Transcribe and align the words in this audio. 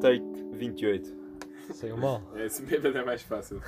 Take 0.00 0.22
28. 0.54 1.14
Saiu 1.74 1.96
mal. 1.96 2.22
Esse 2.38 2.62
bêbado 2.62 2.96
é 2.98 3.04
mais 3.04 3.22
fácil. 3.22 3.60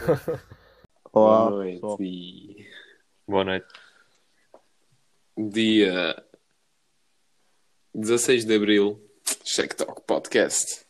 Olá, 1.13 1.49
Boa 1.49 1.51
noite. 1.51 1.75
pessoal. 1.75 1.97
E 2.01 2.67
Boa 3.29 3.45
noite. 3.45 3.67
dia 5.37 6.25
16 7.95 8.45
de 8.47 8.55
Abril, 8.57 9.01
Check 9.45 9.75
Talk 9.75 10.03
Podcast. 10.07 10.85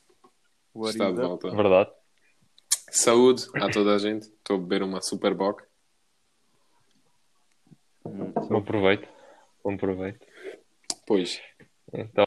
What 0.75 0.93
Está 0.93 1.11
de 1.11 1.17
volta. 1.21 1.51
Verdade. 1.51 1.91
Saúde 2.95 3.47
a 3.55 3.71
toda 3.71 3.95
a 3.95 3.99
gente. 3.99 4.25
Estou 4.25 4.57
a 4.57 4.59
beber 4.59 4.83
uma 4.83 5.01
Super 5.01 5.33
Bock. 5.33 5.65
Bom 8.05 8.63
proveito. 8.63 9.09
Bom 9.65 9.79
proveito. 9.79 10.27
Pois. 11.07 11.41
Então, 11.91 12.27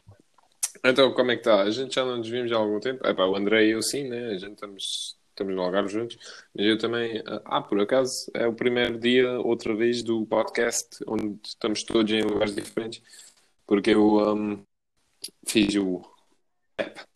Então, 0.84 1.14
como 1.14 1.30
é 1.30 1.36
que 1.36 1.42
está? 1.42 1.62
A 1.62 1.70
gente 1.70 1.94
já 1.94 2.04
não 2.04 2.16
nos 2.16 2.28
vimos 2.28 2.50
há 2.50 2.56
algum 2.56 2.80
tempo. 2.80 3.06
Epá, 3.06 3.24
o 3.26 3.36
André 3.36 3.66
e 3.66 3.70
eu 3.70 3.82
sim, 3.82 4.08
né? 4.08 4.26
A 4.26 4.38
gente 4.38 4.54
estamos, 4.54 5.16
estamos 5.30 5.54
no 5.54 5.62
Algarve 5.62 5.88
juntos. 5.88 6.18
Mas 6.52 6.66
eu 6.66 6.76
também... 6.76 7.22
Ah, 7.44 7.62
por 7.62 7.80
acaso, 7.80 8.28
é 8.34 8.48
o 8.48 8.52
primeiro 8.52 8.98
dia, 8.98 9.38
outra 9.38 9.72
vez, 9.72 10.02
do 10.02 10.26
podcast, 10.26 10.98
onde 11.06 11.38
estamos 11.44 11.84
todos 11.84 12.10
em 12.10 12.22
lugares 12.22 12.56
diferentes. 12.56 13.00
Porque 13.64 13.90
eu 13.90 14.18
ahm, 14.18 14.64
fiz 15.46 15.76
o... 15.76 16.02
epá, 16.76 17.06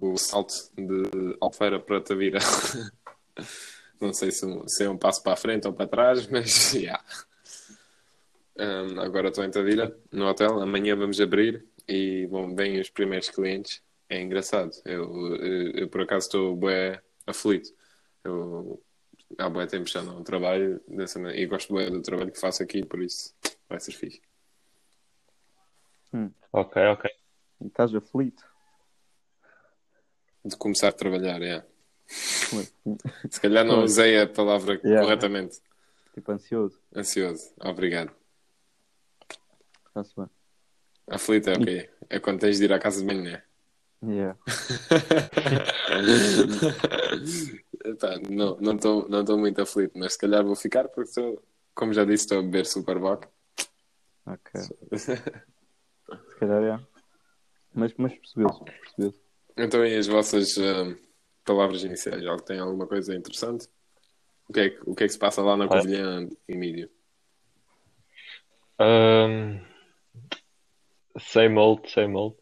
o 0.00 0.16
salto 0.16 0.54
de 0.76 1.36
Alfeira 1.40 1.78
para 1.80 2.00
Tavira. 2.00 2.38
Não 4.00 4.12
sei 4.12 4.30
se, 4.32 4.44
um- 4.44 4.66
se 4.66 4.84
é 4.84 4.90
um 4.90 4.98
passo 4.98 5.22
para 5.22 5.32
a 5.32 5.36
frente 5.36 5.66
ou 5.66 5.72
para 5.72 5.86
trás, 5.86 6.26
mas, 6.30 6.72
já. 6.72 7.02
Ahm, 8.58 8.98
agora 8.98 9.28
estou 9.28 9.44
em 9.44 9.50
Tavira, 9.50 9.96
no 10.10 10.26
hotel. 10.26 10.60
Amanhã 10.60 10.96
vamos 10.96 11.20
abrir 11.20 11.64
e 11.88 12.26
bom, 12.30 12.54
vêm 12.54 12.80
os 12.80 12.90
primeiros 12.90 13.28
clientes. 13.30 13.82
É 14.08 14.20
engraçado. 14.20 14.72
Eu, 14.84 15.36
eu, 15.36 15.70
eu, 15.72 15.88
por 15.88 16.02
acaso 16.02 16.26
estou 16.26 16.56
bué 16.56 17.00
aflito. 17.26 17.70
Eu, 18.24 18.82
há 19.38 19.48
bué 19.48 19.66
tempo 19.66 19.88
já 19.88 20.02
não 20.02 20.22
trabalho 20.22 20.80
dessa 20.86 21.18
maneira, 21.18 21.40
e 21.40 21.46
gosto 21.46 21.72
bué 21.72 21.88
do 21.88 22.02
trabalho 22.02 22.30
que 22.30 22.38
faço 22.40 22.62
aqui, 22.62 22.84
por 22.84 23.00
isso 23.02 23.34
vai 23.68 23.80
ser 23.80 23.92
fixe. 23.92 24.20
ok, 26.52 26.82
ok. 26.88 27.10
E 27.62 27.66
Estás 27.66 27.94
aflito? 27.94 28.44
De 30.44 30.56
começar 30.56 30.88
a 30.88 30.92
trabalhar, 30.92 31.40
é. 31.42 31.64
Se 33.30 33.40
calhar 33.40 33.64
não 33.64 33.84
usei 33.84 34.20
a 34.20 34.26
palavra 34.26 34.80
Yeah. 34.84 35.02
corretamente. 35.02 35.60
Tipo 36.14 36.32
ansioso? 36.32 36.78
Ansioso. 36.94 37.52
Obrigado. 37.60 38.12
Está-se 39.88 40.14
bem. 40.16 40.26
Aflito 41.08 41.50
é 41.50 41.52
ok. 41.54 41.90
É 42.10 42.18
quando 42.18 42.40
tens 42.40 42.58
de 42.58 42.64
ir 42.64 42.72
à 42.72 42.78
casa 42.78 43.00
de 43.00 43.06
banho, 43.06 43.22
né? 43.22 43.42
Yeah. 44.04 44.36
Epá, 47.84 48.18
não 48.28 48.56
não 48.60 48.74
estou 48.74 49.08
não 49.08 49.20
estou 49.20 49.38
muito 49.38 49.62
aflito, 49.62 49.96
mas 49.96 50.14
se 50.14 50.18
calhar 50.18 50.44
vou 50.44 50.56
ficar 50.56 50.88
porque 50.88 51.08
estou, 51.10 51.40
como 51.74 51.92
já 51.92 52.04
disse, 52.04 52.24
estou 52.24 52.40
a 52.40 52.42
beber 52.42 52.66
Superboc. 52.66 53.26
Ok. 54.26 54.60
Se 55.00 55.16
calhar 56.38 56.62
é. 56.62 56.80
Mas, 57.74 57.92
mas 57.96 58.12
percebeu-se. 58.14 58.64
Percebeu-se. 58.64 59.20
Então, 59.56 59.84
e 59.84 59.96
as 59.96 60.06
vossas 60.06 60.56
ah, 60.58 60.94
palavras 61.44 61.84
iniciais? 61.84 62.24
Algo 62.26 62.42
tem 62.42 62.58
alguma 62.58 62.86
coisa 62.86 63.14
interessante? 63.14 63.68
O 64.48 64.52
que 64.52 64.60
é 64.60 64.70
que, 64.70 64.80
o 64.86 64.94
que, 64.94 65.04
é 65.04 65.06
que 65.06 65.12
se 65.12 65.18
passa 65.18 65.42
lá 65.42 65.56
na. 65.56 65.68
Covilhã, 65.68 66.28
Emílio? 66.48 66.90
Ahm, 68.78 69.60
same 71.18 71.58
old, 71.58 71.90
same 71.90 72.14
old. 72.16 72.36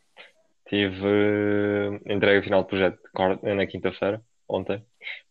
Tive 0.69 1.05
eh, 1.05 2.13
entrega 2.13 2.43
final 2.43 2.63
de 2.63 2.69
projeto 2.69 3.01
na 3.43 3.67
quinta-feira, 3.67 4.23
ontem. 4.49 4.85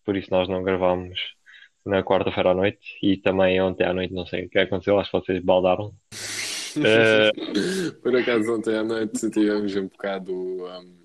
Por 0.06 0.18
isso 0.18 0.30
nós 0.32 0.50
não 0.50 0.64
gravámos 0.64 1.18
na 1.86 2.04
quarta-feira 2.04 2.52
à 2.52 2.54
noite. 2.54 2.98
E 3.02 3.18
também 3.18 3.60
ontem 3.62 3.86
à 3.86 3.94
noite, 3.94 4.14
não 4.14 4.26
sei 4.26 4.46
o 4.46 4.50
que 4.50 4.60
aconteceu, 4.60 5.00
acho 5.00 5.12
que 5.12 5.20
vocês 5.20 5.44
baldaram. 5.44 5.94
Eh, 6.78 7.32
Por 8.04 8.16
acaso, 8.16 8.54
ontem 8.54 8.78
à 8.78 8.84
noite 8.84 9.26
estivemos 9.26 9.76
um 9.76 9.88
bocado 9.88 10.32
um, 10.32 10.99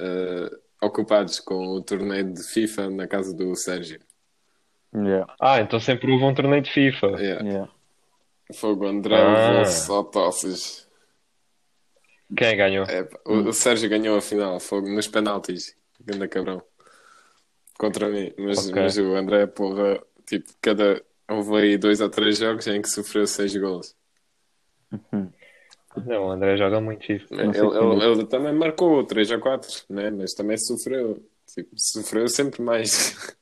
ah, 0.00 0.58
ocupados 0.86 1.40
com 1.40 1.54
o 1.68 1.82
torneio 1.82 2.32
de 2.32 2.42
FIFA 2.42 2.90
na 2.90 3.06
casa 3.08 3.34
do 3.34 3.54
Sérgio. 3.56 4.00
Yeah. 4.94 5.32
ah, 5.40 5.60
então 5.60 5.78
sempre 5.80 6.10
houve 6.10 6.24
um 6.24 6.34
torneio 6.34 6.62
de 6.62 6.70
FIFA. 6.72 7.06
Yeah. 7.20 7.44
Yeah. 7.44 7.72
Fogo 8.54 8.86
André 8.86 9.16
Ah. 9.20 9.64
só 9.66 10.02
tosses. 10.02 10.88
Quem 12.36 12.56
ganhou? 12.56 12.84
É, 12.86 13.06
o, 13.26 13.48
o 13.48 13.52
Sérgio 13.52 13.88
ganhou 13.90 14.16
a 14.16 14.20
final, 14.22 14.58
fogo 14.60 14.88
nos 14.88 15.06
penaltis. 15.08 15.74
Ganda 16.00 16.26
cabrão. 16.28 16.62
Contra 17.78 18.08
mim. 18.08 18.32
Mas, 18.38 18.68
Ok. 18.68 18.82
mas 18.82 18.96
o 18.98 19.14
André, 19.14 19.46
porra, 19.46 20.02
tipo, 20.26 20.50
cada. 20.60 21.02
Houve 21.30 21.56
aí 21.56 21.76
dois 21.78 22.00
ou 22.00 22.08
três 22.08 22.38
jogos 22.38 22.66
em 22.66 22.80
que 22.80 22.88
sofreu 22.88 23.26
seis 23.26 23.54
gols. 23.56 23.94
Não, 26.06 26.26
o 26.26 26.30
André 26.30 26.56
joga 26.56 26.80
muito 26.80 27.04
FIFA. 27.06 27.34
Ele, 27.34 27.44
Não 27.46 27.52
sei 27.54 27.68
quem 27.70 27.92
ele- 27.92 28.04
ele 28.04 28.26
também 28.26 28.52
marcou 28.52 29.04
três 29.04 29.30
ou 29.30 29.40
quatro, 29.40 29.70
né? 29.88 30.10
Mas 30.10 30.34
também 30.34 30.56
sofreu. 30.58 31.22
Tipo, 31.46 31.70
sofreu 31.76 32.28
sempre 32.28 32.62
mais. 32.62 32.88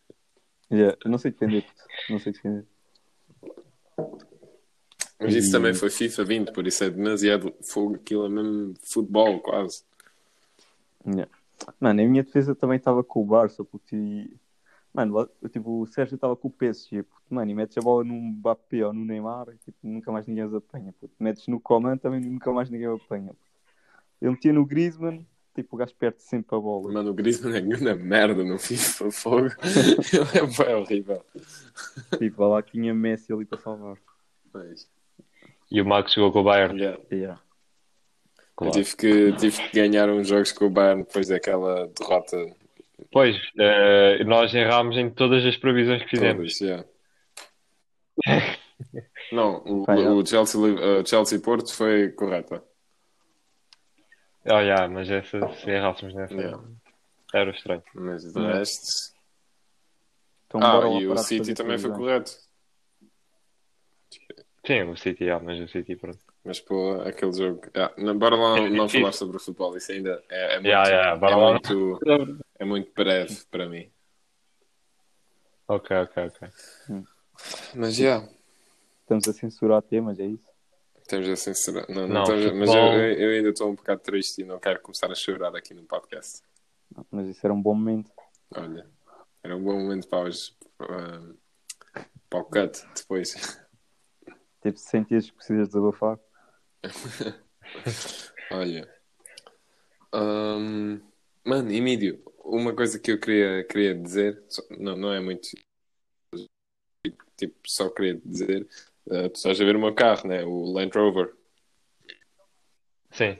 Yeah. 0.68 0.96
Não 1.04 1.16
sei 1.16 1.30
defender. 1.30 1.64
Não 2.10 2.18
sei 2.18 2.32
defender. 2.32 2.64
Mas 5.20 5.34
isso 5.34 5.48
E- 5.48 5.52
também 5.52 5.72
foi 5.74 5.90
FIFA 5.90 6.24
20, 6.24 6.52
por 6.52 6.66
isso 6.66 6.82
é 6.84 6.90
demasiado 6.90 7.54
fogo. 7.62 7.94
Aquilo 7.94 8.26
é 8.26 8.28
mesmo 8.28 8.74
futebol, 8.82 9.38
quase. 9.40 9.84
Yeah. 11.06 11.30
Mano, 11.80 12.02
a 12.02 12.04
minha 12.04 12.22
defesa 12.24 12.54
também 12.54 12.78
estava 12.78 13.02
com 13.04 13.22
o 13.22 13.24
Barça, 13.24 13.64
porque 13.64 14.28
mano, 14.96 15.28
eu, 15.42 15.48
tipo, 15.48 15.82
o 15.82 15.86
Sérgio 15.86 16.14
estava 16.14 16.34
com 16.34 16.48
o 16.48 16.50
PSG, 16.50 17.02
puto, 17.02 17.22
mano, 17.34 17.50
e 17.50 17.54
metes 17.54 17.76
a 17.76 17.80
bola 17.80 18.02
no 18.02 18.14
Mbappé 18.14 18.84
ou 18.86 18.92
no 18.92 19.04
Neymar, 19.04 19.46
e, 19.50 19.56
tipo, 19.58 19.76
nunca 19.82 20.10
mais 20.10 20.26
ninguém 20.26 20.44
os 20.44 20.54
apanha, 20.54 20.92
puto. 20.98 21.14
metes 21.20 21.46
no 21.48 21.60
Coman 21.60 21.96
também 21.98 22.20
nunca 22.20 22.50
mais 22.52 22.70
ninguém 22.70 22.88
o 22.88 22.94
apanha. 22.96 23.28
puto. 23.28 23.38
Eu 24.20 24.32
metia 24.32 24.52
no 24.52 24.64
Griezmann, 24.64 25.26
tipo, 25.54 25.76
o 25.76 25.78
gajo 25.78 25.94
perde 25.94 26.22
sempre 26.22 26.56
a 26.56 26.58
bola. 26.58 26.90
Mano, 26.92 27.10
o 27.10 27.14
Griezmann 27.14 27.54
é 27.56 27.60
grande 27.60 28.02
merda 28.02 28.42
no 28.42 28.58
FIFA, 28.58 29.10
fogo. 29.10 29.48
Ele 30.12 30.38
é 30.38 30.64
bem 30.64 30.74
horrível. 30.74 31.22
Tipo, 32.18 32.46
lá 32.46 32.62
que 32.62 32.72
tinha 32.72 32.94
Messi 32.94 33.32
ali 33.32 33.44
para 33.44 33.58
salvar. 33.58 33.96
Mas, 34.54 34.88
E 35.70 35.80
o 35.80 35.84
Max 35.86 36.14
jogou 36.14 36.32
com 36.32 36.40
o 36.40 36.44
Bayern. 36.44 36.80
yeah. 36.80 37.00
Yeah. 37.12 37.40
Eu 37.40 37.46
Claro. 38.56 38.72
tive 38.72 38.96
que, 38.96 39.32
tive 39.34 39.62
que 39.68 39.74
ganhar 39.76 40.08
uns 40.08 40.28
jogos 40.28 40.50
com 40.50 40.64
o 40.64 40.70
Bayern 40.70 41.02
depois 41.02 41.28
daquela 41.28 41.88
derrota. 41.88 42.38
Pois, 43.12 43.36
eh, 43.58 44.24
nós 44.24 44.52
errámos 44.54 44.96
em 44.96 45.10
todas 45.10 45.44
as 45.44 45.56
previsões 45.56 46.02
que 46.02 46.10
fizemos. 46.10 46.58
Todas, 46.58 46.60
yeah. 46.60 46.84
Não, 49.32 49.62
o, 49.64 49.84
yeah. 49.90 50.12
o 50.12 50.26
Chelsea, 50.26 50.60
uh, 50.60 51.06
Chelsea 51.06 51.40
Porto 51.40 51.72
foi 51.74 52.10
correta. 52.10 52.62
Ah, 54.44 54.60
yeah, 54.60 54.88
mas 54.88 55.10
essa, 55.10 55.40
se 55.54 55.70
errássemos 55.70 56.14
nessa, 56.14 56.34
Yeah. 56.34 56.62
era 57.34 57.50
estranho. 57.50 57.82
Mas 57.94 58.22
de 58.22 58.38
Yeah. 58.38 58.58
resto. 58.58 59.14
Então, 60.46 60.60
Ah, 60.62 61.00
e 61.00 61.06
o 61.08 61.16
City 61.18 61.54
também 61.54 61.78
foi 61.78 61.90
correto. 61.90 62.30
Sim, 64.64 64.82
o 64.82 64.96
City, 64.96 65.24
yeah, 65.24 65.44
mas 65.44 65.58
o 65.60 65.68
City, 65.68 65.96
pronto. 65.96 66.18
Mas 66.44 66.60
pô, 66.60 67.00
aquele 67.00 67.32
jogo. 67.32 67.62
Ah, 67.74 67.92
não, 67.98 68.16
bora 68.16 68.36
lá 68.36 68.58
É 68.58 68.68
não 68.68 68.88
falar 68.88 69.12
sobre 69.12 69.36
o 69.36 69.40
futebol, 69.40 69.76
isso 69.76 69.90
ainda 69.90 70.22
é, 70.30 70.54
é 70.54 70.54
muito, 70.56 70.66
Yeah, 70.68 70.88
yeah, 70.88 71.16
bora 71.16 71.32
é 71.32 71.36
lá. 71.36 71.50
muito, 71.52 71.98
é 72.58 72.64
muito 72.64 72.92
breve 72.94 73.44
para 73.50 73.68
mim. 73.68 73.90
Ok, 75.68 75.96
ok, 75.96 76.26
ok. 76.26 76.48
Mas 77.74 77.94
já, 77.94 78.26
Estamos 79.02 79.28
a 79.28 79.32
censurar 79.32 79.82
temas, 79.82 80.18
é 80.18 80.26
isso? 80.26 80.46
temos 81.08 81.28
a 81.28 81.36
censurar. 81.36 81.86
Não, 81.88 82.02
não, 82.02 82.08
Não, 82.08 82.22
estamos- 82.24 82.44
mas 82.58 82.68
futebol- 82.70 82.94
eu, 82.94 83.12
eu 83.12 83.30
ainda 83.36 83.48
estou 83.50 83.70
um 83.70 83.74
bocado 83.76 84.00
triste 84.00 84.40
e 84.40 84.44
não 84.44 84.58
quero 84.58 84.80
começar 84.80 85.10
a 85.10 85.14
chorar 85.14 85.54
aqui 85.54 85.72
no 85.74 85.84
podcast. 85.84 86.42
Mas 87.10 87.28
isso 87.28 87.46
era 87.46 87.54
um 87.54 87.62
bom 87.62 87.74
momento. 87.74 88.10
Olha, 88.54 88.88
era 89.44 89.56
um 89.56 89.62
bom 89.62 89.74
momento 89.74 90.08
para, 90.08 90.28
os, 90.28 90.50
para, 90.76 91.20
para 92.28 92.38
o 92.40 92.44
cut 92.44 92.84
depois. 92.96 93.34
Tipo, 94.62 94.78
se 94.78 94.88
sentias 94.88 95.30
que 95.30 95.36
precisas 95.36 95.68
desabafar. 95.68 96.18
Olha, 98.50 98.88
hum, 100.12 101.00
mano, 101.46 101.70
Emílio, 101.72 102.22
uma 102.44 102.74
coisa 102.74 102.98
que 102.98 103.12
eu 103.12 103.20
queria, 103.20 103.64
queria 103.64 103.94
dizer, 103.94 104.42
só- 104.48 104.62
não, 104.78 104.96
não 104.96 105.12
é 105.12 105.20
muito 105.20 105.48
tipo, 107.36 107.54
só 107.66 107.88
queria 107.90 108.20
dizer, 108.24 108.66
eh, 109.10 109.28
tu 109.28 109.36
estás 109.36 109.60
a 109.60 109.64
ver 109.64 109.76
o 109.76 109.80
meu 109.80 109.94
carro, 109.94 110.28
né? 110.28 110.44
O 110.44 110.72
Land 110.72 110.96
Rover. 110.96 111.34
Sim. 113.10 113.38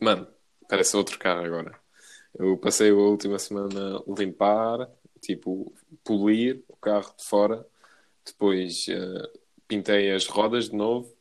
Mano, 0.00 0.26
parece 0.68 0.96
outro 0.96 1.18
carro 1.18 1.44
agora. 1.44 1.78
Eu 2.38 2.58
passei 2.58 2.90
a 2.90 2.94
última 2.94 3.38
semana 3.38 3.98
a 3.98 4.04
limpar, 4.20 4.90
tipo, 5.20 5.74
polir 6.04 6.64
o 6.68 6.76
carro 6.76 7.14
de 7.18 7.24
fora 7.24 7.66
Depois 8.26 8.88
eh, 8.88 9.32
pintei 9.68 10.12
as 10.12 10.26
rodas 10.26 10.70
de 10.70 10.76
novo. 10.76 11.14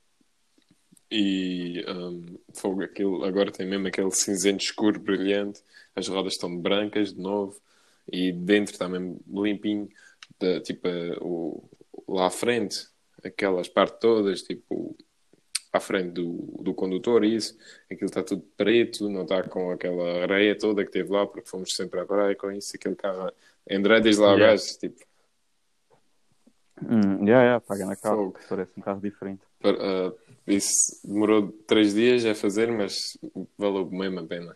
E 1.12 1.84
um, 1.88 2.38
fogo, 2.54 2.84
aquilo, 2.84 3.24
agora 3.26 3.52
tem 3.52 3.66
mesmo 3.68 3.88
aquele 3.88 4.12
cinzento 4.12 4.64
escuro 4.64 5.00
brilhante. 5.00 5.62
As 5.96 6.08
rodas 6.08 6.34
estão 6.34 6.56
brancas 6.56 7.14
de 7.14 7.20
novo. 7.22 7.60
E 8.12 8.32
dentro 8.32 8.74
está 8.74 8.88
mesmo 8.88 9.20
limpinho. 9.28 9.90
Da, 10.40 10.62
tipo, 10.62 10.88
eh, 10.88 11.18
o, 11.22 11.64
lá 12.08 12.28
à 12.28 12.30
frente, 12.30 12.88
aquelas 13.24 13.68
partes 13.68 14.00
todas, 14.00 14.42
tipo, 14.44 14.96
à 15.74 15.80
frente 15.80 16.12
do, 16.12 16.34
do 16.62 16.74
condutor 16.74 17.24
e 17.24 17.36
isso, 17.36 17.58
aquilo 17.92 18.08
está 18.08 18.24
tudo 18.24 18.44
preto, 18.58 19.10
não 19.10 19.24
está 19.24 19.44
com 19.44 19.70
aquela 19.72 20.22
areia 20.24 20.58
toda 20.58 20.84
que 20.86 20.92
teve 20.92 21.12
lá, 21.12 21.26
porque 21.28 21.48
fomos 21.50 21.76
sempre 21.76 22.00
à 22.00 22.06
praia 22.06 22.36
com 22.36 22.52
isso, 22.52 22.76
aquele 22.76 22.96
carro, 22.96 23.32
André 23.70 24.00
desde 24.02 24.22
lá 24.22 24.34
Yeah. 24.34 24.54
gajo, 24.54 24.80
tipo, 24.80 25.10
Hum, 26.82 27.26
yeah, 27.28 27.44
yeah, 27.44 27.60
paga 27.60 27.86
na 27.86 27.96
carro, 27.96 28.34
parece 28.48 28.72
um 28.78 28.82
carro 28.82 29.02
diferente. 29.02 29.42
para- 29.60 29.78
ah, 29.82 30.14
isso 30.50 31.02
demorou 31.08 31.52
três 31.68 31.94
dias 31.94 32.26
a 32.26 32.34
fazer, 32.36 32.72
mas 32.72 33.18
valeu 33.58 33.90
mesmo 33.90 34.20
a 34.20 34.28
pena. 34.28 34.56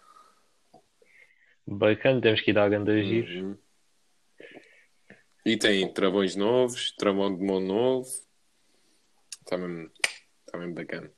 Bacana, 1.66 2.20
temos 2.22 2.42
que 2.42 2.52
ir 2.52 2.54
dar 2.54 2.70
grandes 2.70 3.06
giros. 3.08 3.36
Uhum. 3.44 3.58
E 5.46 5.58
tem 5.58 5.92
travões 5.94 6.36
novos, 6.36 6.92
travão 6.96 7.36
de 7.36 7.44
mão 7.46 7.60
novo, 7.60 8.08
está 9.42 9.58
mesmo, 9.58 9.92
está 10.46 10.58
mesmo 10.58 10.74
bacana, 10.74 11.12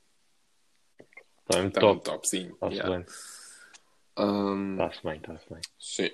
Está 0.98 1.58
mesmo 1.58 1.68
está 1.68 1.80
top. 1.80 2.04
topzinho. 2.04 2.52
Está-se 2.54 2.74
Yeah. 2.76 2.96
bem. 2.98 3.06
Um, 4.18 4.72
Está-se 4.72 5.02
bem, 5.04 5.16
está-se 5.18 5.48
bem. 5.48 5.60
Sim. 5.78 6.10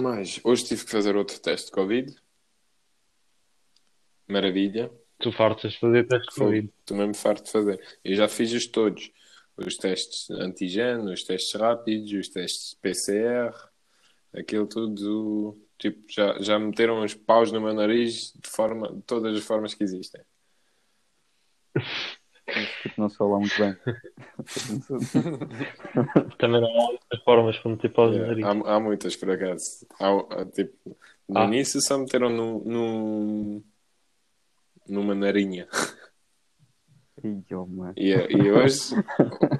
Mas 0.00 0.40
hoje 0.44 0.64
tive 0.64 0.84
que 0.84 0.90
fazer 0.92 1.16
outro 1.16 1.40
teste 1.40 1.66
de 1.66 1.72
Covid. 1.72 2.16
Maravilha. 4.28 4.92
Tu 5.20 5.32
fartas 5.32 5.72
de 5.72 5.78
fazer 5.80 6.06
teste 6.06 6.32
de. 6.34 6.40
Covid. 6.40 6.72
Estou 6.80 6.96
mesmo 6.96 7.14
farto 7.14 7.44
de 7.44 7.50
fazer. 7.50 7.80
Eu 8.04 8.14
já 8.14 8.28
fiz-os 8.28 8.66
todos. 8.66 9.10
Os 9.56 9.76
testes 9.76 10.30
antigeno, 10.30 11.12
os 11.12 11.24
testes 11.24 11.60
rápidos, 11.60 12.12
os 12.12 12.28
testes 12.28 12.74
PCR, 12.74 13.52
aquilo 14.32 14.66
tudo. 14.68 15.58
Tipo, 15.76 16.00
já, 16.08 16.40
já 16.40 16.58
meteram 16.58 17.02
os 17.04 17.14
paus 17.14 17.50
no 17.50 17.60
meu 17.60 17.74
nariz 17.74 18.32
de 18.40 18.48
forma, 18.48 18.92
de 18.92 19.02
todas 19.02 19.36
as 19.36 19.42
formas 19.44 19.74
que 19.74 19.82
existem. 19.82 20.20
Não 22.96 23.08
sei 23.08 23.26
lá 23.26 23.38
muito 23.38 23.58
bem. 23.58 23.76
Também 26.38 26.60
não 26.60 26.68
há 26.68 26.90
outras 26.90 27.22
formas 27.24 27.58
para 27.58 27.70
meter 27.72 27.92
paus 27.92 28.16
no 28.16 28.22
Yeah, 28.24 28.44
nariz. 28.44 28.66
há, 28.66 28.74
há 28.74 28.80
muitas, 28.80 29.16
por 29.16 29.30
acaso. 29.30 29.86
Há, 30.00 30.44
tipo, 30.46 30.96
no 31.28 31.38
Ah. 31.38 31.44
início 31.44 31.80
só 31.80 31.98
meteram 31.98 32.30
no, 32.30 32.64
no, 32.64 33.62
numa 34.88 35.14
narinha. 35.14 35.68
Oh, 37.50 37.66
mano. 37.66 37.94
E, 37.96 38.10
e 38.12 38.52
hoje, 38.52 38.94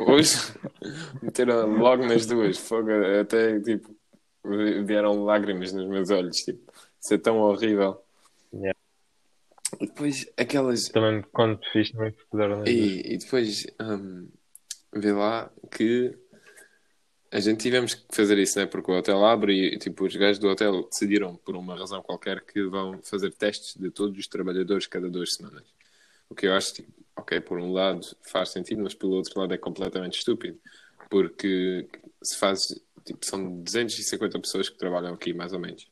hoje 0.07 0.37
meteram 1.21 1.77
logo 1.77 2.07
nas 2.07 2.25
duas. 2.25 2.57
Fogo, 2.57 2.91
até 3.21 3.59
tipo, 3.61 3.95
vieram 4.85 5.25
lágrimas 5.25 5.73
nos 5.73 5.89
meus 5.89 6.11
olhos. 6.11 6.37
Tipo, 6.37 6.73
isso 7.01 7.15
é 7.15 7.19
tão 7.19 7.39
horrível. 7.39 8.01
Yeah. 8.53 8.79
E 9.81 9.87
depois 9.87 10.27
aquelas. 10.37 10.89
Também 10.89 11.23
quando 11.33 11.61
fiz 11.73 11.91
também 11.91 12.15
puderam 12.31 12.65
E, 12.67 13.15
e 13.15 13.19
depois 13.19 13.67
hum, 13.81 14.29
vê 14.95 15.13
lá 15.13 15.51
que 15.71 16.17
a 17.31 17.41
gente 17.41 17.61
tivemos 17.61 17.95
que 17.95 18.05
fazer 18.15 18.39
isso, 18.39 18.59
né? 18.59 18.67
Porque 18.67 18.91
o 18.91 18.97
hotel 18.97 19.25
abre 19.25 19.75
e 19.75 19.79
tipo, 19.79 20.05
os 20.05 20.17
gajos 20.17 20.39
do 20.39 20.49
hotel 20.49 20.89
decidiram, 20.91 21.37
por 21.37 21.57
uma 21.57 21.77
razão 21.77 22.03
qualquer, 22.03 22.45
que 22.45 22.63
vão 22.65 23.01
fazer 23.03 23.33
testes 23.33 23.77
de 23.77 23.91
todos 23.91 24.19
os 24.19 24.27
trabalhadores 24.27 24.87
cada 24.87 25.11
duas 25.11 25.35
semanas. 25.35 25.65
O 26.29 26.35
que 26.35 26.47
eu 26.47 26.55
acho, 26.55 26.75
tipo, 26.75 26.93
ok, 27.17 27.41
por 27.41 27.59
um 27.59 27.73
lado 27.73 28.07
faz 28.23 28.51
sentido, 28.51 28.83
mas 28.83 28.95
pelo 28.95 29.13
outro 29.13 29.39
lado 29.41 29.53
é 29.53 29.59
completamente 29.59 30.19
estúpido. 30.19 30.59
Porque 31.11 31.87
se 32.23 32.37
faz, 32.37 32.69
tipo, 33.05 33.25
são 33.25 33.61
250 33.63 34.39
pessoas 34.41 34.69
que 34.69 34.79
trabalham 34.79 35.15
aqui, 35.15 35.33
mais 35.33 35.53
ou 35.53 35.59
menos. 35.59 35.87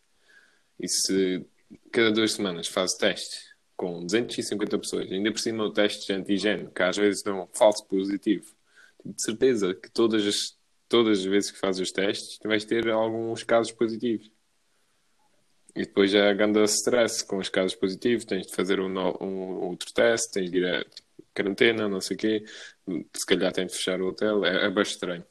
E 0.81 0.89
se 0.89 1.47
cada 1.91 2.11
duas 2.13 2.33
semanas 2.33 2.69
faz 2.69 2.95
teste 2.95 3.55
com 3.77 4.05
250 4.05 4.79
pessoas, 4.79 5.13
ainda 5.13 5.31
por 5.31 5.39
cima 5.39 5.65
o 5.65 5.73
teste 5.73 6.07
de 6.07 6.13
antigênio, 6.15 6.71
que 6.71 6.83
às 6.83 6.97
vezes 6.97 7.23
dão 7.23 7.43
um 7.43 7.47
falso 7.53 7.85
positivo, 7.87 8.47
tipo, 9.03 9.15
de 9.15 9.23
certeza 9.23 9.75
que 9.75 9.91
todas 9.91 10.27
as, 10.27 10.56
todas 10.97 11.19
as 11.19 11.25
vezes 11.27 11.51
que 11.51 11.59
fazes 11.59 11.83
os 11.83 11.93
testes 11.93 12.39
tu 12.39 12.49
vais 12.49 12.65
ter 12.65 12.89
alguns 12.89 13.43
casos 13.43 13.71
positivos. 13.71 14.31
E 15.75 15.83
depois 15.83 16.11
já 16.11 16.33
ganda 16.33 16.65
stress 16.65 17.23
com 17.23 17.37
os 17.37 17.51
casos 17.51 17.75
positivos, 17.75 18.25
tens 18.25 18.47
de 18.47 18.55
fazer 18.55 18.81
um, 18.81 18.99
um 19.23 19.67
outro 19.67 19.93
teste, 19.93 20.33
tens 20.33 20.51
de 20.51 20.57
ir 20.57 20.75
a 20.75 20.87
quarentena, 21.35 21.87
não 21.87 22.01
sei 22.01 22.17
o 22.17 22.19
quê, 22.19 22.45
se 23.15 23.27
calhar 23.27 23.53
tens 23.53 23.73
de 23.73 23.77
fechar 23.77 24.01
o 24.01 24.07
hotel, 24.09 24.43
é, 24.47 24.65
é 24.65 24.71
bem 24.71 24.83
estranho. 24.83 25.25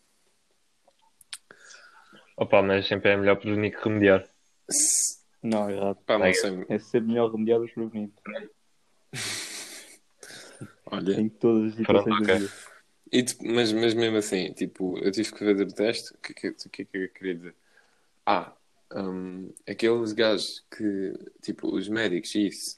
Opa, 2.38 2.62
mas 2.62 2.88
sempre 2.88 3.09
é 3.09 3.17
melhor 3.17 3.38
prevenir 3.38 3.75
que 3.75 3.83
remediar. 3.83 4.29
Não, 5.41 5.67
errado. 5.67 5.97
Pá, 6.06 6.19
não 6.19 6.25
Ai, 6.25 6.33
sei, 6.35 6.63
É 6.69 6.77
ser 6.77 7.01
melhor 7.01 7.31
remediado 7.31 7.65
que 7.65 7.73
prevenido. 7.73 8.13
olha, 10.85 11.19
Em 11.19 11.27
todas 11.27 11.71
as 11.71 11.75
situações 11.75 12.17
Pronto, 12.17 12.27
da 12.27 12.33
ok. 12.33 12.47
vida. 12.47 12.75
E, 13.12 13.24
tipo, 13.24 13.46
mas, 13.46 13.72
mas 13.72 13.94
mesmo 13.94 14.18
assim, 14.18 14.52
tipo, 14.54 14.98
eu 15.00 15.12
tive 15.12 15.31
que 15.31 15.40
fazer 15.40 15.63
o 15.63 15.74
teste. 15.74 16.13
O 16.13 16.18
que, 16.18 16.34
que, 16.34 16.52
que 16.54 16.81
é 16.81 16.86
que 16.86 16.98
eu 16.98 17.10
queria 17.10 17.36
dizer? 17.36 17.56
Ah, 18.25 18.54
hum, 18.96 19.54
aqueles 19.68 20.13
gajos 20.13 20.66
que, 20.75 21.13
tipo, 21.42 21.68
os 21.75 21.88
médicos, 21.88 22.34
isso, 22.36 22.78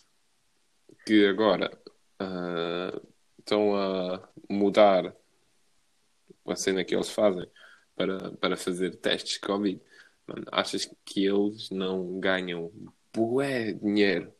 que 1.05 1.25
agora 1.27 1.71
ah, 2.19 3.01
estão 3.39 3.75
a 3.75 4.27
mudar 4.49 5.15
a 6.45 6.55
cena 6.55 6.83
que 6.83 6.95
eles 6.95 7.09
fazem 7.09 7.49
para, 7.95 8.31
para 8.33 8.57
fazer 8.57 8.95
testes 8.97 9.33
de 9.33 9.39
Covid. 9.41 9.81
Mano, 10.27 10.45
achas 10.51 10.89
que 11.05 11.25
eles 11.25 11.69
não 11.69 12.19
ganham 12.19 12.71
bué 13.13 13.73
dinheiro 13.73 14.33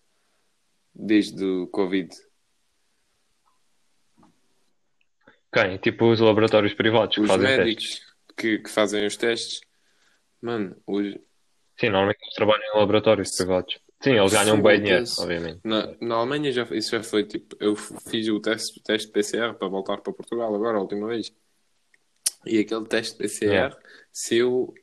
desde 0.93 1.43
o 1.43 1.67
Covid? 1.67 2.13
Quem? 5.53 5.77
Tipo 5.77 6.11
os 6.11 6.19
laboratórios 6.19 6.73
privados 6.73 7.15
que 7.15 7.21
Os 7.21 7.27
fazem 7.27 7.47
testes. 7.47 7.65
médicos 7.65 8.01
que, 8.37 8.57
que 8.59 8.69
fazem 8.69 9.05
os 9.05 9.15
testes, 9.17 9.61
mano, 10.41 10.75
os, 10.85 11.05
Sim, 11.79 11.89
normalmente 11.89 12.19
eles 12.23 12.33
trabalham 12.35 12.63
em 12.75 12.77
laboratórios 12.79 13.35
privados. 13.35 13.79
Sim, 14.01 14.11
eles 14.11 14.31
ganham 14.31 14.61
bem 14.61 14.81
dinheiro, 14.81 15.05
obviamente. 15.17 15.59
Na, 15.63 15.95
na 15.99 16.15
Alemanha 16.15 16.51
já, 16.51 16.63
isso 16.71 16.91
já 16.91 17.01
foi 17.01 17.23
tipo, 17.23 17.55
eu 17.59 17.75
fiz 17.75 18.27
o 18.29 18.39
teste, 18.39 18.79
o 18.79 18.83
teste 18.83 19.11
PCR 19.11 19.53
para 19.55 19.67
voltar 19.67 19.97
para 19.97 20.13
Portugal 20.13 20.53
agora, 20.53 20.77
a 20.77 20.81
última 20.81 21.07
vez. 21.07 21.33
E 22.45 22.59
aquele 22.59 22.85
teste 22.85 23.17
PCR, 23.17 23.47
Yeah. 23.51 23.77
se 24.11 24.37
eu 24.37 24.73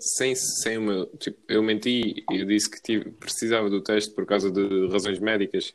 sem, 0.00 0.34
sem 0.34 0.78
o 0.78 0.82
meu, 0.82 1.06
tipo, 1.18 1.38
eu 1.48 1.62
menti 1.62 2.24
e 2.30 2.44
disse 2.44 2.70
que 2.70 2.80
tive, 2.82 3.10
precisava 3.10 3.68
do 3.68 3.82
teste 3.82 4.14
por 4.14 4.24
causa 4.26 4.50
de 4.50 4.88
razões 4.88 5.18
médicas 5.18 5.74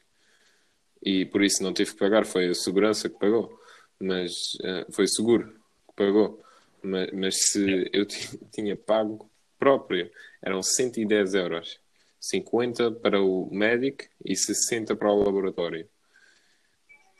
e 1.05 1.25
por 1.25 1.43
isso 1.43 1.61
não 1.63 1.71
tive 1.73 1.91
que 1.91 1.97
pagar, 1.97 2.25
foi 2.25 2.49
a 2.49 2.53
segurança 2.53 3.07
que 3.09 3.19
pagou, 3.19 3.60
mas 4.01 4.57
ah, 4.63 4.85
foi 4.91 5.07
seguro 5.07 5.53
que 5.87 5.95
pagou. 5.95 6.43
Mas, 6.83 7.11
mas 7.13 7.35
se 7.49 7.89
eu 7.93 8.05
ti- 8.05 8.39
tinha 8.51 8.75
pago 8.75 9.29
próprio, 9.59 10.09
eram 10.41 10.61
110 10.63 11.33
euros. 11.35 11.79
50 12.19 12.91
para 12.91 13.19
o 13.21 13.49
médico 13.51 14.03
e 14.23 14.35
60 14.35 14.95
para 14.95 15.11
o 15.11 15.23
laboratório. 15.23 15.87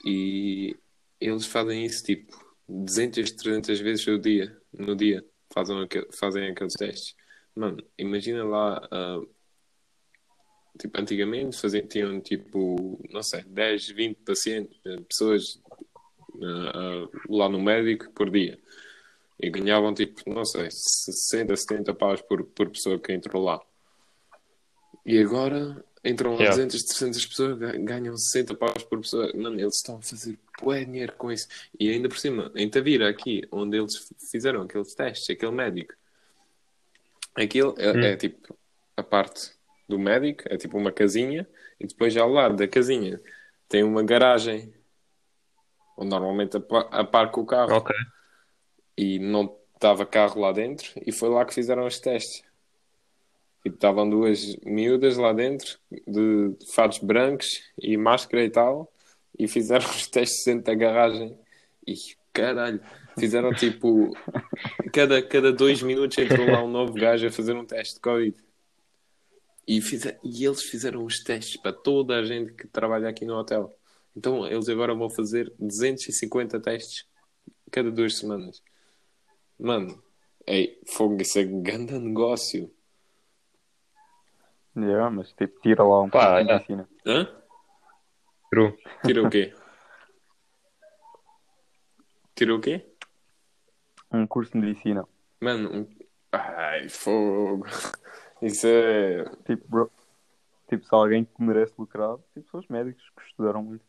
E 0.06 0.76
eles 1.20 1.46
fazem 1.46 1.86
isso 1.86 2.04
tipo 2.04 2.36
200, 2.68 3.32
300 3.32 3.80
vezes 3.80 4.06
no 4.06 4.20
dia, 4.20 4.58
no 4.74 4.96
dia 4.96 5.26
fazem, 5.54 5.82
aqu- 5.84 6.08
fazem 6.18 6.50
aqueles 6.50 6.74
testes. 6.74 7.16
Mano, 7.56 7.84
imagina 7.98 8.44
lá, 8.44 8.88
ah, 8.92 9.22
tipo, 10.80 11.00
antigamente 11.00 11.60
faziam, 11.60 11.88
tinham 11.88 12.22
tipo, 12.22 13.00
não 13.12 13.22
sei, 13.22 13.44
10, 13.44 13.90
20 13.90 14.18
pacientes, 14.20 14.80
pessoas 15.08 15.62
lá 17.30 17.50
no 17.50 17.62
médico 17.62 18.12
por 18.12 18.30
dia. 18.30 18.58
E 19.40 19.50
ganhavam 19.50 19.94
tipo, 19.94 20.22
não 20.30 20.46
sei, 20.46 20.70
60, 20.70 21.56
70 21.56 21.94
paus 21.96 22.22
por, 22.22 22.44
por 22.44 22.70
pessoa 22.70 23.00
que 23.00 23.12
entrou 23.12 23.44
lá. 23.44 23.60
E 25.06 25.18
agora 25.20 25.84
entram 26.06 26.34
Yeah. 26.34 26.50
200, 26.52 26.84
300 26.84 27.26
pessoas, 27.26 27.58
ga- 27.58 27.78
ganham 27.78 28.16
60 28.16 28.54
paus 28.56 28.84
por 28.84 29.00
pessoa. 29.02 29.32
Mano, 29.36 29.60
eles 29.60 29.76
estão 29.78 29.98
a 29.98 30.02
fazer 30.02 30.38
bué 30.62 30.86
dinheiro 30.86 31.14
com 31.18 31.32
isso. 31.32 31.48
E 31.80 31.90
ainda 31.90 32.08
por 32.08 32.18
cima, 32.20 32.52
em 32.56 32.70
Tavira, 32.70 33.10
aqui, 33.10 33.42
onde 33.52 33.78
eles 33.78 33.94
fizeram 34.30 34.62
aqueles 34.62 34.94
testes, 34.94 35.30
aquele 35.30 35.52
médico, 35.52 35.94
aquilo 37.36 37.74
é, 37.78 37.92
Hum. 37.92 38.00
é 38.02 38.16
tipo 38.16 38.56
a 38.96 39.04
parte 39.04 39.52
do 39.88 39.98
médico, 39.98 40.44
é 40.46 40.58
tipo 40.58 40.78
uma 40.78 40.92
casinha, 40.92 41.48
e 41.80 41.88
depois 41.88 42.16
ao 42.16 42.30
lado 42.30 42.56
da 42.56 42.68
casinha 42.68 43.20
tem 43.68 43.84
uma 43.84 44.04
garagem 44.04 44.72
normalmente 46.04 46.58
apa- 46.58 46.88
aparca 46.92 47.40
o 47.40 47.46
carro 47.46 47.76
Ok. 47.78 47.96
e 48.98 49.20
não 49.20 49.56
estava 49.74 50.06
carro 50.06 50.40
lá 50.40 50.52
dentro 50.52 50.90
e 51.06 51.12
foi 51.12 51.30
lá 51.30 51.46
que 51.46 51.54
fizeram 51.54 51.86
os 51.86 52.00
testes. 52.00 52.44
E 53.64 53.70
estavam 53.70 54.10
duas 54.10 54.56
miúdas 54.66 55.18
lá 55.18 55.34
dentro, 55.34 55.78
de, 55.92 56.50
de 56.50 56.72
fatos 56.74 56.98
brancos 56.98 57.48
e 57.80 57.96
máscara 57.96 58.44
e 58.44 58.50
tal, 58.50 58.92
e 59.38 59.48
fizeram 59.48 59.88
os 59.88 60.08
testes 60.08 60.44
dentro 60.46 60.66
da 60.66 60.74
garagem. 60.74 61.38
E 61.86 61.94
caralho, 62.34 62.82
fizeram 63.20 63.54
tipo. 63.54 64.16
Cada, 64.92 65.22
cada 65.22 65.52
dois 65.54 65.82
minutos 65.84 66.18
entrou 66.18 66.48
lá 66.50 66.64
um 66.64 66.70
novo 66.70 66.94
gajo 66.94 67.28
a 67.28 67.32
fazer 67.32 67.54
um 67.56 67.66
teste 67.66 67.96
de 67.96 68.00
Covid. 68.02 68.36
E, 69.68 69.80
fizer, 69.80 70.20
e 70.24 70.44
eles 70.44 70.64
fizeram 70.64 71.06
os 71.06 71.24
testes 71.24 71.56
para 71.62 71.72
toda 71.72 72.16
a 72.18 72.26
gente 72.26 72.54
que 72.54 72.68
trabalha 72.68 73.08
aqui 73.10 73.26
no 73.26 73.36
hotel. 73.36 73.74
Então 74.16 74.46
eles 74.46 74.68
agora 74.70 74.94
vão 74.94 75.10
fazer 75.10 75.54
250 75.60 76.60
testes 76.60 77.08
cada 77.72 77.90
duas 77.90 78.18
semanas. 78.18 78.62
Mano, 79.58 80.04
ei, 80.46 80.82
fogo, 80.88 81.22
isso 81.22 81.40
é 81.40 81.44
grande 81.44 81.98
negócio. 81.98 82.72
Yeah, 84.76 85.10
mas 85.10 85.32
tipo, 85.34 85.60
tira 85.62 85.84
lá 85.84 86.02
um 86.02 86.10
Pá, 86.10 86.20
pouco 86.20 86.38
yeah. 86.38 86.54
medicina. 86.54 86.90
Hã? 87.06 87.42
True. 88.50 88.78
Tira 89.06 89.24
o 89.24 89.30
quê? 89.30 89.54
Tira 92.36 92.56
o 92.56 92.60
quê? 92.60 92.86
Um 94.12 94.26
curso 94.26 94.52
de 94.54 94.60
medicina. 94.60 95.08
Mano, 95.40 95.70
um... 95.72 95.88
ai, 96.32 96.90
fogo. 96.90 97.66
Isso 98.42 98.66
é. 98.68 99.24
Tipo, 99.46 99.68
bro, 99.68 99.92
tipo, 100.68 100.86
se 100.86 100.94
alguém 100.96 101.26
que 101.26 101.42
merece 101.42 101.74
lucrar, 101.78 102.18
tipo, 102.34 102.50
são 102.50 102.60
os 102.60 102.68
médicos 102.68 103.04
que 103.16 103.24
estudaram 103.28 103.64
muito. 103.64 103.86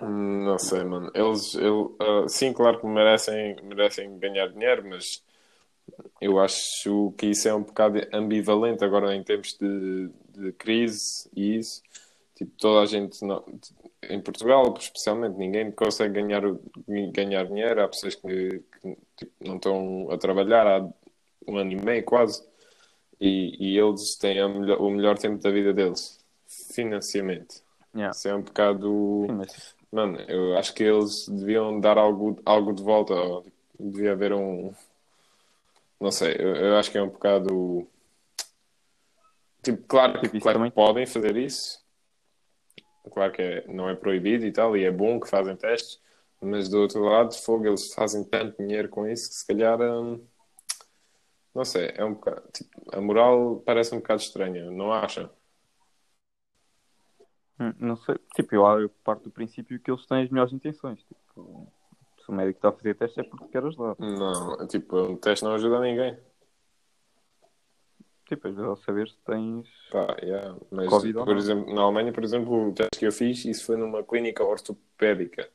Não 0.00 0.58
sei, 0.58 0.84
mano. 0.84 1.10
Eles, 1.14 1.54
eu, 1.54 1.96
ah, 2.00 2.28
sim, 2.28 2.52
claro 2.52 2.80
que 2.80 2.86
merecem, 2.86 3.56
merecem 3.62 4.18
ganhar 4.18 4.48
dinheiro, 4.48 4.84
mas 4.88 5.22
eu 6.20 6.38
acho 6.38 7.12
que 7.18 7.26
isso 7.26 7.48
é 7.48 7.54
um 7.54 7.62
bocado 7.62 8.00
ambivalente 8.12 8.84
agora 8.84 9.14
em 9.14 9.22
tempos 9.22 9.56
de, 9.58 10.10
de 10.28 10.52
crise 10.52 11.28
e 11.36 11.56
isso. 11.56 11.82
Tipo, 12.34 12.50
toda 12.58 12.80
a 12.82 12.86
gente, 12.86 13.24
não- 13.24 13.44
em 14.10 14.20
Portugal, 14.20 14.74
especialmente, 14.78 15.36
ninguém 15.38 15.70
consegue 15.70 16.14
ganhar, 16.14 16.42
ganhar 17.12 17.44
dinheiro. 17.46 17.82
Há 17.82 17.88
pessoas 17.88 18.14
que, 18.16 18.62
que, 18.82 18.96
tipo, 19.16 19.32
não 19.40 19.56
estão 19.56 20.08
a 20.10 20.18
trabalhar 20.18 20.66
há 20.66 20.88
um 21.46 21.56
ano 21.58 21.72
e 21.72 21.76
meio 21.76 22.04
quase 22.04 22.42
e, 23.20 23.56
e 23.74 23.78
eles 23.78 24.16
têm 24.16 24.36
melhor- 24.58 24.80
o 24.80 24.90
melhor 24.90 25.16
tempo 25.18 25.40
da 25.42 25.50
vida 25.50 25.72
deles, 25.72 26.18
financeiramente. 26.46 27.62
Yeah. 27.94 28.10
Isso 28.10 28.26
é 28.28 28.34
um 28.34 28.42
bocado. 28.42 29.26
Sim, 29.28 29.32
mas 29.34 29.73
Mano, 29.94 30.18
eu 30.22 30.58
acho 30.58 30.74
que 30.74 30.82
eles 30.82 31.28
deviam 31.28 31.78
dar 31.78 31.96
algo, 31.96 32.36
algo 32.44 32.72
de 32.72 32.82
volta. 32.82 33.14
ou 33.14 33.46
Devia 33.78 34.10
haver 34.10 34.32
um. 34.32 34.74
Não 36.00 36.10
sei, 36.10 36.34
eu, 36.36 36.56
eu 36.56 36.76
acho 36.76 36.90
que 36.90 36.98
é 36.98 37.02
um 37.02 37.08
bocado. 37.10 37.86
Tipo, 39.62 39.86
claro, 39.86 40.14
que- 40.14 40.28
Tipo, 40.28 40.40
claro 40.40 40.64
que 40.64 40.70
podem 40.72 41.06
fazer 41.06 41.36
isso. 41.36 41.80
Claro 43.12 43.30
que 43.32 43.40
é- 43.40 43.64
não 43.68 43.88
é 43.88 43.94
proibido 43.94 44.44
e 44.44 44.50
tal, 44.50 44.76
e 44.76 44.82
é 44.84 44.90
bom 44.90 45.20
que 45.20 45.28
fazem 45.28 45.54
testes, 45.54 46.00
mas 46.42 46.68
do 46.68 46.80
outro 46.80 47.00
lado, 47.04 47.32
fogo, 47.32 47.64
eles 47.64 47.94
fazem 47.94 48.24
tanto 48.24 48.60
dinheiro 48.60 48.88
com 48.88 49.06
isso 49.06 49.28
que 49.28 49.36
se 49.36 49.46
calhar. 49.46 49.80
hum, 49.80 50.20
não 51.54 51.64
sei, 51.64 51.92
é 51.94 52.04
um 52.04 52.14
bocado. 52.14 52.42
Tipo, 52.52 52.82
a 52.92 53.00
moral 53.00 53.62
parece 53.64 53.94
um 53.94 53.98
bocado 53.98 54.20
estranha, 54.22 54.68
não 54.72 54.92
acham? 54.92 55.30
Hum, 57.60 57.72
não 57.78 57.96
sei. 57.96 58.16
Tipo, 58.34 58.54
eu, 58.54 58.64
eu 58.80 58.88
parto 59.02 59.24
do 59.24 59.30
princípio 59.30 59.78
que 59.80 59.90
eles 59.90 60.06
têm 60.06 60.22
as 60.22 60.30
melhores 60.30 60.52
intenções. 60.52 61.02
Tipo, 61.04 61.72
se 62.24 62.30
o 62.30 62.34
médico 62.34 62.58
está 62.58 62.68
a 62.68 62.72
fazer 62.72 62.94
teste 62.94 63.20
é 63.20 63.22
porque 63.22 63.48
quer 63.48 63.64
ajudar. 63.64 63.96
Não, 63.98 64.66
tipo, 64.66 64.96
um 64.98 65.16
teste 65.16 65.44
não 65.44 65.54
ajuda 65.54 65.80
ninguém. 65.80 66.16
Tipo, 68.26 68.48
vezes 68.48 68.64
ao 68.64 68.76
saber 68.76 69.08
se 69.08 69.18
tens. 69.26 69.68
Pá, 69.90 70.16
yeah. 70.22 70.56
Mas, 70.70 70.88
Covid 70.88 71.18
ou 71.18 71.24
por 71.24 71.34
não? 71.34 71.38
exemplo, 71.40 71.74
na 71.74 71.82
Alemanha, 71.82 72.12
por 72.12 72.24
exemplo, 72.24 72.68
o 72.68 72.72
teste 72.72 72.98
que 72.98 73.06
eu 73.06 73.12
fiz, 73.12 73.44
isso 73.44 73.66
foi 73.66 73.76
numa 73.76 74.02
clínica 74.02 74.42
ortopédica. 74.42 75.48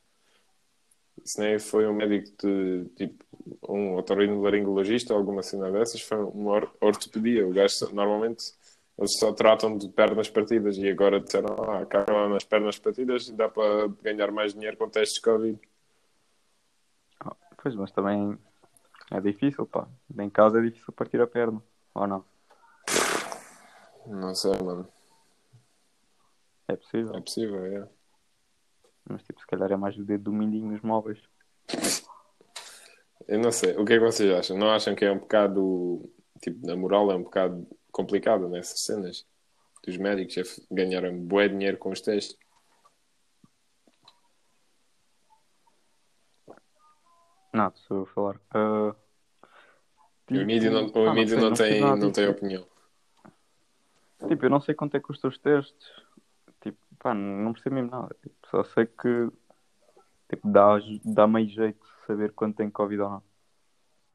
Isso 1.25 1.41
nem 1.41 1.59
foi 1.59 1.87
um 1.87 1.93
médico 1.93 2.29
de, 2.37 2.85
tipo, 2.95 3.25
um 3.67 3.95
otorrinolaringologista 3.95 5.13
ou 5.13 5.19
alguma 5.19 5.41
cena 5.43 5.71
dessas, 5.71 6.01
foi 6.01 6.17
uma 6.17 6.51
or- 6.51 6.71
ortopedia. 6.79 7.45
O 7.47 7.51
gajo, 7.51 7.93
normalmente, 7.93 8.53
eles 8.99 9.17
só 9.17 9.31
tratam 9.31 9.77
de 9.77 9.87
pernas 9.87 10.29
partidas 10.29 10.77
e 10.77 10.89
agora 10.89 11.21
disseram, 11.21 11.55
ah, 11.63 11.79
acabam 11.79 12.29
nas 12.29 12.43
pernas 12.43 12.77
partidas 12.77 13.29
e 13.29 13.33
dá 13.33 13.47
para 13.47 13.87
ganhar 14.03 14.29
mais 14.29 14.53
dinheiro 14.53 14.75
com 14.75 14.89
testes 14.89 15.15
de 15.15 15.21
Covid. 15.21 15.59
Pois, 17.61 17.75
mas 17.75 17.91
também 17.91 18.37
é 19.09 19.21
difícil, 19.21 19.65
pá. 19.65 19.87
Em 20.17 20.29
casa 20.29 20.59
é 20.59 20.61
difícil 20.61 20.93
partir 20.93 21.21
a 21.21 21.27
perna. 21.27 21.63
Ou 21.95 22.07
não? 22.07 22.25
Não 24.05 24.35
sei, 24.35 24.51
mano. 24.61 24.85
É 26.67 26.75
possível. 26.75 27.15
É 27.15 27.21
possível, 27.21 27.65
é. 27.65 27.87
Mas 29.09 29.23
tipo, 29.23 29.39
se 29.39 29.47
calhar 29.47 29.71
é 29.71 29.77
mais 29.77 29.97
o 29.97 30.03
dedo 30.03 30.25
do 30.25 30.33
mindinho 30.33 30.71
nos 30.71 30.81
móveis. 30.81 31.19
Eu 33.27 33.39
não 33.39 33.51
sei. 33.51 33.77
O 33.77 33.85
que 33.85 33.93
é 33.93 33.97
que 33.97 34.05
vocês 34.05 34.29
acham? 34.31 34.57
Não 34.57 34.69
acham 34.69 34.93
que 34.93 35.05
é 35.05 35.11
um 35.11 35.19
bocado, 35.19 36.09
tipo, 36.41 36.65
na 36.65 36.75
moral 36.75 37.11
é 37.11 37.15
um 37.15 37.23
bocado 37.23 37.67
complicado 37.91 38.47
nessas 38.49 38.81
cenas? 38.81 39.25
Dos 39.83 39.97
médicos 39.97 40.37
a 40.37 40.41
f- 40.41 40.61
ganharem 40.69 41.25
bué 41.25 41.47
dinheiro 41.47 41.77
com 41.77 41.89
os 41.91 42.01
testes. 42.01 42.37
Não, 47.53 47.71
se 47.75 47.89
eu 47.89 48.05
falar. 48.07 48.39
ah, 48.51 48.95
O 50.31 50.33
não, 50.71 50.85
tipo, 50.87 50.99
o 50.99 51.05
pá, 51.05 51.11
Emílio 51.11 51.27
sei, 51.29 51.41
não, 51.41 51.49
percebo 51.49 51.69
tem, 51.69 51.81
não 51.81 51.95
disso. 51.99 52.11
tem 52.13 52.27
opinião. 52.27 52.67
Tipo, 54.27 54.45
eu 54.45 54.49
não 54.49 54.61
sei 54.61 54.75
quanto 54.75 54.95
é 54.95 54.99
que 54.99 55.07
custam 55.07 55.29
os 55.29 55.37
testes. 55.39 55.91
Tipo, 56.61 56.77
pá, 56.99 57.13
não 57.13 57.53
percebo 57.53 57.75
mesmo 57.75 57.89
nada. 57.89 58.15
Tipo, 58.21 58.35
só 58.51 58.63
sei 58.63 58.85
que 58.85 59.29
tipo, 60.29 60.47
dá, 60.51 60.77
dá 61.03 61.25
meio 61.27 61.49
jeito 61.49 61.79
de 61.83 62.05
saber 62.05 62.31
quando 62.33 62.55
tem 62.55 62.69
Covid 62.69 63.01
ou 63.01 63.09
não. 63.09 63.23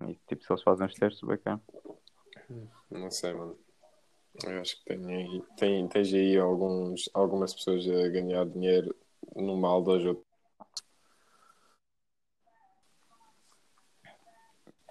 E 0.08 0.14
tipo, 0.28 0.44
se 0.44 0.52
eles 0.52 0.62
fazem 0.62 0.86
os 0.86 0.94
testes, 0.94 1.22
bacana. 1.22 1.60
Não 2.90 3.10
sei, 3.10 3.32
mano. 3.32 3.58
Eu 4.44 4.60
acho 4.60 4.76
que 4.78 4.84
tem 4.84 5.06
aí, 5.06 5.42
tem, 5.56 5.88
tens 5.88 6.12
aí 6.12 6.36
alguns, 6.36 7.08
algumas 7.14 7.54
pessoas 7.54 7.86
a 7.88 8.08
ganhar 8.08 8.44
dinheiro 8.46 8.94
no 9.36 9.56
mal 9.56 9.82
das 9.82 10.04
outras. 10.04 10.24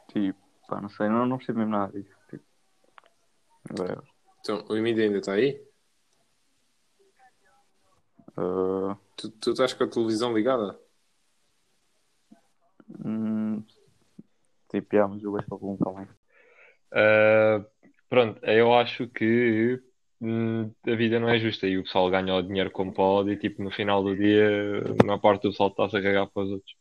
Tipo, 0.09 0.39
pá, 0.67 0.79
não 0.81 0.89
sei, 0.89 1.09
não, 1.09 1.25
não 1.25 1.37
percebo 1.37 1.59
mesmo 1.59 1.71
nada 1.71 1.91
disso. 1.91 2.15
Tipo. 2.29 2.43
Então, 4.39 4.65
o 4.69 4.77
Emílio 4.77 5.03
ainda 5.03 5.17
está 5.19 5.33
aí? 5.33 5.61
Ah, 8.37 8.97
Tu, 9.15 9.29
tu 9.29 9.51
estás 9.51 9.73
com 9.73 9.83
a 9.83 9.87
televisão 9.87 10.33
ligada? 10.33 10.79
hum, 13.05 13.63
tipo, 14.69 14.95
yeah, 14.95 15.07
mas 15.11 15.23
eu 15.23 15.37
de 15.37 15.45
algum 15.49 15.77
também. 15.77 16.07
Uh, 16.93 17.65
pronto, 18.09 18.39
eu 18.45 18.73
acho 18.73 19.07
que 19.07 19.79
hum, 20.21 20.71
a 20.87 20.95
vida 20.95 21.19
não 21.19 21.29
é 21.29 21.39
justa 21.39 21.67
e 21.67 21.77
o 21.77 21.83
pessoal 21.83 22.09
ganha 22.09 22.35
o 22.35 22.41
dinheiro 22.41 22.71
como 22.71 22.93
pode 22.93 23.31
e 23.31 23.37
tipo 23.37 23.63
no 23.63 23.71
final 23.71 24.03
do 24.03 24.15
dia 24.15 24.83
a 25.01 25.05
maior 25.05 25.19
parte 25.19 25.43
do 25.43 25.49
pessoal 25.49 25.69
está-se 25.69 25.97
a 25.97 26.01
cagar 26.01 26.27
para 26.27 26.43
os 26.43 26.51
outros. 26.51 26.75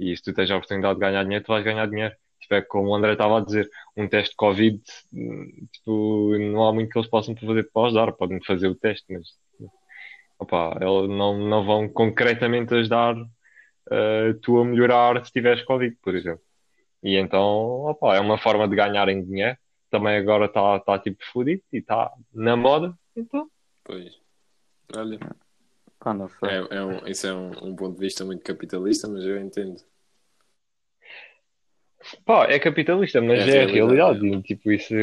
E 0.00 0.16
se 0.16 0.22
tu 0.22 0.34
tens 0.34 0.50
a 0.50 0.56
oportunidade 0.56 0.94
de 0.94 1.00
ganhar 1.00 1.24
dinheiro, 1.24 1.44
tu 1.44 1.48
vais 1.48 1.64
ganhar 1.64 1.86
dinheiro. 1.86 2.14
Tipo, 2.40 2.54
é 2.54 2.62
como 2.62 2.90
o 2.90 2.94
André 2.94 3.12
estava 3.12 3.38
a 3.38 3.44
dizer, 3.44 3.68
um 3.96 4.08
teste 4.08 4.30
de 4.30 4.36
Covid, 4.36 4.80
hum, 5.12 5.68
tipo, 5.72 6.38
não 6.38 6.68
há 6.68 6.72
muito 6.72 6.90
que 6.90 6.98
eles 6.98 7.10
possam 7.10 7.36
fazer 7.36 7.70
para 7.72 7.86
ajudar, 7.86 8.12
podem 8.12 8.40
fazer 8.44 8.68
o 8.68 8.74
teste, 8.74 9.06
mas 9.12 9.28
opá, 10.38 10.76
eles 10.80 11.08
não, 11.10 11.38
não 11.38 11.64
vão 11.64 11.88
concretamente 11.88 12.74
ajudar 12.74 13.16
uh, 13.16 14.34
tu 14.42 14.58
a 14.58 14.64
melhorar 14.64 15.24
se 15.24 15.32
tiveres 15.32 15.64
Covid, 15.64 15.96
por 16.02 16.14
exemplo. 16.14 16.45
E 17.06 17.16
então, 17.16 17.40
opa, 17.84 18.16
é 18.16 18.20
uma 18.20 18.36
forma 18.36 18.66
de 18.66 18.74
ganharem 18.74 19.24
dinheiro. 19.24 19.56
Também 19.88 20.16
agora 20.16 20.46
está 20.46 20.80
tá, 20.80 20.98
tipo 20.98 21.24
fodido 21.32 21.62
e 21.72 21.78
está 21.78 22.12
na 22.34 22.56
moda. 22.56 22.92
Então, 23.14 23.48
Pois. 23.84 24.12
Olha, 24.92 25.16
Pá, 26.00 26.12
não 26.12 26.28
sei. 26.28 26.48
é, 26.48 26.76
é 26.78 26.84
um, 26.84 27.06
isso 27.06 27.24
é 27.28 27.32
um, 27.32 27.50
um 27.68 27.76
ponto 27.76 27.94
de 27.94 28.00
vista 28.00 28.24
muito 28.24 28.42
capitalista, 28.42 29.06
mas 29.06 29.24
eu 29.24 29.40
entendo. 29.40 29.76
pá, 32.24 32.46
é 32.46 32.58
capitalista, 32.58 33.20
mas 33.20 33.38
É 33.38 33.42
a 33.42 33.46
é, 33.46 33.62
a 33.62 33.66
realidade, 33.68 34.18
realidade. 34.20 34.26
E, 34.26 34.42
tipo, 34.42 34.72
isso 34.72 34.94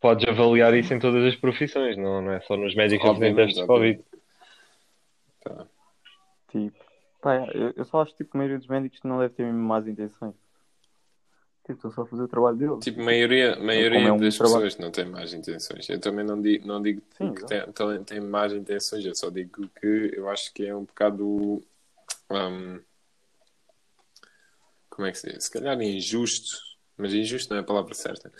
podes 0.00 0.26
avaliar 0.28 0.74
isso 0.74 0.92
em 0.92 0.98
todas 0.98 1.24
as 1.24 1.36
profissões, 1.36 1.96
não, 1.96 2.20
não 2.20 2.32
é 2.32 2.40
só 2.40 2.56
nos 2.56 2.74
médicos 2.74 3.08
Obviamente, 3.08 3.36
testes 3.36 3.60
de 3.60 3.66
Covid. 3.68 4.04
Tá. 5.44 5.66
Tipo, 6.50 6.84
pá, 7.22 7.36
eu, 7.54 7.74
eu 7.76 7.84
só 7.84 8.02
acho 8.02 8.16
tipo, 8.16 8.32
que 8.32 8.36
a 8.36 8.38
maioria 8.38 8.58
dos 8.58 8.66
médicos 8.66 8.98
não 9.04 9.20
deve 9.20 9.34
ter 9.34 9.52
más 9.52 9.86
intenções. 9.86 10.34
Tipo, 11.74 11.88
estão 11.88 11.90
só 11.92 12.02
a 12.02 12.06
fazer 12.06 12.22
o 12.22 12.28
trabalho 12.28 12.56
deles. 12.56 12.84
Tipo, 12.84 13.00
a 13.00 13.04
maioria, 13.04 13.56
maioria 13.58 14.08
é 14.08 14.12
um 14.12 14.18
das 14.18 14.36
trabalho. 14.38 14.62
pessoas 14.62 14.76
não 14.78 14.90
tem 14.90 15.04
más 15.04 15.32
intenções. 15.32 15.88
Eu 15.88 16.00
também 16.00 16.24
não 16.24 16.40
digo, 16.40 16.66
não 16.66 16.80
digo 16.82 17.02
Sim, 17.16 17.34
que 17.34 17.44
tem, 17.46 17.72
tem, 17.72 18.04
tem 18.04 18.20
más 18.20 18.52
intenções, 18.52 19.04
eu 19.04 19.14
só 19.14 19.30
digo 19.30 19.68
que 19.80 20.12
eu 20.14 20.28
acho 20.28 20.52
que 20.52 20.66
é 20.66 20.74
um 20.74 20.84
bocado. 20.84 21.62
hum, 22.30 22.80
como 24.88 25.06
é 25.06 25.12
que 25.12 25.18
se 25.18 25.32
diz? 25.32 25.44
Se 25.44 25.50
calhar 25.50 25.80
injusto, 25.80 26.56
mas 26.96 27.14
injusto 27.14 27.50
não 27.50 27.58
é 27.58 27.60
a 27.62 27.66
palavra 27.66 27.94
certa. 27.94 28.32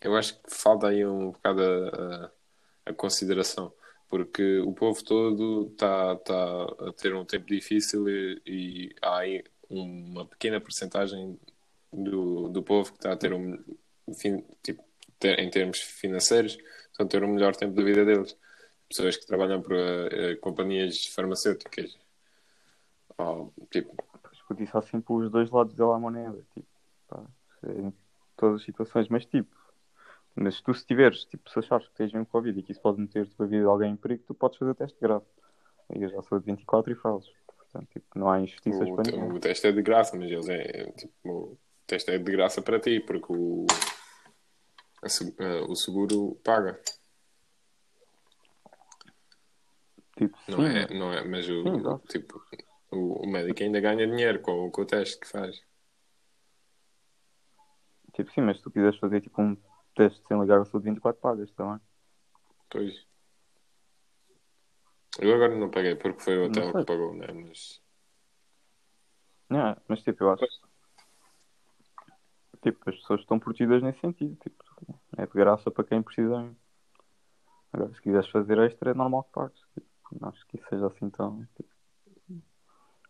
Eu 0.00 0.16
acho 0.16 0.34
que 0.40 0.50
falta 0.54 0.88
aí 0.88 1.04
um 1.06 1.32
bocado 1.32 1.62
a, 1.62 2.24
a- 2.26 2.30
a 2.86 2.92
consideração, 2.92 3.72
porque 4.08 4.58
o 4.60 4.72
povo 4.72 5.02
todo 5.02 5.68
está 5.72 6.16
tá 6.16 6.64
a 6.88 6.92
ter 6.92 7.14
um 7.14 7.24
tempo 7.24 7.46
difícil 7.46 8.08
e, 8.08 8.42
e 8.46 8.94
há 9.02 9.18
aí 9.18 9.44
uma 9.70 10.26
pequena 10.26 10.60
percentagem 10.60 11.38
do, 11.94 12.48
do 12.48 12.62
povo 12.62 12.90
que 12.90 12.98
está 12.98 13.12
a 13.12 13.16
ter 13.16 13.32
um, 13.32 13.62
tipo, 14.62 14.82
ter- 15.18 15.38
em 15.38 15.50
termos 15.50 15.80
financeiros, 15.80 16.58
estão 16.90 17.06
a 17.06 17.08
ter 17.08 17.22
um 17.24 17.32
melhor 17.32 17.54
tempo 17.56 17.74
da 17.74 17.82
vida 17.82 18.04
deles. 18.04 18.36
Pessoas 18.88 19.16
que 19.16 19.26
trabalham 19.26 19.62
para 19.62 19.76
eh, 19.76 20.36
companhias 20.36 21.06
farmacêuticas. 21.06 21.98
Ou, 23.16 23.52
tipo, 23.70 23.94
isso 24.58 24.76
há 24.76 24.82
sempre 24.82 25.12
os 25.12 25.30
dois 25.30 25.50
lados 25.50 25.74
da 25.74 25.86
moneda, 25.98 26.44
tipo, 26.52 26.66
pá, 27.08 27.24
em 27.68 27.92
todas 28.36 28.60
as 28.60 28.64
situações, 28.64 29.08
mas 29.08 29.24
tipo, 29.24 29.50
mas 30.36 30.60
tu 30.60 30.74
se 30.74 30.84
tiveres, 30.84 31.24
tipo, 31.24 31.48
se 31.48 31.58
achares 31.58 31.86
que 31.88 31.94
tens 31.94 32.12
mesmo 32.12 32.26
Covid 32.26 32.58
e 32.58 32.62
que 32.62 32.72
isso 32.72 32.80
pode 32.80 33.00
meter 33.00 33.26
tipo, 33.26 33.42
a 33.42 33.46
vida 33.46 33.62
de 33.62 33.68
alguém 33.68 33.92
em 33.92 33.96
perigo, 33.96 34.24
tu 34.26 34.34
podes 34.34 34.58
fazer 34.58 34.74
teste 34.74 34.98
grave. 35.00 35.24
Ligas 35.90 36.14
à 36.14 36.22
saúde 36.22 36.46
24 36.46 36.92
e 36.92 36.94
fazes. 36.96 37.30
Portanto, 37.46 37.88
tipo, 37.92 38.18
não 38.18 38.30
há 38.30 38.40
injustiças 38.40 38.88
o, 38.88 38.94
para 38.94 39.10
ninguém. 39.10 39.32
o 39.32 39.40
teste 39.40 39.66
é 39.66 39.72
de 39.72 39.82
graça, 39.82 40.16
mas 40.16 40.30
eles 40.30 40.48
é, 40.48 40.90
tipo, 40.92 41.12
o 41.24 41.58
teste 41.86 42.10
é 42.10 42.18
de 42.18 42.32
graça 42.32 42.62
para 42.62 42.80
ti, 42.80 43.00
porque 43.00 43.32
o, 43.32 43.66
a 45.02 45.70
o 45.70 45.74
seguro 45.74 46.40
paga. 46.44 46.80
Tipo, 50.16 50.36
Não 50.48 50.58
sim, 50.58 50.66
é, 50.66 50.94
não 50.94 51.12
é, 51.12 51.24
mas 51.24 51.48
o, 51.48 51.62
Sim, 51.62 51.98
tipo, 52.08 52.42
o, 52.92 53.24
o 53.24 53.30
médico 53.30 53.62
ainda 53.62 53.80
ganha 53.80 54.06
dinheiro 54.06 54.40
com, 54.40 54.66
o- 54.66 54.70
com 54.70 54.82
o 54.82 54.86
teste 54.86 55.18
que 55.18 55.26
faz. 55.28 55.60
tipo, 58.14 58.30
sim, 58.30 58.42
mas 58.42 58.58
se 58.58 58.62
tu 58.62 58.70
quiseres 58.70 58.98
fazer 58.98 59.20
tipo 59.20 59.42
um 59.42 59.56
teste 59.94 60.22
sem 60.26 60.40
ligar 60.40 60.60
à 60.60 60.64
saúde 60.64 60.84
24, 60.88 61.20
pagas 61.20 61.50
também. 61.52 61.80
Pois. 62.70 63.06
Eu 65.18 65.34
agora 65.34 65.54
não 65.56 65.70
paguei 65.70 65.94
porque 65.96 66.20
foi 66.20 66.38
o 66.38 66.46
hotel 66.46 66.72
que 66.72 66.84
pagou, 66.84 67.14
né? 67.14 67.26
Mas 67.32 67.80
Não, 69.48 69.76
mas 69.88 70.02
tipo, 70.02 70.24
eu 70.24 70.30
acho. 70.32 70.44
Tipo, 72.64 72.90
as 72.90 72.96
pessoas 72.96 73.20
estão 73.20 73.38
protegidas 73.38 73.82
nesse 73.82 74.00
sentido. 74.00 74.36
Tipo, 74.42 74.64
é 75.16 75.26
de 75.26 75.32
graça 75.32 75.70
para 75.70 75.84
quem 75.84 76.02
precisa. 76.02 76.50
Agora, 77.72 77.92
se 77.94 78.00
quiseres 78.00 78.28
fazer 78.30 78.58
extra, 78.58 78.90
é 78.90 78.94
normal 78.94 79.24
que 79.24 79.32
pagues. 79.32 79.60
Tipo, 79.74 79.86
não 80.20 80.28
acho 80.30 80.46
que 80.46 80.56
isso 80.56 80.66
seja 80.68 80.86
assim 80.86 81.10
tão. 81.10 81.46
Tipo, 81.56 81.68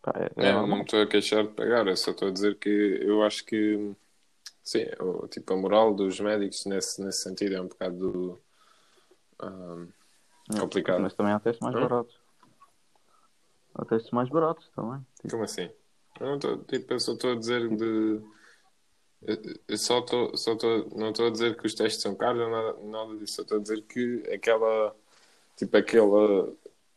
pá, 0.02 0.12
é, 0.16 0.42
é 0.42 0.48
É, 0.48 0.52
não 0.52 0.66
me 0.66 0.82
estou 0.82 1.00
a 1.00 1.06
queixar 1.06 1.44
de 1.44 1.52
pagar, 1.54 1.86
eu 1.86 1.96
só 1.96 2.10
estou 2.10 2.28
a 2.28 2.30
dizer 2.32 2.58
que 2.58 2.68
eu 2.68 3.22
acho 3.22 3.44
que 3.44 3.94
sim, 4.62 4.84
o, 5.00 5.28
tipo, 5.28 5.52
a 5.52 5.56
moral 5.56 5.94
dos 5.94 6.18
médicos 6.18 6.66
nesse, 6.66 7.00
nesse 7.02 7.22
sentido 7.22 7.54
é 7.54 7.60
um 7.60 7.68
bocado 7.68 8.40
ahm, 9.40 9.86
complicado. 10.58 11.00
Mas 11.02 11.14
também 11.14 11.32
há 11.32 11.38
testes 11.38 11.62
mais 11.62 11.76
Hum? 11.76 11.82
baratos. 11.88 12.18
Há 13.76 13.84
testes 13.84 14.10
mais 14.10 14.28
baratos 14.28 14.68
também. 14.74 15.00
Tipo, 15.16 15.30
Como 15.30 15.44
assim? 15.44 15.70
Eu 16.20 16.36
estou, 16.36 16.58
tipo, 16.64 16.92
eu 16.92 17.00
só 17.00 17.12
estou 17.12 17.32
a 17.32 17.36
dizer 17.36 17.68
de. 17.68 18.20
Eu- 19.68 19.76
só 19.78 20.00
estou, 20.00 20.36
só 20.36 20.52
estou, 20.54 20.88
não 20.96 21.10
estou 21.10 21.26
a 21.26 21.30
dizer 21.30 21.56
que 21.56 21.66
os 21.66 21.74
testes 21.74 22.02
são 22.02 22.14
caros, 22.14 22.40
ou 22.42 22.50
nada, 22.50 22.78
nada 22.84 23.18
disso. 23.18 23.34
Só 23.36 23.42
estou 23.42 23.58
a 23.58 23.60
dizer 23.60 23.82
que 23.82 24.22
aquela, 24.32 24.94
tipo, 25.56 25.76
aquela 25.76 26.52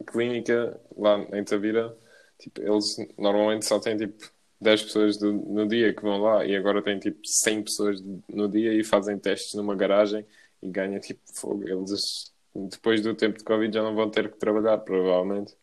clínica 0.07 0.79
lá 0.97 1.17
em 1.33 1.43
Tavira, 1.43 1.97
tipo, 2.39 2.61
eles 2.61 2.95
normalmente 3.17 3.65
só 3.65 3.79
têm 3.79 3.97
tipo 3.97 4.29
10 4.61 4.83
pessoas 4.83 5.17
do- 5.17 5.33
no 5.33 5.67
dia 5.67 5.93
que 5.93 6.01
vão 6.01 6.21
lá 6.21 6.45
e 6.45 6.55
agora 6.55 6.81
têm 6.81 6.99
tipo 6.99 7.19
100 7.25 7.63
pessoas 7.63 8.01
no 8.27 8.47
dia 8.49 8.73
e 8.73 8.83
fazem 8.83 9.17
testes 9.19 9.53
numa 9.55 9.75
garagem 9.75 10.25
e 10.61 10.69
ganham 10.69 10.99
tipo 10.99 11.21
fogo. 11.33 11.67
Eles 11.67 12.33
depois 12.55 13.01
do 13.01 13.13
tempo 13.15 13.37
de 13.37 13.43
Covid 13.43 13.73
já 13.73 13.83
não 13.83 13.95
vão 13.95 14.09
ter 14.09 14.31
que 14.31 14.37
trabalhar, 14.39 14.79
provavelmente. 14.79 15.55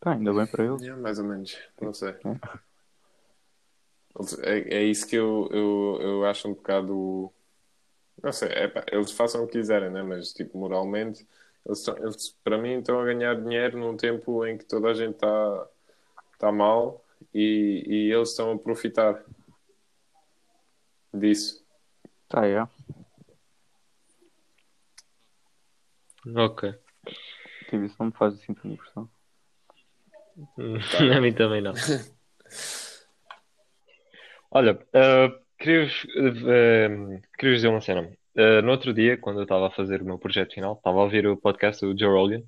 pá, 0.00 0.12
ainda 0.14 0.32
bem 0.32 0.46
para 0.46 0.64
eles. 0.64 0.82
É, 0.82 0.94
mais 0.96 1.18
ou 1.18 1.24
menos, 1.26 1.56
não 1.80 1.92
sei. 1.94 2.10
É. 2.10 2.71
É, 4.42 4.76
é 4.78 4.82
isso 4.84 5.06
que 5.06 5.16
eu, 5.16 5.48
eu, 5.50 5.98
eu 6.00 6.24
acho 6.26 6.48
um 6.48 6.54
bocado. 6.54 7.32
Não 8.22 8.32
sei, 8.32 8.48
é, 8.50 8.68
pá, 8.68 8.84
eles 8.92 9.10
façam 9.10 9.42
o 9.42 9.46
que 9.46 9.54
quiserem, 9.58 9.90
né? 9.90 10.02
mas 10.02 10.32
tipo, 10.32 10.58
moralmente, 10.58 11.26
eles, 11.66 11.78
estão- 11.78 11.96
eles, 11.98 12.30
para 12.44 12.58
mim 12.58 12.78
estão 12.78 13.00
a 13.00 13.04
ganhar 13.04 13.34
dinheiro 13.40 13.78
num 13.78 13.96
tempo 13.96 14.44
em 14.46 14.58
que 14.58 14.64
toda 14.64 14.88
a 14.88 14.94
gente 14.94 15.14
está 15.14 15.68
tá 16.38 16.52
mal 16.52 17.04
e, 17.34 17.82
e 17.86 18.12
eles 18.12 18.30
estão 18.30 18.52
a 18.52 18.58
profitar 18.58 19.24
disso. 21.12 21.64
Tá, 22.28 22.46
é. 22.46 22.66
Ok. 26.36 26.72
Tipo, 27.68 27.84
isso 27.84 27.96
não 27.98 28.06
me 28.06 28.12
faz 28.12 28.34
assim 28.34 28.54
tanta 28.54 28.68
impressão. 28.68 29.08
A 31.16 31.20
mim 31.20 31.32
também 31.32 31.60
não. 31.60 31.72
Olha, 34.54 34.74
uh, 34.74 35.34
queria-vos 35.58 36.04
uh, 36.04 37.22
queria 37.38 37.54
dizer 37.56 37.68
uma 37.68 37.80
cena. 37.80 38.02
Uh, 38.36 38.60
no 38.62 38.70
outro 38.70 38.92
dia, 38.92 39.16
quando 39.16 39.38
eu 39.38 39.44
estava 39.44 39.68
a 39.68 39.70
fazer 39.70 40.02
o 40.02 40.04
meu 40.04 40.18
projeto 40.18 40.52
final, 40.52 40.74
estava 40.74 40.98
a 40.98 41.04
ouvir 41.04 41.26
o 41.26 41.38
podcast 41.38 41.84
do 41.84 41.98
Joe 41.98 42.10
Rogan 42.10 42.42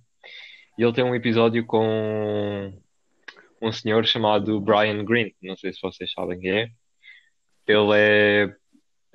e 0.79 0.83
ele 0.83 0.93
tem 0.93 1.03
um 1.03 1.15
episódio 1.15 1.65
com 1.65 2.73
um 3.63 3.73
senhor 3.73 4.05
chamado 4.05 4.61
Brian 4.61 5.03
Green. 5.03 5.33
Não 5.43 5.57
sei 5.57 5.73
se 5.73 5.81
vocês 5.81 6.13
sabem 6.13 6.39
quem 6.41 6.51
é. 6.51 6.69
Ele 7.67 7.93
é. 7.95 8.55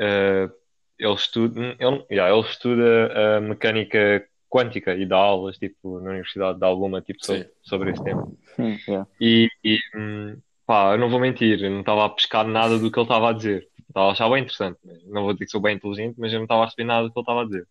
uh, 0.01 0.51
ele 0.97 1.13
estuda, 1.13 1.61
ele, 1.79 2.05
yeah, 2.11 2.35
ele 2.35 2.47
estuda 2.47 3.37
a 3.37 3.41
mecânica 3.41 4.27
quântica 4.49 4.95
e 4.95 5.05
dá 5.05 5.17
aulas 5.17 5.59
tipo, 5.59 5.99
na 5.99 6.09
Universidade 6.09 6.57
de 6.57 6.65
alguma 6.65 7.01
tipo, 7.01 7.23
so- 7.23 7.35
Sim. 7.35 7.45
sobre 7.61 7.91
esse 7.91 8.03
tema. 8.03 8.27
Sim, 8.55 8.77
é. 8.89 9.05
E, 9.21 9.47
e, 9.63 9.77
hum, 9.95 10.37
pá, 10.69 10.93
eu 10.93 10.99
não 10.99 11.09
vou 11.09 11.19
mentir, 11.19 11.63
eu 11.63 11.71
não 11.71 11.79
estava 11.79 12.05
a 12.05 12.09
pescar 12.09 12.45
nada 12.45 12.77
do 12.77 12.91
que 12.91 12.99
ele 12.99 13.03
estava 13.03 13.31
a 13.31 13.33
dizer. 13.33 13.67
Estava 13.87 14.09
a 14.09 14.11
achar 14.11 14.29
bem 14.29 14.43
interessante. 14.43 14.77
Não 15.07 15.23
vou 15.23 15.33
dizer 15.33 15.45
que 15.45 15.51
sou 15.51 15.59
bem 15.59 15.75
inteligente, 15.75 16.15
mas 16.19 16.31
eu 16.31 16.37
não 16.37 16.43
estava 16.45 16.61
a 16.61 16.65
perceber 16.67 16.83
nada 16.83 17.07
do 17.07 17.11
que 17.11 17.17
ele 17.17 17.23
estava 17.23 17.41
a 17.41 17.45
dizer. 17.45 17.67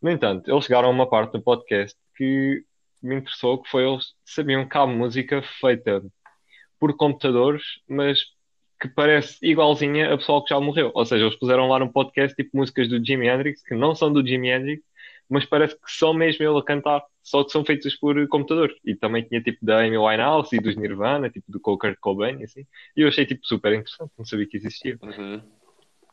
No 0.00 0.08
entanto, 0.08 0.48
eles 0.48 0.64
chegaram 0.64 0.86
a 0.86 0.92
uma 0.92 1.10
parte 1.10 1.32
do 1.32 1.42
podcast 1.42 1.98
que 2.16 2.62
me 3.02 3.16
interessou, 3.16 3.60
que 3.60 3.68
foi 3.68 3.84
eles 3.90 4.14
sabiam 4.24 4.68
que 4.68 4.78
há 4.78 4.86
música 4.86 5.42
feita 5.60 6.00
por 6.78 6.96
computadores, 6.96 7.64
mas 7.88 8.20
que 8.80 8.88
parece 8.88 9.44
igualzinha 9.44 10.14
a 10.14 10.16
pessoal 10.16 10.44
que 10.44 10.54
já 10.54 10.60
morreu. 10.60 10.92
Ou 10.94 11.04
seja, 11.04 11.24
eles 11.24 11.36
puseram 11.36 11.66
lá 11.66 11.80
no 11.80 11.92
podcast 11.92 12.36
tipo 12.36 12.56
músicas 12.56 12.88
do 12.88 13.04
Jimi 13.04 13.26
Hendrix, 13.26 13.64
que 13.64 13.74
não 13.74 13.96
são 13.96 14.12
do 14.12 14.24
Jimi 14.24 14.48
Hendrix, 14.48 14.84
mas 15.28 15.44
parece 15.46 15.74
que 15.76 15.90
são 15.90 16.12
mesmo 16.14 16.44
ele 16.44 16.58
a 16.58 16.62
cantar, 16.62 17.02
só 17.22 17.42
que 17.44 17.50
são 17.52 17.64
feitos 17.64 17.94
por 17.96 18.14
computador. 18.28 18.74
E 18.84 18.94
também 18.94 19.22
tinha 19.24 19.42
tipo 19.42 19.64
da 19.64 19.80
Amy 19.80 19.96
Winehouse 19.98 20.54
e 20.54 20.60
dos 20.60 20.76
Nirvana, 20.76 21.30
tipo 21.30 21.50
do 21.50 21.60
Kurt 21.60 21.96
Cobain 22.00 22.40
e 22.40 22.44
assim. 22.44 22.66
E 22.96 23.02
eu 23.02 23.08
achei 23.08 23.24
tipo 23.26 23.46
super 23.46 23.72
interessante, 23.72 24.12
não 24.18 24.24
sabia 24.24 24.46
que 24.46 24.56
existia. 24.56 24.98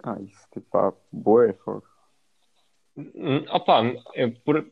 Ah, 0.04 0.18
isso, 0.22 0.48
tipo, 0.54 0.78
há 0.78 0.94
boa 1.12 1.54
fogo. 1.66 1.84
Hum, 2.98 3.46
Opa, 3.50 3.82
é 4.16 4.28
por... 4.28 4.66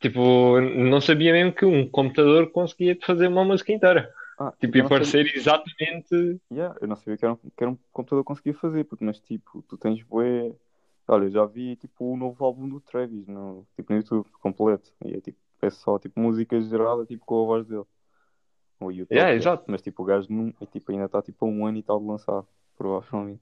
tipo, 0.00 0.60
não 0.60 1.00
sabia 1.00 1.32
mesmo 1.32 1.52
que 1.52 1.64
um 1.64 1.88
computador 1.88 2.50
conseguia 2.50 2.96
fazer 3.02 3.28
uma 3.28 3.44
música 3.44 3.72
inteira. 3.72 4.12
Ah, 4.38 4.52
Tipo, 4.60 4.76
e 4.76 4.82
não 4.82 4.88
sabia- 4.88 4.98
parecer 4.98 5.32
exatamente. 5.36 6.40
Yeah, 6.52 6.76
eu 6.80 6.86
não 6.88 6.96
sabia 6.96 7.16
que 7.16 7.24
era, 7.24 7.34
um, 7.34 7.36
que 7.36 7.64
era 7.64 7.70
um 7.70 7.78
computador 7.92 8.22
que 8.22 8.28
conseguia 8.28 8.54
fazer, 8.54 8.84
porque, 8.84 9.04
mas 9.04 9.18
tipo, 9.20 9.62
tu 9.68 9.76
tens 9.78 10.02
bué. 10.02 10.52
Olha, 11.08 11.24
eu 11.24 11.30
já 11.30 11.46
vi 11.46 11.76
tipo 11.76 12.12
o 12.12 12.16
novo 12.16 12.44
álbum 12.44 12.68
do 12.68 12.80
Travis 12.80 13.26
no, 13.26 13.66
tipo, 13.76 13.92
no 13.92 13.98
YouTube 13.98 14.26
completo. 14.40 14.90
E 15.04 15.14
é 15.14 15.20
tipo, 15.20 15.38
é 15.62 15.70
só 15.70 15.98
tipo 15.98 16.18
música 16.18 16.60
gerada 16.60 17.04
tipo, 17.06 17.24
com 17.24 17.42
a 17.42 17.46
voz 17.46 17.66
dele. 17.66 17.84
O 18.80 18.90
YouTube. 18.90 19.14
Yeah, 19.14 19.34
exato. 19.34 19.64
Mas 19.68 19.82
tipo, 19.82 20.02
o 20.02 20.06
gajo 20.06 20.26
não, 20.30 20.52
é, 20.60 20.66
tipo, 20.66 20.92
ainda 20.92 21.04
está 21.06 21.22
tipo 21.22 21.46
a 21.46 21.48
um 21.48 21.64
ano 21.64 21.78
e 21.78 21.82
tal 21.82 22.00
de 22.00 22.06
lançar, 22.06 22.44
provavelmente. 22.76 23.40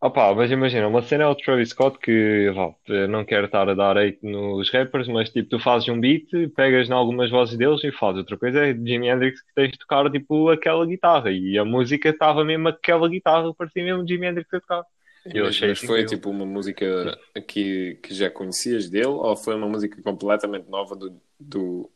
Opa, 0.00 0.34
mas 0.34 0.50
imagina, 0.50 0.86
uma 0.86 1.00
cena 1.00 1.24
é 1.24 1.26
o 1.26 1.34
Travis 1.34 1.70
Scott 1.70 1.98
que, 1.98 2.50
vá, 2.54 2.74
não 3.08 3.24
quero 3.24 3.46
estar 3.46 3.66
a 3.70 3.74
dar 3.74 3.96
hate 3.96 4.18
nos 4.22 4.70
rappers, 4.70 5.08
mas 5.08 5.30
tipo, 5.30 5.48
tu 5.48 5.58
fazes 5.58 5.88
um 5.88 5.98
beat, 5.98 6.28
pegas 6.54 6.90
em 6.90 6.92
algumas 6.92 7.30
vozes 7.30 7.56
deles 7.56 7.82
e 7.84 7.90
fazes. 7.90 8.18
Outra 8.18 8.36
coisa 8.36 8.66
é 8.66 8.74
Jimi 8.74 9.08
Hendrix 9.08 9.40
que 9.40 9.54
tens 9.54 9.70
de 9.70 9.78
tocar 9.78 10.10
tipo 10.10 10.50
aquela 10.50 10.84
guitarra 10.84 11.30
e 11.30 11.56
a 11.56 11.64
música 11.64 12.10
estava 12.10 12.44
mesmo 12.44 12.68
aquela 12.68 13.08
guitarra, 13.08 13.54
parecia 13.54 13.82
mesmo 13.82 14.06
Jimi 14.06 14.26
Hendrix 14.26 14.52
a 14.52 14.60
tocar. 14.60 14.84
Eu 15.26 15.46
Mas, 15.46 15.56
achei 15.56 15.68
mas 15.68 15.78
foi 15.78 16.04
tipo 16.04 16.28
uma 16.28 16.44
música 16.44 17.18
que, 17.46 17.98
que 18.02 18.14
já 18.14 18.30
conhecias 18.30 18.90
dele 18.90 19.06
ou 19.06 19.34
foi 19.36 19.54
uma 19.54 19.66
música 19.66 20.00
completamente 20.02 20.68
nova 20.68 20.94
do, 20.94 21.18
do, 21.40 21.90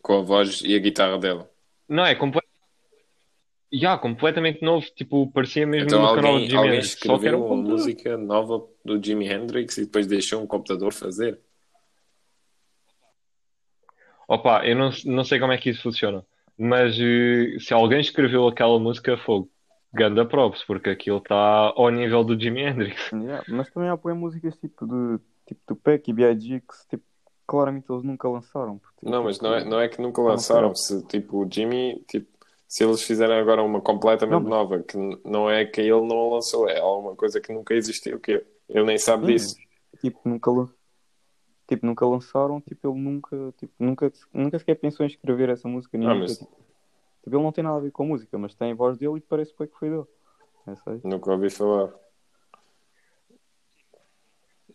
com 0.00 0.18
a 0.18 0.22
voz 0.22 0.60
e 0.64 0.76
a 0.76 0.78
guitarra 0.78 1.18
dele? 1.18 1.44
Não, 1.88 2.04
é 2.04 2.14
completamente. 2.14 2.54
Já, 3.72 3.98
completamente 3.98 4.62
novo, 4.62 4.86
tipo, 4.94 5.26
parecia 5.32 5.66
mesmo 5.66 5.86
Então 5.86 6.02
no 6.02 6.14
canal 6.14 6.38
de 6.38 6.44
alguém, 6.44 6.48
Jimi 6.48 6.58
alguém 6.58 6.74
Hendrix, 6.74 6.98
só 7.00 7.18
que 7.18 7.26
era 7.26 7.36
escreveu 7.36 7.44
um 7.44 7.46
uma 7.46 7.56
música 7.56 8.16
nova 8.16 8.64
do 8.84 9.04
Jimi 9.04 9.26
Hendrix 9.28 9.78
e 9.78 9.84
depois 9.86 10.06
deixou 10.06 10.40
um 10.40 10.46
computador 10.46 10.92
fazer. 10.92 11.40
Opa, 14.28 14.64
eu 14.64 14.76
não, 14.76 14.90
não 15.06 15.24
sei 15.24 15.40
como 15.40 15.52
é 15.52 15.58
que 15.58 15.70
isso 15.70 15.82
funciona, 15.82 16.24
mas 16.56 16.96
eh, 17.00 17.58
se 17.58 17.74
alguém 17.74 18.00
escreveu 18.00 18.46
aquela 18.46 18.78
música, 18.78 19.16
fogo. 19.18 19.50
Ganda 19.94 20.26
props, 20.26 20.64
porque 20.64 20.90
aquilo 20.90 21.18
está 21.18 21.72
ao 21.76 21.88
nível 21.90 22.24
do 22.24 22.38
Jimi 22.38 22.62
Hendrix. 22.62 23.10
Yeah, 23.12 23.44
Mas 23.48 23.68
também 23.70 23.88
há 23.88 23.96
boas 23.96 24.16
músicas 24.16 24.56
tipo 24.56 24.86
de 24.86 25.18
tipo 25.46 25.60
Tupac 25.66 26.10
e 26.10 26.12
B.I.G. 26.12 26.60
que 26.60 26.88
tipo, 26.90 27.04
claramente 27.46 27.90
eles 27.90 28.02
nunca 28.02 28.28
lançaram. 28.28 28.78
porque, 28.78 29.04
Não, 29.04 29.12
tipo, 29.12 29.24
mas 29.24 29.40
não 29.40 29.54
é, 29.54 29.64
não 29.64 29.80
é 29.80 29.88
que 29.88 30.00
nunca 30.00 30.20
Não 30.22 30.28
lançaram. 30.28 30.74
Se 30.74 31.02
tipo 31.06 31.44
o 31.44 31.48
Jimmy, 31.50 32.02
tipo, 32.08 32.26
se 32.66 32.82
eles 32.84 33.02
fizerem 33.02 33.38
agora 33.38 33.62
uma 33.62 33.80
completamente 33.80 34.42
Não, 34.42 34.48
nova, 34.50 34.82
que 34.82 34.96
não 35.24 35.50
é 35.50 35.64
que 35.64 35.80
ele 35.80 36.06
não 36.06 36.28
a 36.30 36.34
lançou, 36.34 36.68
é 36.68 36.78
alguma 36.80 37.14
coisa 37.14 37.40
que 37.40 37.52
nunca 37.52 37.74
existiu, 37.74 38.18
que 38.18 38.44
ele 38.68 38.84
nem 38.84 38.98
sabe 38.98 39.26
Sim. 39.26 39.32
disso. 39.32 39.56
tipo, 40.00 40.20
nunca, 40.28 40.50
tipo, 41.68 41.86
nunca 41.86 42.06
lançaram, 42.06 42.60
tipo, 42.60 42.88
ele 42.88 42.98
nunca, 43.00 43.54
tipo, 43.58 43.72
nunca, 43.78 44.12
nunca 44.32 44.58
sequer 44.58 44.74
pensou 44.76 45.04
em 45.04 45.08
escrever 45.08 45.48
essa 45.50 45.68
música. 45.68 45.96
Nem 45.96 46.08
Ah, 46.08 46.14
nunca, 46.14 46.26
mas- 46.26 46.38
tipo, 46.38 46.50
tipo, 47.24 47.34
ele 47.36 47.42
não 47.42 47.50
tem 47.52 47.64
nada 47.64 47.76
a 47.78 47.80
ver 47.80 47.90
com 47.90 48.04
a 48.04 48.06
música, 48.06 48.38
mas 48.38 48.54
tem 48.54 48.72
a 48.72 48.74
voz 48.74 48.96
dele 48.98 49.16
e 49.16 49.20
parece 49.20 49.52
bem 49.58 49.66
que 49.66 49.76
foi 49.78 49.90
dele. 49.90 50.04
É 50.66 50.76
só 50.76 50.94
isso. 50.94 51.06
Nunca 51.08 51.32
ouvi 51.32 51.50
falar. 51.50 51.92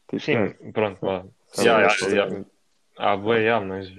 Tipo, 0.10 0.20
Sim, 0.20 0.36
é, 0.36 0.72
pronto, 0.72 1.00
vá. 1.02 1.24
Que- 1.54 1.62
yeah. 1.62 2.46
Ah, 2.98 3.16
boa, 3.16 3.38
yeah, 3.38 3.66
mas 3.66 3.90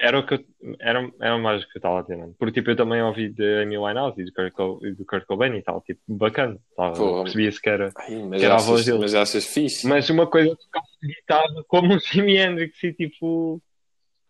era 0.00 0.18
o 0.18 0.26
que 0.26 0.34
eu, 0.34 0.44
era, 0.80 1.10
era 1.20 1.38
mais 1.38 1.62
o 1.62 1.66
que 1.68 1.76
eu 1.76 1.80
estava 1.80 2.00
a 2.00 2.04
ter, 2.04 2.16
mano. 2.16 2.34
Porque 2.38 2.52
tipo, 2.60 2.70
eu 2.70 2.76
também 2.76 3.02
ouvi 3.02 3.28
de 3.30 3.62
Amy 3.62 3.78
Winehouse 3.78 4.20
e 4.20 4.24
do 4.24 4.32
Kurt, 4.32 4.52
Co- 4.52 4.80
e 4.84 4.92
do 4.92 5.04
Kurt 5.04 5.24
Cobain 5.26 5.56
e 5.56 5.62
tal, 5.62 5.80
tipo, 5.80 6.00
bacana. 6.06 6.58
Tá, 6.76 6.92
Pô, 6.92 7.22
Percebia-se 7.22 7.60
que 7.60 7.68
era. 7.68 7.92
Ai, 7.96 8.14
mas, 8.22 8.38
Que 8.40 8.44
era 8.46 8.54
a 8.54 8.60
voz 8.60 8.84
dele. 8.84 8.98
mas 8.98 9.14
achas 9.14 9.44
fixe? 9.46 9.86
Mas 9.86 10.08
uma 10.10 10.26
coisa 10.26 10.56
guitarra 11.02 11.64
como 11.66 11.94
o 11.94 11.98
Jimi 11.98 12.36
Hendrix 12.36 12.82
e 12.82 12.92
tipo. 12.92 13.62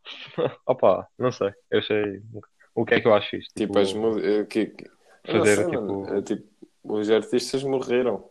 Opa, 0.67 1.07
não 1.19 1.33
sei. 1.33 1.53
Eu 1.71 1.83
sei 1.83 2.23
o 2.79 2.85
que 2.85 2.95
é 2.95 3.01
que 3.01 3.09
eu 3.09 3.15
acho 3.15 3.35
isto. 3.35 3.53
Tipo, 3.57 3.77
as 3.77 3.93
músicas. 3.93 4.47
Que, 4.47 4.67
que... 4.67 4.91
fazer, 5.27 5.57
sei, 5.57 5.65
tipo-. 5.65 6.15
É, 6.15 6.23
tipo, 6.23 6.49
os 6.85 7.11
artistas 7.11 7.65
morreram. 7.65 8.31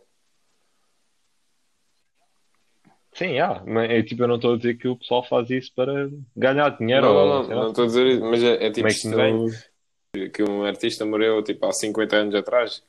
Sim, 3.12 3.32
yeah, 3.32 3.62
mas 3.66 3.90
é, 3.90 4.02
tipo, 4.02 4.22
eu 4.22 4.28
não 4.28 4.36
estou 4.36 4.54
a 4.54 4.56
dizer 4.56 4.78
que 4.78 4.88
o 4.88 4.96
pessoal 4.96 5.22
faz 5.24 5.50
isso 5.50 5.72
para 5.74 6.08
ganhar 6.36 6.70
dinheiro 6.78 7.06
Não, 7.06 7.16
ou 7.16 7.42
não, 7.42 7.48
não, 7.48 7.68
estou 7.68 7.84
a 7.84 7.86
dizer 7.88 8.06
isso, 8.06 8.24
mas 8.24 8.42
é, 8.42 8.66
é 8.66 8.70
tipo 8.70 8.88
Como 9.02 9.50
é 9.50 10.28
que 10.28 10.42
um 10.42 10.64
artista 10.64 11.04
morreu 11.04 11.42
tipo 11.42 11.66
há 11.66 11.72
50 11.72 12.16
anos 12.16 12.34
atrás 12.34 12.82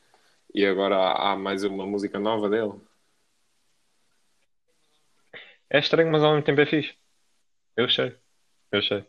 e 0.54 0.66
agora 0.66 0.96
há, 0.96 1.32
há 1.32 1.36
mais 1.36 1.64
uma 1.64 1.86
música 1.86 2.20
nova 2.20 2.48
dele. 2.48 2.74
É 5.70 5.80
estranho, 5.80 6.12
mas 6.12 6.24
ao 6.24 6.32
mesmo 6.32 6.46
tempo 6.46 6.62
é 6.62 6.66
fixe. 6.66 6.96
Eu 7.76 7.90
sei. 7.90 8.16
Eu 8.72 8.82
sei. 8.84 9.04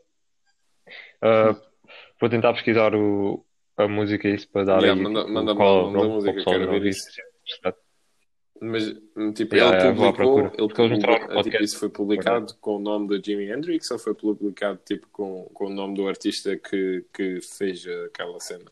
Ah, 1.21 1.55
vou 2.21 2.29
tentar 2.31 2.53
pesquisar 2.53 2.95
o, 2.95 3.45
a 3.77 3.89
música 3.89 4.29
isso 4.29 4.49
para 4.51 4.65
dar 4.65 4.83
Yeah, 4.83 4.93
aí 4.93 5.03
manda- 5.03 5.21
tipo, 5.23 5.33
manda-me 5.33 5.57
qual 5.59 5.75
lá 5.77 5.81
é 5.81 5.85
o 5.85 5.87
o 5.87 5.91
nome 5.91 5.95
da 5.95 6.03
nome, 6.09 6.15
música, 6.15 6.45
quero 6.51 6.69
ver 6.69 6.75
ouvir, 6.75 6.89
isso. 6.91 7.09
é 7.65 7.75
Mas 8.63 8.89
hum, 9.17 9.33
tipo, 9.33 9.55
Yeah, 9.57 9.77
ele 9.87 9.95
publicou, 9.95 10.13
procura. 10.13 10.47
ele 10.47 10.63
eles 10.63 10.73
publicou- 10.75 10.89
no 10.89 10.99
tipo, 11.21 11.35
podcast. 11.35 11.65
isso 11.65 11.79
foi 11.79 11.89
publicado 11.89 12.55
com 12.61 12.77
o 12.77 12.79
nome 12.79 13.09
do 13.09 13.25
Jimi 13.25 13.51
Hendrix 13.51 13.91
ou 13.91 13.99
foi 13.99 14.15
publicado 14.15 14.79
tipo 14.85 15.07
com, 15.11 15.45
com 15.55 15.67
o 15.67 15.71
nome 15.71 15.95
do 15.95 16.07
artista 16.07 16.57
que, 16.59 17.05
que 17.13 17.41
fez 17.41 17.87
aquela 18.07 18.39
cena? 18.39 18.71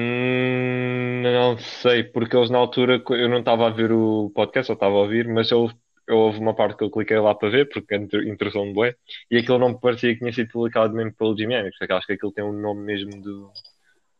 N- 0.00 1.22
não 1.32 1.58
sei, 1.58 2.04
porque 2.04 2.36
eles 2.36 2.50
na 2.50 2.58
altura 2.58 3.02
eu 3.10 3.28
não 3.28 3.40
estava 3.40 3.66
a 3.66 3.70
ver 3.70 3.90
o 3.92 4.30
podcast, 4.34 4.70
eu 4.70 4.74
estava 4.74 4.94
a 4.94 4.98
ouvir, 5.00 5.26
mas 5.28 5.50
eu, 5.50 5.68
eu 6.10 6.18
houve 6.18 6.38
uma 6.38 6.54
parte 6.54 6.76
que 6.76 6.84
eu 6.84 6.90
cliquei 6.90 7.18
lá 7.18 7.34
para 7.34 7.48
ver, 7.50 7.68
porque 7.68 7.94
inter- 7.96 8.26
interessou-me 8.26 8.72
bué, 8.72 8.94
e 9.30 9.38
aquilo 9.38 9.58
não 9.58 9.70
me 9.70 9.80
parecia 9.80 10.12
que 10.12 10.18
tinha 10.20 10.32
sido 10.32 10.50
publicado 10.50 10.92
mesmo 10.94 11.12
pelo 11.14 11.36
Jimi 11.36 11.54
Hendrix, 11.54 11.78
porque 11.78 11.92
acho 11.92 12.06
que 12.06 12.12
aquilo 12.14 12.32
tem 12.32 12.44
um 12.44 12.52
nome 12.52 12.82
mesmo 12.82 13.20
do. 13.20 13.50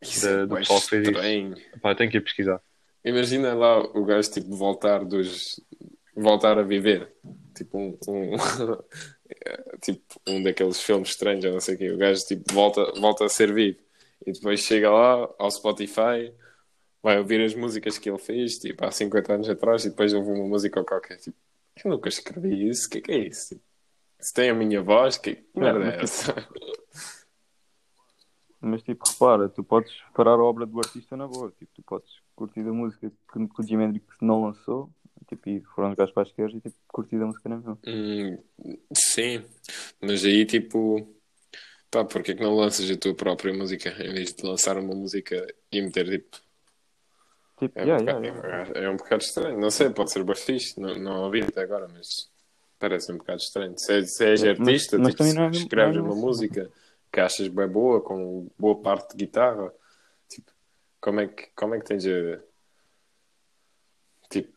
Isso 0.02 0.26
Da- 0.26 0.32
é 0.32 0.46
do 0.46 0.56
pessoal 0.56 0.80
que 0.80 0.88
fez 0.88 1.08
isso. 1.08 1.80
Pá, 1.80 1.94
tenho 1.94 2.10
que 2.10 2.16
ir 2.16 2.20
pesquisar. 2.22 2.60
Imagina 3.04 3.54
lá 3.54 3.78
o 3.80 4.04
gajo 4.04 4.30
tipo 4.30 4.54
voltar 4.54 5.04
dos 5.04 5.60
voltar 6.14 6.58
a 6.58 6.62
viver. 6.62 7.12
Tipo 7.54 7.78
um, 7.78 7.98
um 8.08 8.36
tipo 9.80 10.02
um 10.28 10.42
daqueles 10.42 10.80
filmes 10.82 11.10
estranhos, 11.10 11.44
eu 11.44 11.52
não 11.52 11.60
sei 11.60 11.74
o 11.74 11.78
quê. 11.78 11.90
O 11.90 11.98
gajo 11.98 12.24
tipo 12.26 12.52
volta, 12.52 12.92
volta 13.00 13.24
a 13.24 13.28
ser 13.28 13.52
vivo 13.52 13.78
e 14.26 14.32
depois 14.32 14.60
chega 14.60 14.90
lá 14.90 15.28
ao 15.38 15.50
Spotify, 15.50 16.32
vai 17.02 17.18
ouvir 17.18 17.40
as 17.42 17.54
músicas 17.54 17.96
que 17.98 18.10
ele 18.10 18.18
fez 18.18 18.58
tipo 18.58 18.84
há 18.84 18.90
50 18.90 19.32
anos 19.34 19.48
atrás 19.48 19.84
e 19.84 19.90
depois 19.90 20.12
ouve 20.12 20.30
uma 20.30 20.46
música 20.46 20.84
qualquer. 20.84 21.16
Tipo, 21.18 21.36
eu 21.84 21.92
nunca 21.92 22.08
escrevi 22.08 22.68
isso, 22.68 22.86
o 22.86 22.90
que 22.90 22.98
é 22.98 23.00
que 23.00 23.12
é 23.12 23.18
isso? 23.18 23.48
Tipo, 23.48 23.62
se 24.18 24.34
tem 24.34 24.50
a 24.50 24.54
minha 24.54 24.82
voz, 24.82 25.16
que, 25.16 25.36
que 25.36 25.58
merda 25.58 25.84
é 25.84 25.96
mas, 25.96 26.02
essa? 26.02 26.34
Mas 28.62 28.82
tipo, 28.82 29.08
repara, 29.08 29.48
tu 29.48 29.64
podes 29.64 29.90
parar 30.14 30.32
a 30.32 30.44
obra 30.44 30.66
do 30.66 30.78
artista 30.78 31.16
na 31.16 31.26
boa. 31.26 31.50
Tipo, 31.58 31.72
tu 31.74 31.82
podes 31.82 32.10
curtir 32.36 32.60
a 32.60 32.72
música 32.72 33.10
que, 33.10 33.48
que 33.48 33.60
o 33.60 33.66
Jimi 33.66 33.84
Hendrix 33.84 34.06
não 34.20 34.44
lançou, 34.44 34.90
tipo, 35.26 35.48
e 35.48 35.62
foram 35.74 35.90
os 35.90 35.96
gajos 35.96 36.12
para 36.12 36.24
a 36.24 36.26
esquerda 36.26 36.58
e 36.58 36.60
tipo, 36.60 36.76
curtir 36.88 37.16
a 37.16 37.26
música 37.26 37.48
na 37.48 37.56
mesma. 37.56 37.78
Hum, 37.86 38.38
sim, 38.92 39.42
mas 40.00 40.24
aí 40.26 40.44
tipo, 40.44 41.08
pá, 41.90 42.04
porque 42.04 42.32
é 42.32 42.34
que 42.34 42.42
não 42.42 42.54
lanças 42.54 42.90
a 42.90 42.96
tua 42.98 43.14
própria 43.14 43.54
música 43.54 43.90
em 44.04 44.12
vez 44.12 44.34
de 44.34 44.44
lançar 44.44 44.76
uma 44.76 44.94
música 44.94 45.46
e 45.72 45.80
meter 45.80 46.08
tipo. 46.10 46.49
Tipo, 47.60 47.78
É, 47.78 47.82
yeah, 47.84 48.02
um, 48.02 48.06
bocado, 48.06 48.24
yeah. 48.24 48.80
é 48.80 48.88
um 48.90 48.96
bocado 48.96 49.22
estranho, 49.22 49.60
não 49.60 49.70
sei, 49.70 49.90
pode 49.90 50.10
ser 50.10 50.36
fixe, 50.36 50.80
não, 50.80 50.94
não 50.98 51.24
ouvi 51.24 51.42
até 51.42 51.60
agora, 51.62 51.86
mas 51.92 52.28
parece 52.78 53.12
um 53.12 53.18
bocado 53.18 53.38
estranho. 53.40 53.78
Se, 53.78 53.92
és- 53.92 54.10
se 54.16 54.24
és 54.24 54.42
É, 54.42 54.48
mas- 54.54 54.60
artista, 54.60 54.98
mas 54.98 55.08
tipo, 55.14 55.22
não 55.24 55.30
é 55.30 55.48
mesmo- 55.50 55.62
escreves 55.64 55.96
não 55.96 56.00
é 56.02 56.04
uma 56.06 56.12
assim. 56.14 56.20
música 56.26 56.70
que 57.12 57.20
achas 57.20 57.48
bem 57.48 57.68
boa, 57.68 58.00
com 58.00 58.48
boa 58.58 58.80
parte 58.80 59.10
de 59.14 59.26
guitarra, 59.26 59.72
tipo, 60.28 60.50
como 61.00 61.20
é 61.20 61.28
que, 61.28 61.48
como 61.54 61.74
é 61.74 61.78
que 61.80 61.84
tens 61.84 62.06
a. 62.06 62.40
Tipo, 64.30 64.52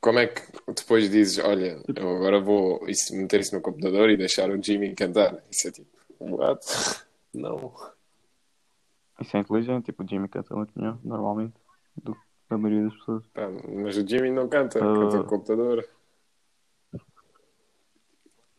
como 0.00 0.18
é 0.18 0.26
que 0.26 0.42
depois 0.74 1.10
dizes, 1.10 1.38
olha, 1.42 1.80
eu 1.96 2.16
agora 2.16 2.40
vou 2.40 2.86
isso, 2.88 3.14
meter 3.16 3.40
isso 3.40 3.54
no 3.54 3.62
computador 3.62 4.10
e 4.10 4.16
deixar 4.16 4.50
o 4.50 4.62
Jimmy 4.62 4.94
cantar? 4.94 5.42
Isso 5.50 5.68
é 5.68 5.72
tipo, 5.72 5.88
what? 6.20 6.60
Não. 7.32 7.72
Isso 9.20 9.36
é 9.36 9.40
inteligente, 9.40 9.86
tipo, 9.86 10.02
o 10.02 10.08
Jimmy 10.08 10.28
canta 10.28 10.54
muito 10.54 10.72
melhor, 10.78 10.98
normalmente, 11.04 11.54
do 12.02 12.14
que 12.14 12.54
a 12.54 12.58
maioria 12.58 12.84
das 12.88 12.98
pessoas. 12.98 13.24
Pá, 13.34 13.48
mas 13.68 13.96
o 13.96 14.06
Jimmy 14.08 14.30
não 14.30 14.48
canta, 14.48 14.78
Ah. 14.78 14.82
canta 15.00 15.16
no 15.18 15.24
computador. 15.24 15.84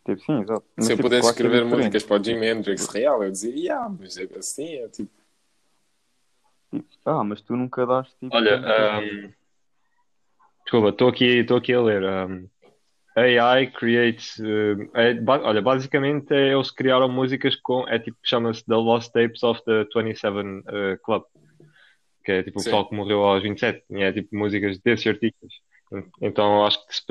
Tipo, 0.06 0.22
sim, 0.22 0.42
exato. 0.42 0.66
Mas, 0.76 0.86
Se 0.86 0.92
eu 0.94 0.96
tipo, 0.98 1.08
pudesse 1.08 1.22
claro 1.22 1.36
que 1.36 1.42
é 1.44 1.46
escrever 1.46 1.64
diferente. 1.66 1.78
músicas 1.86 2.04
para 2.04 2.22
o 2.22 2.24
Jimi 2.24 2.48
Hendrix 2.48 2.88
real, 2.88 3.24
eu 3.24 3.32
dizia, 3.32 3.56
yeah, 3.56 3.90
mas 3.90 4.18
é 4.18 4.24
assim, 4.38 4.76
é 4.76 4.88
tipo. 4.88 5.12
Tipo, 6.72 6.88
ah, 7.06 7.24
mas 7.24 7.42
tu 7.42 7.56
nunca 7.56 7.86
daste 7.86 8.16
tipo. 8.20 8.36
Olha, 8.36 8.58
ahm, 8.60 9.32
desculpa, 10.64 10.90
estou 10.90 11.10
aqui, 11.10 11.26
estou 11.40 11.58
aqui 11.58 11.74
a 11.74 11.82
ler. 11.82 12.04
ahm, 12.04 12.46
AI 13.16 13.68
creates. 13.72 14.40
é 14.94 15.14
ba- 15.16 15.42
olha, 15.44 15.62
basicamente 15.62 16.32
é, 16.34 16.54
eles 16.54 16.72
criaram 16.72 17.10
músicas 17.10 17.56
com. 17.58 17.88
É 17.88 18.00
tipo, 18.00 18.18
chama-se 18.24 18.64
The 18.66 18.76
Lost 18.76 19.12
Tapes 19.12 19.44
of 19.44 19.62
the 19.66 19.86
27 19.94 20.64
eh, 20.68 20.98
Club. 21.04 21.24
Que 22.30 22.34
é 22.34 22.44
tipo 22.44 22.60
o 22.60 22.62
Sim. 22.62 22.66
pessoal 22.66 22.88
que 22.88 22.94
morreu 22.94 23.24
aos 23.24 23.42
27. 23.42 23.84
E 23.90 24.04
é 24.04 24.14
tipo 24.14 24.38
músicas 24.38 24.78
desses 24.78 25.08
artistas. 25.08 25.52
Então 26.22 26.64
acho 26.64 26.86
que 26.86 26.96
se, 26.96 27.04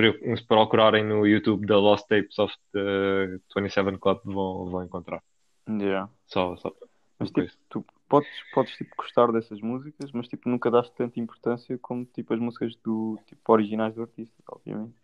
procurarem 0.46 1.04
no 1.04 1.26
YouTube 1.26 1.66
The 1.66 1.74
Lost 1.74 2.06
Tapes 2.06 2.38
of 2.38 2.54
the 2.72 3.40
27 3.52 3.98
Club 3.98 4.20
vão, 4.24 4.70
vão 4.70 4.84
encontrar. 4.84 5.20
Yeah. 5.68 6.08
Só, 6.28 6.56
só. 6.58 6.72
Mas 7.18 7.32
tipo, 7.32 7.50
tu 7.68 7.84
podes, 8.08 8.28
podes 8.54 8.76
tipo, 8.76 8.94
gostar 8.96 9.32
dessas 9.32 9.60
músicas, 9.60 10.12
mas 10.12 10.28
tipo, 10.28 10.48
nunca 10.48 10.70
daste 10.70 10.94
tanta 10.94 11.18
importância 11.18 11.76
como 11.78 12.04
tipo, 12.04 12.32
as 12.32 12.38
músicas 12.38 12.76
do 12.76 13.18
tipo, 13.26 13.52
originais 13.52 13.96
do 13.96 14.02
artista, 14.02 14.36
obviamente. 14.46 14.94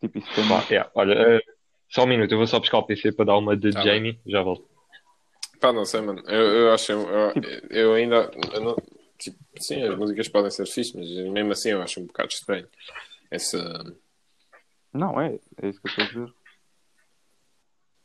Tipo, 0.00 0.18
isso 0.18 0.32
tem 0.32 0.46
Pá, 0.48 0.64
yeah, 0.70 0.88
olha, 0.94 1.12
eh, 1.14 1.40
só 1.88 2.04
um 2.04 2.06
minuto, 2.06 2.30
eu 2.30 2.38
vou 2.38 2.46
só 2.46 2.60
buscar 2.60 2.78
o 2.78 2.86
PC 2.86 3.10
para 3.10 3.24
dar 3.24 3.36
uma 3.36 3.56
de 3.56 3.72
Tá 3.72 3.82
Jamie, 3.82 4.20
já 4.24 4.44
volto. 4.44 4.64
Pá, 5.60 5.72
não 5.72 5.84
sei, 5.84 6.02
mano. 6.02 6.22
Eu, 6.28 6.40
eu 6.40 6.72
acho. 6.72 6.92
Eu, 6.92 7.32
eu 7.70 7.94
ainda. 7.94 8.30
eu 8.52 8.60
não- 8.60 8.76
tipo, 9.24 9.38
sim, 9.58 9.82
as 9.82 9.96
músicas 9.96 10.28
podem 10.28 10.50
ser 10.50 10.66
fixe, 10.66 10.96
mas 10.96 11.08
mesmo 11.32 11.52
assim 11.52 11.70
eu 11.70 11.82
acho 11.82 12.00
um 12.00 12.06
bocado 12.06 12.28
estranho. 12.30 12.68
Essa. 13.30 13.96
Não, 14.92 15.20
é, 15.20 15.38
é 15.60 15.68
isso 15.68 15.80
que 15.80 15.88
eu 15.88 15.90
estou 15.90 16.04
a 16.04 16.08
dizer. 16.08 16.34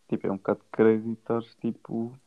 Tipo, 0.09 0.27
é 0.27 0.31
um 0.31 0.37
bocado 0.37 0.61
crazy 0.71 1.11
estar 1.13 1.41
tipo. 1.61 2.17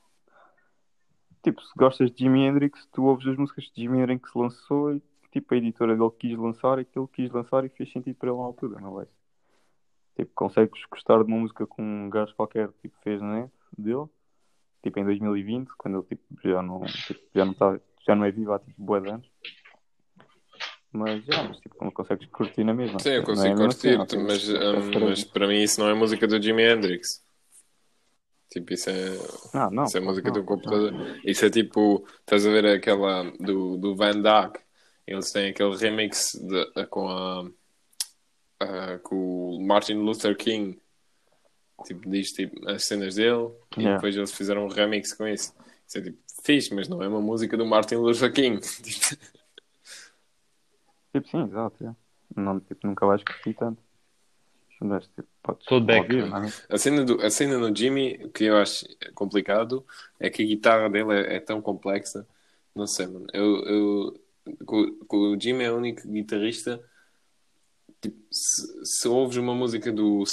Tipo, 1.42 1.60
se 1.60 1.72
gostas 1.76 2.12
de 2.12 2.18
Jimi 2.20 2.44
Hendrix, 2.44 2.86
tu 2.92 3.04
ouves 3.04 3.26
as 3.26 3.36
músicas 3.36 3.66
que 3.66 3.80
Jimi 3.80 3.98
Hendrix 3.98 4.32
lançou 4.34 4.94
e 4.94 5.02
tipo 5.32 5.52
a 5.52 5.56
editora 5.56 5.96
dele 5.96 6.10
quis 6.16 6.38
lançar 6.38 6.78
e 6.78 6.84
que 6.84 6.96
ele 6.96 7.08
quis 7.08 7.30
lançar 7.32 7.64
e 7.64 7.68
fez 7.68 7.90
sentido 7.90 8.14
para 8.14 8.28
ele 8.28 8.38
na 8.38 8.44
altura, 8.44 8.80
não 8.80 9.00
é? 9.00 9.06
Tipo, 10.14 10.30
consegues 10.34 10.84
gostar 10.88 11.16
de 11.18 11.24
uma 11.24 11.38
música 11.38 11.66
com 11.66 11.82
um 11.82 12.08
gajo 12.08 12.34
qualquer 12.36 12.68
tipo 12.80 12.96
fez 13.02 13.20
na 13.20 13.40
net 13.40 13.52
dele, 13.76 14.06
tipo 14.82 15.00
em 15.00 15.04
2020, 15.04 15.70
quando 15.76 15.98
ele 15.98 16.06
tipo, 16.06 16.22
já 16.48 16.62
não 16.62 16.82
tipo, 16.84 17.20
já 17.34 17.44
não 17.44 17.54
tá, 17.54 17.80
já 18.06 18.14
não 18.14 18.24
é 18.24 18.30
vivo 18.30 18.52
há 18.52 18.58
tipo 18.58 18.82
bué 18.82 19.00
de 19.00 19.08
anos. 19.10 19.28
Mas 20.92 21.24
já, 21.24 21.42
mas 21.44 21.56
tipo, 21.58 21.82
não 21.82 21.90
consegues 21.90 22.28
curtir 22.28 22.64
na 22.64 22.74
mesma. 22.74 22.98
Sim, 22.98 23.10
eu 23.10 23.22
Não 23.22 23.32
é 23.32 23.54
consigo 23.54 23.54
assim, 23.54 23.64
curtir, 23.64 23.96
não 23.98 24.06
tens- 24.06 24.22
mas, 24.22 24.48
é 24.50 24.72
diferente. 24.80 24.98
mas 25.00 25.24
para 25.24 25.48
mim 25.48 25.62
isso 25.62 25.80
não 25.80 25.88
é 25.88 25.94
música 25.94 26.26
do 26.26 26.42
Jimi 26.42 26.62
Hendrix. 26.62 27.24
Tipo, 28.50 28.74
isso 28.74 28.90
é, 28.90 29.08
Não, 29.54 29.70
não. 29.70 29.84
isso 29.84 29.96
é 29.96 30.00
música 30.00 30.28
não, 30.28 30.34
do 30.34 30.44
computador. 30.44 30.92
Isso 31.24 31.46
é 31.46 31.50
tipo, 31.50 32.06
estás 32.20 32.46
a 32.46 32.50
ver 32.50 32.66
aquela 32.66 33.22
do, 33.40 33.78
do 33.78 33.96
Van 33.96 34.20
Dyke? 34.20 34.60
Eles 35.06 35.32
têm 35.32 35.48
aquele 35.50 35.74
remix 35.74 36.32
de- 36.34 36.86
com 36.88 37.08
a, 37.08 37.48
a- 38.60 38.98
com 38.98 39.56
o 39.56 39.66
Martin 39.66 39.94
Luther 39.94 40.36
King. 40.36 40.78
Tipo, 41.86 42.10
diz 42.10 42.30
tipo, 42.32 42.68
as 42.68 42.84
cenas 42.84 43.14
dele 43.14 43.48
e 43.78 43.80
Yeah. 43.80 43.96
depois 43.96 44.14
eles 44.14 44.30
fizeram 44.32 44.66
um 44.66 44.68
remix 44.68 45.14
com 45.14 45.26
isso. 45.26 45.54
Isso 45.88 45.98
é 45.98 46.02
tipo, 46.02 46.18
fixe, 46.42 46.74
mas 46.74 46.88
não 46.88 47.02
é 47.02 47.08
uma 47.08 47.20
música 47.20 47.56
do 47.56 47.64
Martin 47.66 47.96
Luther 47.96 48.32
King. 48.32 48.60
Tipo, 51.12 51.28
sim, 51.28 51.42
exato. 51.42 51.86
é. 51.86 51.94
Não, 52.34 52.58
tipo, 52.60 52.86
nunca 52.86 53.06
vais 53.06 53.22
curtir 53.22 53.54
tanto. 53.54 53.82
Mas, 54.80 55.06
tipo, 55.08 55.28
podes 55.42 55.70
ouvir, 55.70 56.26
não 56.26 56.44
é? 56.44 56.52
A 56.68 56.78
cena, 56.78 57.04
do, 57.04 57.20
a 57.20 57.30
cena 57.30 57.58
no 57.58 57.74
Jimmy, 57.74 58.18
o 58.24 58.30
que 58.30 58.44
eu 58.44 58.56
acho 58.56 58.84
complicado, 59.14 59.86
é 60.18 60.28
que 60.28 60.42
a 60.42 60.46
guitarra 60.46 60.90
dele 60.90 61.12
é, 61.12 61.36
é 61.36 61.40
tão 61.40 61.60
complexa. 61.60 62.26
Não 62.74 62.86
sei, 62.86 63.06
mano. 63.06 63.26
Eu, 63.32 63.64
eu, 63.64 64.20
o 65.08 65.38
Jimmy 65.38 65.64
é 65.64 65.70
o 65.70 65.76
único 65.76 66.08
guitarrista. 66.08 66.82
Tipo, 68.00 68.16
se, 68.30 68.84
se 68.84 69.06
ouves 69.06 69.36
uma 69.36 69.54
música 69.54 69.92
do. 69.92 70.24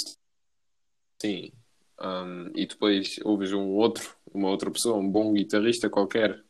Sim. 1.20 1.52
Um, 2.00 2.50
e 2.54 2.66
depois 2.66 3.18
ouves 3.24 3.52
um 3.52 3.68
outro, 3.70 4.14
uma 4.32 4.48
outra 4.48 4.70
pessoa, 4.70 4.98
um 4.98 5.10
bom 5.10 5.32
guitarrista 5.32 5.88
qualquer, 5.90 6.42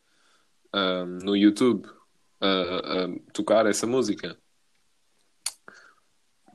um, 0.74 1.06
no 1.24 1.36
YouTube, 1.36 1.88
a- 2.40 3.04
a 3.04 3.32
tocar 3.32 3.66
essa 3.66 3.86
música 3.86 4.36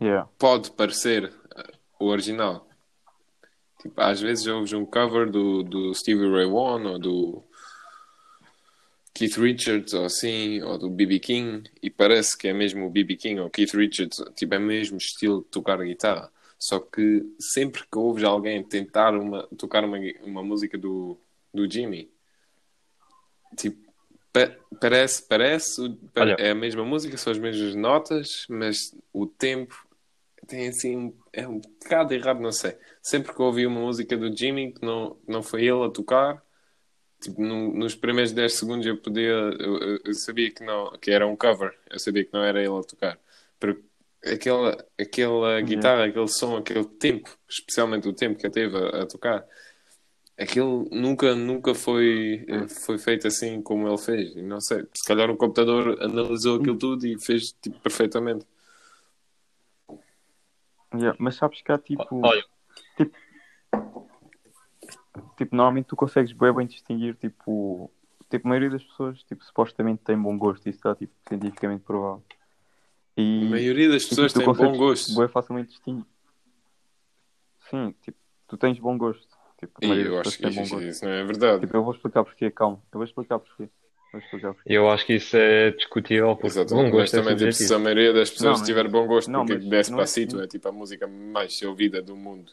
Yeah. 0.01 0.27
pode 0.37 0.71
parecer 0.71 1.31
uh, 1.55 2.03
o 2.03 2.07
original. 2.07 2.67
Tipo, 3.81 4.01
às 4.01 4.19
vezes 4.19 4.45
ouves 4.47 4.73
um 4.73 4.85
cover 4.85 5.29
do, 5.31 5.63
do 5.63 5.93
Stevie 5.93 6.29
Ray 6.29 6.45
Vaughan 6.45 6.89
ou 6.91 6.99
do 6.99 7.43
Keith 9.13 9.37
Richards 9.37 9.93
ou 9.93 10.03
assim, 10.05 10.61
ou 10.63 10.77
do 10.77 10.89
B.B. 10.89 11.19
King 11.19 11.63
e 11.81 11.89
parece 11.89 12.37
que 12.37 12.47
é 12.49 12.53
mesmo 12.53 12.85
o 12.85 12.89
B.B. 12.89 13.15
King 13.15 13.39
ou 13.39 13.49
Keith 13.49 13.73
Richards, 13.73 14.21
tipo, 14.35 14.53
é 14.53 14.59
mesmo 14.59 14.97
estilo 14.97 15.41
de 15.43 15.47
tocar 15.47 15.77
guitarra. 15.77 16.29
Só 16.65 16.79
que 16.79 17.21
sempre 17.39 17.83
que 17.83 17.95
ouves 17.95 18.23
alguém 18.23 18.63
tentar 18.63 19.13
uma, 19.13 19.45
tocar 19.55 19.83
uma, 19.85 19.99
uma 20.23 20.43
música 20.43 20.75
do, 20.79 21.15
do 21.53 21.69
Jimmy, 21.71 22.11
tipo, 23.55 23.77
pa- 24.33 24.51
parece, 24.81 25.21
parece, 25.27 25.79
Olha. 26.17 26.35
é 26.39 26.49
a 26.49 26.55
mesma 26.55 26.83
música, 26.83 27.17
são 27.17 27.29
as 27.31 27.37
mesmas 27.37 27.75
notas, 27.75 28.47
mas 28.49 28.97
o 29.13 29.27
tempo 29.27 29.75
tem 30.47 30.69
assim, 30.69 31.15
é 31.31 31.47
um 31.47 31.59
bocado 31.59 32.15
errado, 32.15 32.39
não 32.41 32.51
sei. 32.51 32.75
Sempre 32.99 33.31
que 33.31 33.41
ouvi 33.43 33.67
uma 33.67 33.81
música 33.81 34.17
do 34.17 34.35
Jimmy 34.35 34.73
que 34.73 34.83
não, 34.83 35.19
não 35.27 35.43
foi 35.43 35.65
ele 35.67 35.83
a 35.85 35.89
tocar, 35.91 36.43
tipo, 37.21 37.41
no- 37.41 37.73
nos 37.75 37.95
primeiros 37.95 38.31
10 38.31 38.53
segundos 38.55 38.87
eu 38.87 38.97
podia, 38.97 39.23
eu, 39.23 39.77
eu- 39.79 39.99
eu 40.05 40.13
sabia 40.15 40.51
que 40.51 40.63
não, 40.63 40.91
que 40.99 41.11
era 41.11 41.27
um 41.27 41.35
cover, 41.35 41.77
eu 41.91 41.99
sabia 41.99 42.25
que 42.25 42.33
não 42.33 42.43
era 42.43 42.59
ele 42.59 42.69
a 42.77 42.83
tocar. 42.83 43.19
Porque 43.59 43.83
aquela, 44.25 44.85
aquela 44.99 45.61
guitarra, 45.61 46.05
aquele 46.05 46.27
som, 46.27 46.57
aquele 46.57 46.85
tempo, 46.85 47.29
especialmente 47.49 48.07
o 48.07 48.13
tempo 48.13 48.37
que 48.37 48.45
ele 48.45 48.53
teve 48.53 48.77
a, 48.77 49.03
a 49.03 49.05
tocar, 49.05 49.45
aquilo 50.37 50.87
nunca, 50.91 51.35
nunca 51.35 51.73
foi, 51.73 52.45
foi 52.85 52.97
feito 52.97 53.27
assim 53.27 53.61
como 53.61 53.87
ele 53.87 53.97
fez. 53.97 54.35
E 54.35 54.41
não 54.41 54.59
sei, 54.59 54.85
se 54.93 55.07
calhar 55.07 55.29
o 55.29 55.37
computador 55.37 56.01
analisou 56.01 56.59
aquilo 56.59 56.77
tudo 56.77 57.05
e 57.05 57.19
fez 57.19 57.51
tipo, 57.61 57.79
perfeitamente. 57.79 58.45
Yeah, 60.93 61.15
Mas 61.19 61.35
sabes 61.35 61.61
que 61.61 61.71
há 61.71 61.77
tipo. 61.77 62.25
Olha, 62.25 62.43
Tipo, 65.37 65.55
normalmente 65.55 65.87
tu 65.87 65.95
consegues 65.95 66.31
bem, 66.31 66.53
bem 66.53 66.67
distinguir, 66.67 67.15
tipo, 67.15 67.91
tipo, 68.29 68.47
a 68.47 68.49
maioria 68.49 68.69
das 68.69 68.83
pessoas, 68.83 69.21
tipo, 69.23 69.43
supostamente 69.43 70.03
tem 70.03 70.17
bom 70.17 70.37
gosto, 70.37 70.67
isso 70.67 70.77
está, 70.77 70.95
tipo, 70.95 71.13
cientificamente 71.27 71.83
provado. 73.15 73.45
A 73.45 73.45
E, 73.45 73.49
maioria 73.49 73.89
das 73.89 74.03
e, 74.03 74.09
pessoas 74.09 74.33
tipo, 74.33 74.43
tem 74.53 74.53
bom 74.53 74.77
gosto. 74.77 75.15
Bem 75.17 75.27
facilmente 75.27 75.69
distinguir. 75.69 76.05
Sim, 77.69 77.93
tipo, 78.01 78.17
tu 78.47 78.57
tens 78.57 78.77
bom 78.79 78.97
gosto. 78.97 79.27
Tipo, 79.59 79.85
E 79.85 79.87
eu 80.01 80.19
acho 80.19 80.37
que 80.37 80.43
bom 80.43 80.61
isso, 80.61 80.75
gosto. 80.75 80.87
isso 80.87 81.05
não 81.05 81.11
é 81.11 81.23
verdade. 81.23 81.61
Tipo, 81.61 81.77
eu 81.77 81.83
vou 81.83 81.93
explicar 81.93 82.23
porquê, 82.23 82.51
calma. 82.51 82.81
Eu 82.91 82.99
vou 82.99 83.03
explicar 83.03 83.39
porquê. 83.39 83.69
Vou 84.11 84.21
explicar 84.21 84.53
porquê. 84.53 84.73
eu 84.73 84.89
acho 84.89 85.05
que 85.05 85.13
isso 85.13 85.35
é 85.37 85.71
discutível 85.71 86.37
Exato. 86.43 86.73
bom 86.73 86.83
Mas 86.83 86.91
gosto 86.91 87.15
é 87.17 87.21
também, 87.21 87.37
tipo, 87.37 87.53
se 87.53 87.73
a 87.73 87.79
maioria 87.79 88.13
das 88.13 88.29
pessoas 88.29 88.59
Não, 88.59 88.65
tiver 88.65 88.87
bom 88.87 89.07
gosto, 89.07 89.31
não, 89.31 89.45
porque 89.45 89.65
mas 89.65 89.87
Despacito 89.87 90.35
não 90.35 90.41
é- 90.41 90.45
é, 90.45 90.47
tipo 90.47 90.67
a 90.67 90.71
música 90.71 91.07
mais 91.07 91.61
ouvida 91.61 92.01
do 92.01 92.15
mundo. 92.15 92.51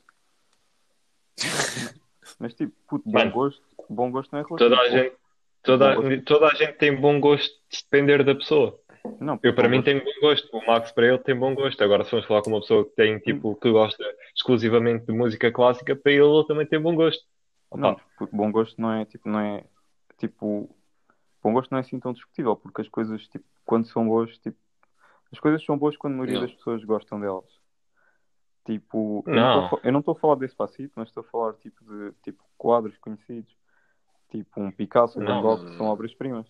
Mas, 2.38 2.55
tipo, 2.55 2.72
puto, 2.88 3.05
bom 3.09 3.18
Mano. 3.18 3.31
gosto, 3.31 3.62
bom 3.88 4.11
gosto 4.11 4.33
não 4.33 4.40
é 4.40 4.42
relativo. 4.42 4.70
Toda 4.70 4.81
a 4.81 4.88
gente, 4.88 5.16
toda, 5.62 6.22
toda 6.22 6.46
a 6.48 6.55
gente 6.55 6.72
tem 6.75 6.94
bom 6.94 7.20
gosto 7.20 7.53
de 7.70 7.83
depender 7.83 8.25
da 8.25 8.35
pessoa. 8.35 8.81
Não, 9.21 9.38
Eu, 9.43 9.55
para 9.55 9.69
mim, 9.69 9.79
gosto- 9.79 9.85
tenho 9.85 10.05
bom 10.05 10.21
gosto. 10.21 10.57
O 10.57 10.67
Max, 10.67 10.93
para 10.93 11.07
ele, 11.09 11.19
tem 11.19 11.35
bom 11.37 11.55
gosto. 11.55 11.83
Agora, 11.83 12.05
se 12.05 12.11
vamos 12.11 12.27
falar 12.27 12.43
com 12.43 12.51
uma 12.51 12.61
pessoa 12.61 12.85
que 12.85 12.91
tem, 12.95 13.19
tipo, 13.19 13.55
que 13.57 13.71
gosta 13.71 14.03
exclusivamente 14.35 15.07
de 15.07 15.12
música 15.12 15.51
clássica, 15.51 15.97
para 15.97 16.12
ele, 16.12 16.23
ele 16.25 16.47
também 16.47 16.67
tem 16.67 16.81
bom 16.81 16.95
gosto. 16.95 17.25
Não, 17.75 17.93
Opa, 17.93 18.03
puto, 18.19 18.37
bom 18.37 18.53
gosto 18.53 18.81
não 18.81 18.93
é, 18.93 19.05
tipo, 19.05 19.29
não 19.29 19.41
é, 19.41 19.65
tipo, 20.19 20.69
bom 21.43 21.53
gosto 21.53 21.71
não 21.71 21.79
é 21.79 21.81
assim 21.81 21.99
tão 21.99 22.12
discutível, 22.12 22.55
porque 22.55 22.83
as 22.83 22.88
coisas, 22.88 23.27
tipo, 23.29 23.45
quando 23.65 23.87
são 23.87 24.07
boas, 24.07 24.37
tipo, 24.38 24.59
as 25.33 25.41
coisas 25.41 25.65
são 25.65 25.77
boas 25.79 25.97
quando 25.97 26.12
a 26.15 26.17
maioria 26.19 26.41
Não. 26.41 26.47
das 26.47 26.55
pessoas 26.55 26.85
gostam 26.85 27.19
delas. 27.19 27.51
Tipo, 28.65 29.25
eu 29.27 29.35
Não. 29.35 29.43
não 29.43 29.49
estou 29.49 29.65
a 29.65 29.69
fa- 29.71 29.87
eu 29.88 29.93
não 29.93 30.01
estou 30.01 30.12
a 30.12 30.19
falar 30.19 30.35
desse 30.37 30.55
passito, 30.55 30.93
mas 30.95 31.09
estou 31.09 31.23
a 31.23 31.31
falar, 31.31 31.55
tipo, 31.55 31.83
de, 31.85 32.12
tipo, 32.23 32.45
quadros 32.57 32.97
conhecidos, 32.99 33.53
tipo, 34.31 34.61
um 34.61 34.71
Picasso, 34.71 35.19
um 35.19 35.25
Van 35.25 35.35
Não, 35.37 35.43
Gogh, 35.43 35.57
não, 35.57 35.65
que 35.65 35.71
não. 35.73 35.79
são 35.79 35.87
obras-primas. 35.87 36.47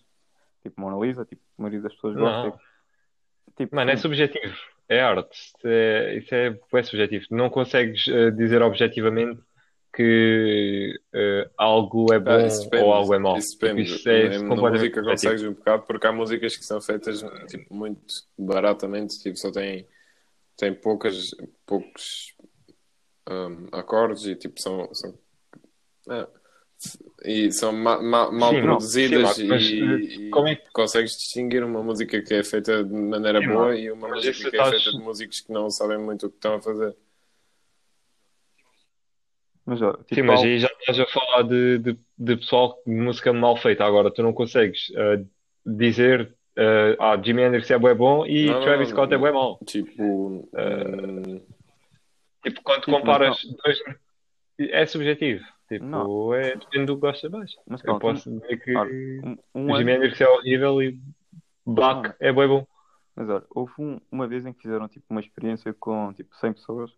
Tipo, 0.62 0.80
Mona 0.80 1.04
Lisa, 1.04 1.24
tipo, 1.24 1.42
a 1.58 1.62
maioria 1.62 1.80
das 1.82 1.94
pessoas 1.94 2.14
Não. 2.14 2.22
gosta. 2.42 2.58
Tipo, 3.56 3.76
Mano, 3.76 3.90
é 3.90 3.96
subjetivo. 3.96 4.54
É 4.88 5.00
arte. 5.00 5.36
Isso 5.36 5.66
é, 5.66 6.16
isso 6.16 6.34
é, 6.34 6.60
é 6.74 6.82
subjetivo. 6.82 7.26
Não 7.30 7.48
consegues 7.50 8.06
eh, 8.08 8.30
dizer 8.30 8.62
objetivamente 8.62 9.40
que 9.94 10.98
eh, 11.12 11.50
algo 11.56 12.12
é 12.12 12.18
bom 12.18 12.30
Ah, 12.30 12.46
isso 12.46 12.64
depende. 12.64 12.82
ou 12.84 12.92
algo 12.92 13.14
é 13.14 13.18
mau. 13.18 13.36
Isso 13.36 13.58
Tipo, 13.58 13.78
isso 13.80 14.08
é 14.08 14.22
Na- 14.22 14.38
na 14.38 14.48
completamente 14.48 14.72
música 14.72 15.00
subjetivo. 15.00 15.10
consegues 15.10 15.42
um 15.44 15.52
bocado, 15.54 15.82
porque 15.84 16.06
há 16.06 16.12
músicas 16.12 16.56
que 16.56 16.64
são 16.64 16.80
feitas 16.80 17.24
tipo, 17.48 17.74
muito 17.74 18.00
baratamente, 18.38 19.18
tipo, 19.18 19.36
só 19.36 19.50
têm, 19.50 19.86
têm 20.56 20.74
poucas, 20.74 21.30
poucos 21.66 22.34
hum, 23.28 23.66
acordes 23.72 24.26
e 24.26 24.34
tipo, 24.34 24.60
são, 24.60 24.92
são, 24.94 25.18
é, 26.10 26.26
e 27.24 27.50
são 27.52 27.72
ma- 27.72 28.02
ma- 28.02 28.30
mal 28.32 28.50
Sim, 28.50 28.56
não, 28.60 28.62
produzidas 28.62 29.28
sim, 29.36 29.44
mas, 29.46 29.62
e, 29.62 29.80
eh, 29.82 29.96
e 30.26 30.30
como 30.30 30.48
é 30.48 30.56
que- 30.56 30.70
consegues 30.72 31.16
distinguir 31.16 31.62
uma 31.64 31.82
música 31.82 32.20
que 32.22 32.34
é 32.34 32.42
feita 32.44 32.82
de 32.82 32.92
maneira 32.94 33.40
Sim, 33.40 33.46
boa 33.48 33.68
mas- 33.68 33.80
e 33.80 33.90
uma 33.90 34.08
mas 34.08 34.16
música 34.24 34.50
que 34.50 34.56
é 34.56 34.60
estás- 34.60 34.82
feita 34.82 34.98
de 34.98 35.04
músicos 35.04 35.40
que 35.40 35.52
não 35.52 35.70
sabem 35.70 35.98
muito 35.98 36.26
o 36.26 36.30
que 36.30 36.36
estão 36.36 36.54
a 36.54 36.60
fazer. 36.60 36.96
mas, 39.64 39.80
ó, 39.80 39.92
tipo, 39.92 40.14
Sim, 40.16 40.22
mas 40.22 40.42
aí 40.42 40.58
já 40.58 40.68
estás 40.80 40.98
a 40.98 41.06
falar 41.06 41.42
de, 41.42 41.78
de, 41.78 41.98
de 42.18 42.36
pessoal 42.36 42.76
de 42.84 42.92
música 42.92 43.32
mal 43.32 43.56
feita. 43.56 43.84
Agora, 43.84 44.10
tu 44.10 44.22
não 44.22 44.32
consegues 44.32 44.90
eh, 44.96 45.22
dizer 45.64 46.34
eh, 46.56 46.96
ah, 46.98 47.16
Jimi 47.22 47.42
Hendrix 47.42 47.70
é 47.70 47.78
bué 47.78 47.94
bom 47.94 48.26
e 48.26 48.46
Não, 48.46 48.60
Travis 48.62 48.88
não, 48.88 48.96
Scott 48.96 49.14
é 49.14 49.18
bué 49.18 49.30
mau. 49.30 49.58
Tipo, 49.64 50.48
Eh, 50.54 50.84
hum, 50.84 51.40
Tipo, 52.42 52.60
quando 52.64 52.80
Tipo, 52.80 52.90
mas 52.90 53.00
comparas 53.00 53.38
dois... 53.64 53.78
É 54.58 54.84
subjetivo. 54.84 55.44
Tipo, 55.78 55.84
Não. 55.86 56.34
é, 56.34 56.56
depende 56.56 56.86
do 56.86 56.94
que 56.96 57.00
gostas 57.00 57.30
mais. 57.30 57.54
mas 57.66 57.82
Eu 57.84 57.98
posso 57.98 58.30
dizer 58.30 58.56
que 58.62 58.76
ora, 58.76 58.90
um, 58.90 59.36
um 59.54 59.76
Hendrix 59.80 60.20
é 60.20 60.28
horrível 60.28 60.82
e 60.82 61.00
Não. 61.66 62.02
é 62.20 62.32
bué 62.32 62.46
bom. 62.46 62.66
Mas 63.14 63.28
olha, 63.28 63.44
houve 63.50 63.72
um- 63.78 64.00
uma 64.10 64.26
vez 64.26 64.44
em 64.46 64.52
que 64.52 64.62
fizeram 64.62 64.88
tipo 64.88 65.06
uma 65.10 65.20
experiência 65.20 65.72
com 65.74 66.12
tipo 66.14 66.34
100 66.36 66.52
pessoas 66.54 66.90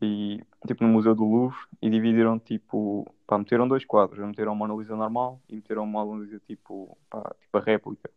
e 0.00 0.40
tipo 0.66 0.84
no 0.84 0.90
Museu 0.90 1.14
do 1.14 1.24
Louvre 1.24 1.58
e 1.82 1.90
dividiram 1.90 2.38
tipo, 2.38 3.06
pá, 3.26 3.36
meteram 3.36 3.66
dois 3.68 3.84
quadros, 3.84 4.18
meteram 4.26 4.52
uma 4.52 4.66
Mona 4.66 4.80
Lisa 4.80 4.96
normal 4.96 5.40
e 5.48 5.56
meteram 5.56 5.84
uma 5.84 6.04
Mona 6.04 6.24
Lisa 6.24 6.40
tipo, 6.46 6.96
pá, 7.10 7.34
tipo 7.40 7.58
a 7.58 7.60
réplica. 7.60 8.10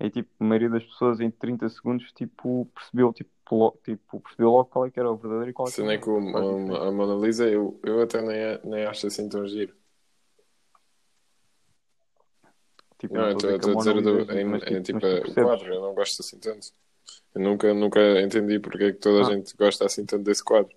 E 0.00 0.10
tipo, 0.10 0.28
a 0.40 0.44
maioria 0.44 0.70
das 0.70 0.84
pessoas 0.84 1.20
em 1.20 1.30
30 1.30 1.68
segundos 1.68 2.10
tipo 2.12 2.66
percebeu 2.74 3.12
tipo, 3.12 3.30
logo, 3.50 3.78
tipo, 3.84 4.20
percebeu 4.20 4.50
logo 4.50 4.64
qual 4.66 4.86
é 4.86 4.90
que 4.90 4.98
era 4.98 5.10
o 5.10 5.16
verdadeiro 5.16 5.50
e 5.50 5.52
qual 5.52 5.68
é 5.68 5.70
que 5.70 5.76
Se 5.76 5.82
nem 5.82 5.92
era 5.92 6.00
com 6.00 6.32
qual 6.32 6.60
é 6.60 6.64
que 6.64 6.72
a, 6.72 6.88
a 6.88 6.92
Mona 6.92 7.14
Lisa, 7.26 7.48
eu, 7.48 7.78
eu 7.84 8.02
até 8.02 8.20
nem, 8.20 8.60
nem 8.64 8.84
acho 8.86 9.06
assim 9.06 9.28
tão 9.28 9.46
giro. 9.46 9.74
Tipo, 12.98 13.14
Não, 13.14 13.30
estou 13.30 13.50
a 13.50 13.56
dizer 13.58 13.72
Mona 13.72 14.02
do, 14.02 14.18
Lisa 14.18 14.32
é 14.32 14.40
em, 14.40 14.44
mas, 14.44 14.62
tipo, 14.62 14.98
mas 15.00 15.20
tu 15.22 15.30
o 15.30 15.34
quadro, 15.34 15.74
eu 15.74 15.80
não 15.80 15.94
gosto 15.94 16.20
assim 16.20 16.38
tanto. 16.38 16.72
Eu 17.34 17.40
nunca, 17.40 17.74
nunca 17.74 18.00
entendi 18.20 18.58
porque 18.58 18.84
é 18.84 18.92
que 18.92 18.98
toda 18.98 19.22
a 19.24 19.28
Ah. 19.28 19.34
gente 19.34 19.56
gosta 19.56 19.84
assim 19.84 20.04
tanto 20.04 20.24
desse 20.24 20.42
quadro. 20.42 20.74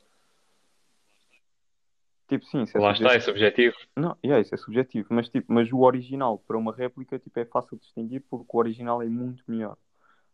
Tipo, 2.27 2.45
sim, 2.45 2.63
isso 2.63 2.77
é 2.77 2.81
Lá 2.81 2.91
está, 2.91 3.13
é 3.13 3.19
subjetivo. 3.19 3.75
subjetivo. 3.77 3.77
Não, 3.95 4.17
yeah, 4.23 4.41
isso 4.41 4.53
é 4.53 4.57
subjetivo, 4.57 5.07
mas, 5.11 5.29
tipo, 5.29 5.51
mas 5.51 5.71
o 5.71 5.79
original 5.79 6.37
para 6.39 6.57
uma 6.57 6.73
réplica 6.75 7.17
tipo, 7.17 7.39
é 7.39 7.45
fácil 7.45 7.77
de 7.77 7.83
distinguir 7.83 8.23
porque 8.29 8.45
o 8.53 8.57
original 8.59 9.01
é 9.01 9.05
muito 9.07 9.43
melhor 9.47 9.77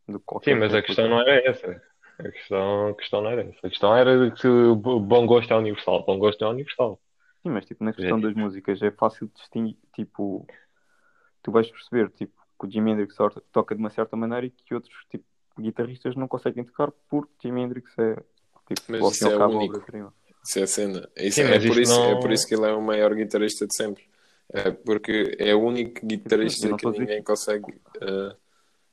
do 0.08 0.20
que 0.20 0.26
qualquer 0.26 0.52
Sim, 0.54 0.60
mas 0.60 0.74
a 0.74 0.82
réplica. 0.82 0.88
questão 0.88 1.10
não 1.10 1.22
era 1.22 1.50
essa. 1.50 1.82
A 2.20 2.32
questão, 2.32 2.88
a 2.90 2.96
questão 2.96 3.22
não 3.22 3.30
era 3.32 3.42
essa. 3.44 3.68
A 3.68 3.70
questão 3.70 3.96
era 3.96 4.32
que 4.32 4.48
o 4.48 4.76
bom 4.76 5.26
gosto 5.26 5.52
é 5.54 5.58
universal. 5.58 6.06
Bom 6.06 6.18
gosto 6.20 6.44
é 6.44 6.48
universal. 6.48 7.00
Sim, 7.42 7.50
mas 7.50 7.66
tipo, 7.66 7.84
na 7.84 7.94
questão 7.94 8.20
das 8.20 8.34
músicas 8.34 8.82
é 8.82 8.92
fácil 8.92 9.30
distinguir, 9.36 9.78
tipo, 9.94 10.46
tu 11.42 11.52
vais 11.52 11.70
perceber, 11.70 12.10
tipo, 12.12 12.34
que 12.60 12.68
o 12.68 12.72
Jimi 12.72 12.92
Hendrix 12.92 13.16
to- 13.16 13.42
toca 13.52 13.76
de 13.76 13.80
uma 13.82 13.90
certa 13.90 14.16
maneira 14.16 14.46
e 14.46 14.50
que 14.52 14.74
outros, 14.74 14.94
tipo, 15.10 15.26
guitarristas 15.60 16.16
não 16.16 16.28
conseguem 16.28 16.64
tocar 16.64 16.92
porque 17.10 17.32
JimiHendrix 17.48 17.98
é, 18.00 18.16
tipo, 18.68 18.82
Mas 18.90 19.02
ao 19.02 19.12
isso 19.12 19.26
fim 19.26 19.26
ao 19.26 19.32
é 19.32 19.38
cabo, 19.38 19.58
único. 19.58 19.86
Isso 20.46 20.60
é 20.60 20.64
a 20.64 20.68
cena. 20.68 21.10
Isso 21.16 21.36
Sim, 21.42 21.44
é, 21.44 21.60
por 21.60 21.62
isso 21.68 21.82
isso, 21.82 21.92
não- 22.00 22.10
é 22.12 22.22
por 22.22 22.32
isso 22.32 22.48
que 22.48 22.54
ele 22.56 22.66
é 22.66 22.74
o 22.74 22.82
maior 22.82 23.14
guitarrista 23.16 23.66
de 23.66 23.76
sempre. 23.76 24.04
É 24.54 24.72
porque 24.72 25.36
é 25.40 25.56
o 25.56 25.62
único 25.62 26.06
guitarrista 26.06 26.68
não 26.68 26.78
que 26.78 26.86
ninguém 26.86 27.24
consegue. 27.24 27.74
eh, 28.02 28.36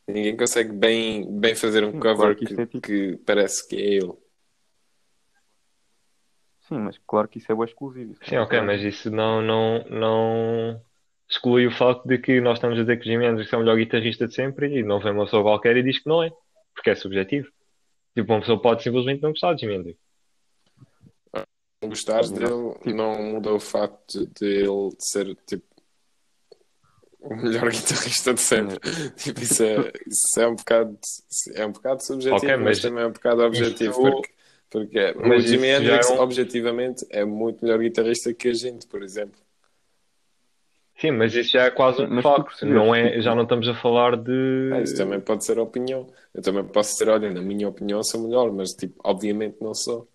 ninguém 0.09 0.37
consegue 0.37 0.73
bem, 0.73 1.27
bem 1.41 1.55
fazer 1.55 1.85
um 1.85 1.91
Sim, 1.93 1.99
cover 1.99 2.17
claro 2.17 2.37
que 2.37 2.47
que, 2.47 2.61
é 2.61 2.67
tipo- 2.67 2.81
que 2.81 3.17
parece 3.27 3.67
que 3.69 3.77
é 3.77 3.81
ele. 3.95 4.13
Sim, 6.69 6.79
mas 6.79 6.99
claro 7.07 7.29
que 7.29 7.39
isso 7.39 7.51
é 7.51 7.55
bem 7.55 7.65
exclusivo. 7.65 8.15
Sim, 8.23 8.37
ok, 8.39 8.59
é- 8.59 8.63
mas 8.63 8.83
isso 8.83 9.11
não, 9.11 9.43
não, 9.43 9.85
não 9.91 10.81
exclui 11.29 11.67
o 11.67 11.73
facto 11.73 12.07
de 12.07 12.17
que 12.19 12.41
nós 12.41 12.59
estamos 12.59 12.79
a 12.79 12.83
dizer 12.83 12.97
que 12.97 13.03
o 13.03 13.11
Jimi 13.11 13.27
Hendrix 13.27 13.53
é 13.53 13.57
o 13.57 13.61
melhor 13.61 13.77
guitarrista 13.77 14.27
de 14.29 14.35
sempre 14.35 14.79
e 14.79 14.83
não 14.83 15.01
vem 15.01 15.13
uma 15.13 15.25
pessoa 15.25 15.43
qualquer 15.43 15.77
e 15.77 15.83
diz 15.83 15.99
que 15.99 16.09
não 16.09 16.23
é, 16.23 16.31
porque 16.75 16.91
é 16.91 16.95
subjetivo. 16.95 17.49
Tipo, 18.15 18.33
uma 18.33 18.41
pessoa 18.41 18.63
pode 18.63 18.83
simplesmente 18.85 19.21
não 19.21 19.31
gostar 19.31 19.55
de 19.55 19.63
Jimi 19.63 19.75
Hendrix. 19.75 19.99
Gostar 21.83 22.25
Sim, 22.25 22.35
dele 22.35 22.75
tipo- 22.75 22.91
não 22.93 23.23
muda 23.23 23.53
o 23.55 23.61
facto 23.61 24.27
de 24.39 24.47
ele 24.47 24.91
ser 24.99 25.35
tipo 25.47 25.65
o 27.21 27.35
melhor 27.35 27.71
guitarrista 27.73 28.35
de 28.35 28.41
sempre. 28.41 28.79
Tipo, 29.17 29.41
isso 29.41 29.63
é, 29.63 29.93
isso 30.07 30.41
é 30.41 30.47
um 30.47 30.57
bocado 30.57 30.99
é 31.55 31.67
um 31.67 31.73
bocado 31.73 32.05
subjetivo, 32.05 32.37
Ok, 32.37 32.57
mas, 32.57 32.65
mas 32.65 32.81
também 32.81 33.05
é 33.05 33.07
um 33.07 33.13
bocado 33.13 33.43
objetivo, 33.43 33.95
porque, 33.95 34.31
porque 34.71 35.15
o 35.17 35.29
mas 35.29 35.45
Jimi 35.45 35.69
isso 35.69 35.83
já 35.85 35.95
Hendrix 35.97 36.11
é 36.11 36.13
um- 36.15 36.21
objetivamente 36.21 37.07
é 37.11 37.25
muito 37.25 37.65
melhor 37.65 37.79
guitarrista 37.79 38.33
que 38.35 38.49
a 38.49 38.55
gente, 38.55 38.87
por 38.87 39.03
exemplo. 39.03 39.41
Sim, 40.99 41.13
mas 41.13 41.35
isso 41.35 41.53
já 41.53 41.65
é 41.65 41.71
quase 41.71 42.03
um 42.03 42.21
facto. 42.21 42.67
Não 42.67 42.95
é, 42.95 43.23
já 43.23 43.35
não 43.35 43.45
estamos 43.45 43.67
a 43.67 43.75
falar 43.75 44.19
de. 44.19 44.71
Ah, 44.71 44.83
isso 44.83 44.97
também 44.99 45.19
pode 45.19 45.47
ser 45.47 45.59
opinião. 45.59 46.07
Eu 46.35 46.43
também 46.43 46.63
posso 46.63 46.93
dizer, 46.93 47.09
olha, 47.09 47.31
na 47.31 47.41
minha 47.41 47.67
opinião 47.67 48.03
sou 48.03 48.21
melhor, 48.21 48.53
mas 48.53 48.73
tipo, 48.73 49.01
obviamente 49.03 49.57
não 49.63 49.75
sou. 49.75 50.07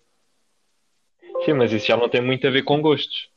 Sim, 1.46 1.54
mas 1.54 1.72
isso 1.72 1.86
já 1.86 1.96
não 1.96 2.08
tem 2.08 2.20
muito 2.20 2.46
a 2.46 2.50
ver 2.50 2.62
com 2.62 2.82
gostos. 2.82 3.28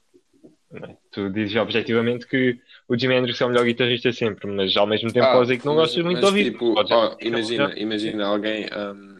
É? 0.71 0.95
Tu 1.11 1.29
dizes 1.31 1.55
objetivamente 1.55 2.27
que 2.27 2.59
o 2.87 2.97
Jimi 2.97 3.15
Hendrix 3.15 3.39
é 3.41 3.45
o 3.45 3.49
melhor 3.49 3.65
guitarrista 3.65 4.11
sempre, 4.11 4.47
mas 4.51 4.75
ao 4.77 4.85
mesmo 4.85 5.11
tempo 5.11 5.25
Ah, 5.25 5.31
podes 5.31 5.47
dizer 5.47 5.59
que 5.61 5.65
não 5.65 5.75
mas- 5.75 5.85
gostas 5.87 6.03
muito 6.03 6.19
de 6.19 6.25
ouvir. 6.25 6.51
tipo, 6.51 6.75
que 7.17 7.27
imagina, 7.27 7.73
imagina 7.77 8.25
alguém, 8.27 8.65
hum, 8.65 9.19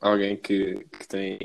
alguém 0.00 0.36
que, 0.36 0.74
que 0.98 1.08
tem 1.08 1.38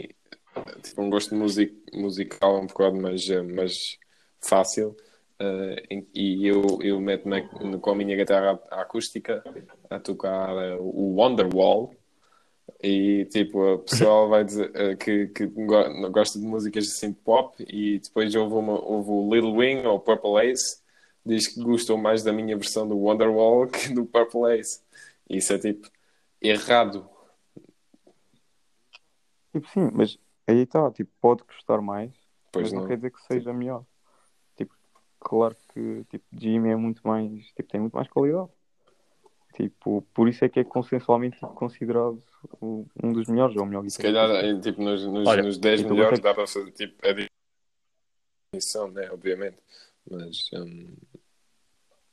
tipo, 0.82 1.01
um 1.01 1.10
gosto 1.10 1.36
music, 1.36 1.73
musical 1.93 2.62
um 2.62 2.65
bocado 2.67 2.95
mais, 2.95 3.29
eh, 3.29 3.41
mais 3.43 3.97
fácil 4.41 4.95
em- 5.89 6.08
e 6.15 6.47
eu, 6.47 6.79
eu 6.82 6.99
meto-me 7.01 7.41
com 7.82 7.91
a 7.91 7.95
minha 7.95 8.15
guitarra 8.15 8.60
acústica 8.71 9.43
a 9.89 9.99
tocar 9.99 10.49
eh, 10.58 10.77
o 10.79 11.15
Wonderwall 11.15 11.93
e 12.84 13.26
tipo, 13.26 13.76
a 13.76 13.80
pessoa 13.80 14.28
vai 14.28 14.43
dizer 14.43 14.72
eh, 14.76 14.96
que, 14.98 15.28
que 15.28 15.48
go- 15.48 16.12
gosta 16.12 16.38
de 16.39 16.46
músicas 16.46 16.86
assim 16.88 17.13
pop 17.13 17.56
e 17.67 18.00
depois 18.00 18.36
houve, 18.36 18.56
uma, 18.56 18.74
houve 18.74 19.10
o 19.10 19.34
Lil 19.34 19.54
Wing 19.56 19.88
ou 19.88 20.00
Purple 20.00 20.46
Ace 20.52 20.82
diz 21.26 21.48
que 21.48 21.63
gostou 21.63 21.98
mais 21.98 22.24
da 22.24 22.34
minha 22.34 22.58
versão 22.58 22.88
do 22.88 22.98
Wonderwall 22.98 23.67
que 23.72 23.93
do 23.93 24.06
Purple 24.06 24.60
Ace. 24.60 24.82
Isso 25.30 25.54
é 25.54 25.58
tipo 25.60 25.89
errado. 26.41 27.10
Tipo, 29.54 29.67
sim, 29.69 29.89
mas 29.93 30.17
aí 30.48 30.58
está, 30.63 30.91
tipo, 30.91 31.12
pode 31.22 31.43
gostar 31.43 31.82
mais, 31.82 32.12
Pois 32.52 32.65
mas 32.65 32.74
não, 32.74 32.82
não. 32.82 32.88
quer 32.88 32.98
dizer 32.98 33.12
que 33.12 33.22
seja 33.22 33.54
melhor. 33.54 33.86
Tipo, 34.58 34.74
claro 35.19 35.56
que 35.74 36.04
tipo, 36.10 36.26
Jimmy 36.34 36.69
é 36.69 36.76
muito 36.76 37.02
mais, 37.08 37.46
tipo, 37.54 37.69
tem 37.69 37.80
muito 37.80 37.93
mais 37.93 38.10
qualidade. 38.10 38.50
Tipo, 39.56 40.02
por 40.13 40.28
isso 40.28 40.44
é 40.44 40.50
que 40.50 40.60
é 40.60 40.63
consensualmente 40.63 41.36
tipo, 41.36 41.54
considerado 41.54 42.22
o- 42.60 42.88
um 43.04 43.13
dos 43.13 43.28
melhores, 43.28 43.56
ou 43.56 43.63
o 43.63 43.66
melhor 43.66 43.88
Se 43.88 44.02
calhar 44.02 44.30
eh, 44.30 44.60
tipo, 44.60 44.82
nos, 44.82 45.06
nos, 45.06 45.28
Olha, 45.28 45.44
nos 45.44 45.58
10 45.58 45.82
então 45.82 45.92
melhores 45.96 46.18
você- 46.18 46.24
dá 46.24 46.34
para 46.34 46.48
fazer 46.48 46.72
tipo, 46.72 46.96
a 47.08 47.13
definição, 48.52 48.88
né? 48.92 49.10
Obviamente. 49.12 49.58
Mas 50.10 50.50
hum, 50.54 50.96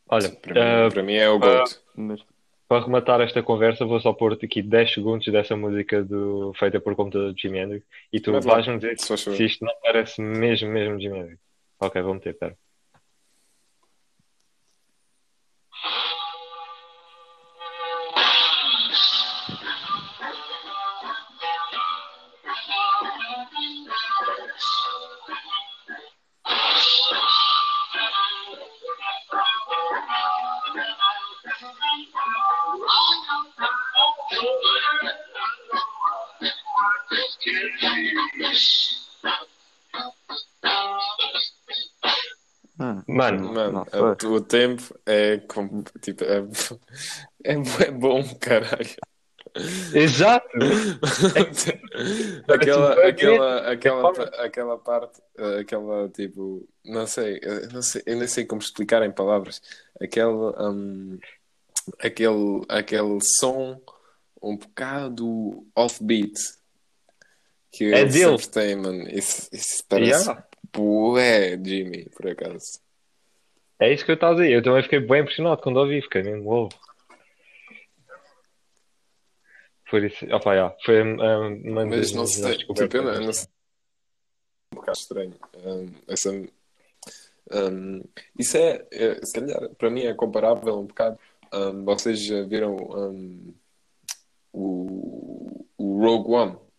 Olha, 0.08 0.30
para, 0.30 0.54
mim, 0.54 0.60
eh, 0.60 0.90
para 0.90 1.02
mim 1.02 1.14
é 1.14 1.28
o 1.30 1.38
GOAT. 1.38 1.78
Mas, 1.94 2.20
para 2.68 2.84
rematar 2.84 3.20
esta 3.20 3.42
conversa, 3.42 3.84
vou 3.84 4.00
só 4.00 4.12
pôr 4.12 4.32
aqui 4.34 4.60
10 4.62 4.92
segundos 4.92 5.26
dessa 5.26 5.56
música 5.56 6.04
do, 6.04 6.52
feita 6.54 6.80
por 6.80 6.94
computador 6.94 7.32
de 7.32 7.40
Jimi 7.40 7.58
Hendrix 7.58 7.86
e 8.12 8.20
tu 8.20 8.32
vais-me 8.40 8.76
dizer 8.78 8.98
se 8.98 9.16
se 9.16 9.44
isto 9.44 9.64
não 9.64 9.72
parece 9.82 10.20
mesmo, 10.20 10.68
mesmo 10.70 11.00
Jimi 11.00 11.18
Hendrix. 11.18 11.40
Ok, 11.80 12.02
vou 12.02 12.14
meter, 12.14 12.36
pera. 12.38 12.56
Mano, 43.06 43.52
Mano, 43.52 43.86
sei. 43.90 44.00
a- 44.00 44.32
o 44.32 44.40
tempo 44.40 44.98
é, 45.04 45.38
com- 45.38 45.82
tipo, 46.00 46.24
é, 46.24 46.38
é, 47.44 47.52
é 47.86 47.90
bom, 47.90 48.22
caralho. 48.40 48.88
Exato! 49.92 50.46
aquela, 51.36 52.46
Parece 52.46 52.70
um 52.70 53.08
aquela, 53.08 53.70
aquela, 53.70 54.24
aquela 54.44 54.78
parte, 54.78 55.20
aquela 55.60 56.08
tipo, 56.08 56.66
não 56.84 57.06
sei, 57.06 57.38
eu 57.42 57.68
não 57.70 57.82
sei, 57.82 58.02
eu 58.06 58.16
nem 58.16 58.28
sei 58.28 58.44
como 58.44 58.62
explicar 58.62 59.02
em 59.02 59.10
palavras. 59.10 59.60
Aquele, 60.00 60.28
hum, 60.28 61.18
aquele, 61.98 62.62
aquele 62.68 63.18
som 63.38 63.80
um 64.42 64.56
bocado 64.56 65.66
offbeat 65.74 66.32
que 67.70 67.84
É 67.84 68.00
ele 68.00 68.10
dele. 68.10 68.38
sempre 68.38 68.48
tem, 68.48 68.76
mano. 68.76 69.08
Isso, 69.08 69.48
isso 69.52 69.84
parece 69.88 70.28
Yeah. 70.28 70.46
bué, 70.72 71.58
Jimmy, 71.64 72.08
por 72.10 72.28
acaso. 72.28 72.80
É 73.78 73.92
isso 73.92 74.04
que 74.04 74.10
eu 74.10 74.14
estava 74.14 74.34
a 74.34 74.36
dizer. 74.36 74.52
Eu 74.52 74.62
também 74.62 74.82
fiquei 74.82 75.00
bem 75.00 75.22
impressionado 75.22 75.62
quando 75.62 75.78
ouvi, 75.78 76.02
fiquei 76.02 76.22
mesmo, 76.22 76.48
uou. 76.48 76.68
Por 79.90 80.04
isso, 80.04 80.24
opa, 80.32 80.54
já, 80.54 80.76
foi 80.84 81.02
um, 81.02 81.14
uma 81.72 81.84
Mas 81.86 82.12
não 82.12 82.26
sei, 82.26 82.58
tipo, 82.58 82.74
eu 82.78 83.02
não, 83.02 83.12
eu 83.14 83.20
não 83.22 83.32
sei. 83.32 83.48
Um 84.72 84.76
bocado 84.76 84.98
estranho. 84.98 85.34
Hum, 85.56 85.92
essa, 86.06 86.30
hum, 87.50 88.02
isso 88.38 88.56
é, 88.56 88.86
é, 88.92 89.14
se 89.24 89.32
calhar, 89.32 89.68
para 89.74 89.90
mim 89.90 90.02
é 90.02 90.14
comparável 90.14 90.78
um 90.78 90.86
bocado. 90.86 91.18
hum, 91.52 91.84
vocês 91.84 92.20
já 92.20 92.42
viram 92.42 92.76
o, 94.52 95.66
o 95.76 95.98
Rogue 96.00 96.30
One? 96.30 96.69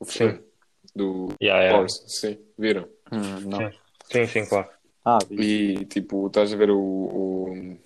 O 0.00 0.04
filme 0.04 0.40
do 0.94 1.28
Yeah, 1.42 1.62
yeah. 1.62 1.78
Force, 1.78 2.04
sim, 2.08 2.38
viram? 2.56 2.88
hum, 3.12 3.40
não. 3.40 3.72
Sim, 4.10 4.26
sim, 4.26 4.46
claro. 4.46 4.68
Ah. 5.04 5.18
E 5.30 5.84
tipo, 5.86 6.26
estás 6.26 6.52
a 6.52 6.56
ver 6.56 6.70
o, 6.70 6.78
o, 6.78 7.78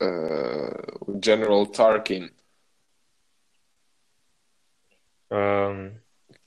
ah, 0.00 0.96
o 1.06 1.18
General 1.22 1.66
Tarkin. 1.66 2.30
Um, 5.30 5.94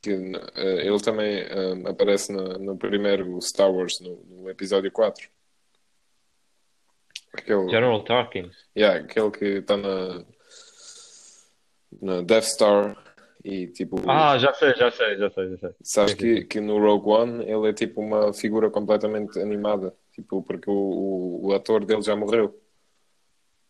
que 0.02 0.12
eh, 0.12 0.86
ele 0.86 1.00
também 1.00 1.46
aparece 1.88 2.34
no, 2.34 2.60
no 2.60 2.78
primeiro 2.78 3.42
Star 3.42 3.72
Wars, 3.72 4.00
no, 4.02 4.18
no 4.26 4.50
episódio 4.50 4.92
4. 4.92 5.30
Aquele, 7.34 7.70
General 7.70 8.04
Tarkin. 8.04 8.52
yeah, 8.78 9.04
aquele 9.04 9.32
que 9.32 9.46
está 9.46 9.78
na, 9.78 10.26
na 12.02 12.22
Death 12.22 12.44
Star 12.44 13.03
e 13.44 13.68
tipo, 13.68 13.98
Ah, 14.08 14.38
já 14.38 14.54
sei, 14.54 14.74
já 14.76 14.92
sei, 14.92 15.18
já 15.18 15.30
sei, 15.30 15.50
já 15.52 15.58
sei. 15.58 15.76
sabes 15.84 16.14
que, 16.16 16.46
que 16.46 16.60
no 16.62 16.80
Rogue 16.80 17.10
One 17.10 17.44
ele 17.46 17.70
é 17.70 17.74
tipo 17.74 18.02
uma 18.02 18.34
figura 18.34 18.70
completamente 18.70 19.40
animada, 19.40 19.96
tipo, 20.12 20.42
porque 20.44 20.70
o, 20.70 20.74
o, 20.74 21.48
o 21.48 21.54
ator 21.54 21.86
dele 21.86 22.02
já 22.02 22.16
morreu. 22.16 22.60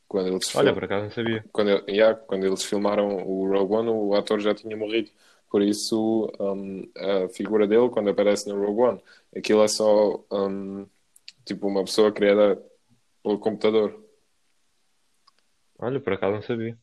Quando 0.08 0.30
eles, 0.30 0.50
Olha, 0.54 0.74
fil- 0.74 0.74
por 0.74 0.84
acaso 0.86 1.04
não 1.06 1.12
sabia. 1.12 1.46
quando, 1.52 1.70
ele- 1.72 1.84
yeah, 1.92 2.20
quando 2.20 2.46
eles 2.46 2.64
filmaram 2.64 3.18
o 3.28 3.48
Rogue 3.50 3.74
One, 3.76 3.90
o 3.90 4.16
ator 4.16 4.40
já 4.40 4.54
tinha 4.56 4.78
morrido. 4.78 5.12
Por 5.50 5.62
isso, 5.62 6.32
um, 6.40 6.90
a 7.26 7.30
figura 7.30 7.68
dele, 7.68 7.90
quando 7.90 8.10
aparece 8.10 8.50
no 8.50 8.60
Rogue 8.66 8.82
One, 8.82 9.04
aquilo 9.36 9.64
é 9.64 9.68
só 9.68 10.24
um, 10.32 10.88
tipo 11.46 11.68
uma 11.68 11.84
pessoa 11.86 12.12
criada 12.14 12.64
pelo 13.24 13.40
computador. 13.40 14.02
Olha, 15.78 16.02
por 16.02 16.14
acaso 16.14 16.34
não 16.36 16.42
sabia. 16.42 16.80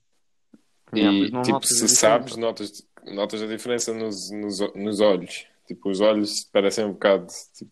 E 0.94 1.30
tipo, 1.42 1.64
se 1.66 1.88
sabes, 1.88 2.36
notas, 2.36 2.86
notas 3.04 3.42
a 3.42 3.46
diferença 3.46 3.92
nos, 3.94 4.30
nos, 4.30 4.58
nos 4.74 5.00
olhos. 5.00 5.46
Tipo, 5.66 5.90
os 5.90 6.00
olhos 6.00 6.44
parecem 6.52 6.84
um 6.84 6.92
bocado 6.92 7.26
tipo, 7.54 7.70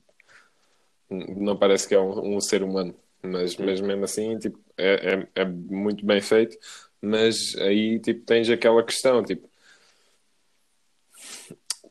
não 1.11 1.57
parece 1.57 1.89
que 1.89 1.95
é 1.95 2.01
um, 2.01 2.37
um 2.37 2.41
ser 2.41 2.63
humano. 2.63 2.95
Mas, 3.23 3.57
mas 3.57 3.81
mesmo 3.81 4.05
assim, 4.05 4.39
tipo, 4.39 4.59
é, 4.77 5.15
é, 5.15 5.43
é 5.43 5.45
muito 5.45 6.05
bem 6.07 6.21
feito. 6.21 6.57
Mas 7.01 7.55
aí, 7.59 7.99
tipo, 8.01 8.25
tens 8.25 8.49
aquela 8.51 8.83
questão, 8.85 9.23
tipo... 9.25 9.49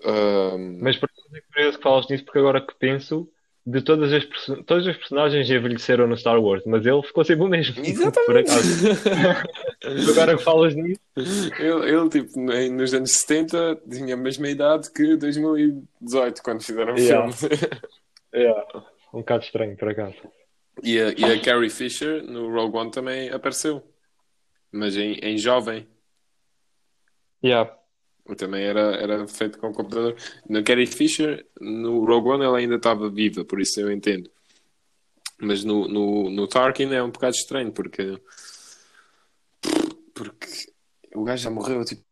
ahm, 0.03 0.79
Mas 0.81 0.97
por 0.97 1.09
é 1.33 1.41
curioso 1.53 1.77
que 1.77 1.83
falas 1.83 2.07
nisso, 2.09 2.23
porque 2.23 2.39
agora 2.39 2.65
que 2.65 2.73
penso, 2.75 3.29
de 3.69 3.81
todas 3.81 4.13
as, 4.13 4.25
todas 4.65 4.87
as 4.87 4.95
personagens 4.95 5.49
envelheceram 5.49 6.07
no 6.07 6.15
Star 6.15 6.41
Wars, 6.41 6.63
mas 6.65 6.85
ele 6.85 7.03
ficou 7.03 7.25
sempre 7.25 7.43
o 7.43 7.49
mesmo. 7.49 7.75
Por 7.75 7.85
Exatamente. 7.85 8.49
acaso. 8.49 10.11
Agora 10.11 10.37
que 10.37 10.43
falas 10.43 10.73
nisso, 10.73 11.01
Ele, 11.59 11.91
ele, 11.91 12.09
tipo, 12.09 12.39
nos 12.39 12.93
anos 12.93 13.11
70 13.11 13.81
tinha 13.91 14.13
a 14.13 14.17
mesma 14.17 14.47
idade 14.47 14.89
que 14.93 15.17
2018, 15.17 16.41
quando 16.41 16.63
fizeram 16.63 16.93
o 16.93 16.97
Yeah. 16.97 17.29
filme. 17.33 17.55
é 18.33 18.51
um 19.13 19.19
bocado 19.19 19.43
estranho, 19.43 19.75
por 19.75 19.89
acaso. 19.89 20.15
E 20.81 20.97
a, 21.01 21.09
e 21.17 21.25
a 21.25 21.41
Carrie 21.41 21.69
Fisher 21.69 22.23
no 22.23 22.49
Rogue 22.49 22.77
One 22.77 22.91
também 22.91 23.29
apareceu, 23.31 23.83
mas 24.71 24.95
em, 24.95 25.13
em 25.15 25.37
jovem. 25.37 25.85
Yeah. 27.43 27.69
Também 28.35 28.63
era, 28.63 28.95
era 28.95 29.27
feito 29.27 29.57
com 29.59 29.71
computador. 29.71 30.15
Na 30.49 30.61
Carrie 30.63 30.87
Fisher, 30.87 31.45
no 31.59 32.03
Rogue 32.05 32.29
One, 32.29 32.43
ela 32.43 32.57
ainda 32.57 32.75
estava 32.75 33.09
viva, 33.09 33.45
por 33.45 33.61
isso 33.61 33.79
eu 33.79 33.91
entendo. 33.91 34.29
Mas 35.39 35.63
no, 35.63 35.87
no, 35.87 36.29
no 36.29 36.47
Tarkin 36.47 36.93
é 36.93 37.03
um 37.03 37.11
bocado 37.11 37.35
estranho, 37.35 37.71
porque. 37.71 38.19
Porque 40.13 40.47
o 41.15 41.23
gajo 41.23 41.43
já 41.43 41.49
morreu, 41.49 41.85
tipo. 41.85 42.03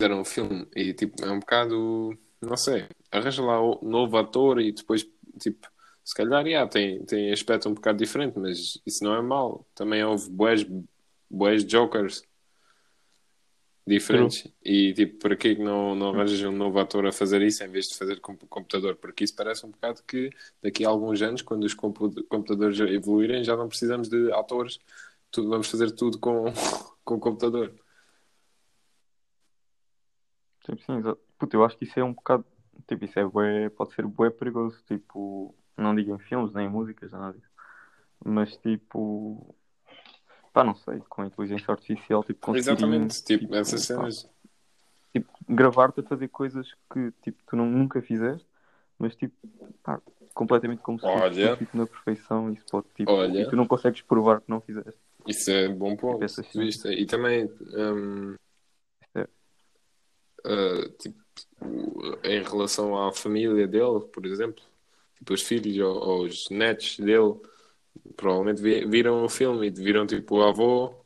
Fizeram 0.00 0.20
um 0.20 0.24
filme 0.24 0.66
e, 0.74 0.94
tipo, 0.94 1.22
é 1.24 1.30
um 1.30 1.40
bocado. 1.40 2.16
Não 2.40 2.56
sei. 2.56 2.86
Arranja 3.10 3.42
lá 3.42 3.60
um 3.60 3.78
novo 3.82 4.16
ator 4.16 4.60
e 4.60 4.72
depois, 4.72 5.06
tipo. 5.40 5.68
Se 6.04 6.14
calhar, 6.14 6.46
yeah, 6.46 6.68
tem, 6.68 7.04
tem 7.04 7.32
aspecto 7.32 7.68
um 7.68 7.74
bocado 7.74 7.98
diferente, 7.98 8.38
mas 8.38 8.80
isso 8.86 9.04
não 9.04 9.14
é 9.14 9.22
mau. 9.22 9.66
Também 9.74 10.02
houve 10.02 10.30
boas, 10.30 10.66
boas 11.28 11.62
Jokers 11.64 12.24
diferentes. 13.86 14.46
E 14.64 14.92
tipo, 14.94 15.18
para 15.18 15.36
que 15.36 15.54
não, 15.56 15.94
não 15.94 16.10
arranjas 16.10 16.40
um 16.42 16.52
novo 16.52 16.78
ator 16.78 17.06
a 17.06 17.12
fazer 17.12 17.42
isso 17.42 17.62
em 17.64 17.68
vez 17.68 17.88
de 17.88 17.96
fazer 17.96 18.20
com 18.20 18.32
o 18.32 18.36
computador? 18.48 18.96
Porque 18.96 19.24
isso 19.24 19.34
parece 19.34 19.64
um 19.66 19.70
bocado 19.70 20.02
que 20.06 20.30
daqui 20.62 20.84
a 20.84 20.88
alguns 20.88 21.20
anos, 21.22 21.42
quando 21.42 21.64
os 21.64 21.74
compu- 21.74 22.22
computadores 22.24 22.78
evoluírem, 22.80 23.44
já 23.44 23.56
não 23.56 23.68
precisamos 23.68 24.08
de 24.08 24.32
atores, 24.32 24.78
tudo, 25.30 25.48
vamos 25.48 25.68
fazer 25.70 25.90
tudo 25.92 26.18
com, 26.18 26.44
com 27.04 27.14
o 27.14 27.20
computador. 27.20 27.74
Tipo, 30.64 30.82
sim, 30.82 30.98
exato. 30.98 31.20
Puta, 31.38 31.56
eu 31.56 31.64
acho 31.64 31.76
que 31.76 31.84
isso 31.84 31.98
é 31.98 32.04
um 32.04 32.12
bocado. 32.12 32.44
Tipo, 32.86 33.04
isso 33.04 33.18
é 33.18 33.24
bué, 33.24 33.70
pode 33.70 33.94
ser 33.94 34.06
bué 34.06 34.30
perigoso. 34.30 34.82
Tipo, 34.86 35.54
não 35.76 35.94
digo 35.94 36.14
em 36.14 36.18
filmes 36.18 36.52
nem 36.52 36.66
em 36.66 36.70
músicas, 36.70 37.12
nada 37.12 37.32
disso. 37.36 37.50
Mas 38.24 38.56
tipo. 38.58 39.54
Pá, 40.52 40.64
não 40.64 40.74
sei, 40.74 41.00
com 41.08 41.22
a 41.22 41.26
inteligência 41.26 41.70
artificial, 41.70 42.24
tipo, 42.24 42.40
conseguirem, 42.40 42.74
Exatamente, 42.74 43.24
tipo, 43.24 43.54
essas 43.54 43.86
pá, 43.86 43.94
cenas. 43.94 44.28
tipo, 45.12 45.28
gravar-te 45.48 46.00
a 46.00 46.02
fazer 46.02 46.28
coisas 46.28 46.74
que 46.92 47.12
tipo, 47.22 47.38
tu 47.46 47.54
não, 47.56 47.66
nunca 47.66 48.02
fizeste, 48.02 48.46
mas 48.98 49.14
tipo, 49.14 49.34
pá, 49.82 50.00
completamente 50.34 50.82
como 50.82 50.98
se 50.98 51.06
fosse 51.06 51.22
Olha. 51.22 51.56
tipo, 51.56 51.76
na 51.76 51.86
perfeição. 51.86 52.52
Isso 52.52 52.64
pode, 52.70 52.86
tipo, 52.96 53.12
Olha. 53.12 53.40
e 53.42 53.48
tu 53.48 53.54
não 53.56 53.66
consegues 53.66 54.02
provar 54.02 54.40
que 54.40 54.50
não 54.50 54.60
fizeste. 54.60 54.94
Isso 55.26 55.50
é 55.50 55.68
bom 55.68 55.96
ponto 55.96 56.24
Essas 56.24 56.46
de 56.50 56.58
vista. 56.58 56.92
E 56.92 57.06
também, 57.06 57.44
hum, 57.76 58.34
É. 59.14 59.22
uh, 60.46 60.88
tipo, 60.98 61.20
em 62.24 62.42
relação 62.42 63.06
à 63.06 63.12
família 63.12 63.68
dele, 63.68 64.00
por 64.12 64.24
exemplo, 64.26 64.62
tipo, 65.16 65.32
os 65.34 65.42
filhos 65.42 65.78
ou, 65.78 66.08
ou 66.08 66.22
os 66.24 66.48
netos 66.50 66.98
dele, 66.98 67.34
provavelmente 68.16 68.60
vi- 68.62 68.86
viram 68.86 69.24
o 69.24 69.28
filme 69.28 69.66
e 69.68 69.70
viram 69.70 70.06
tipo 70.06 70.36
o 70.36 70.42
avô 70.42 71.04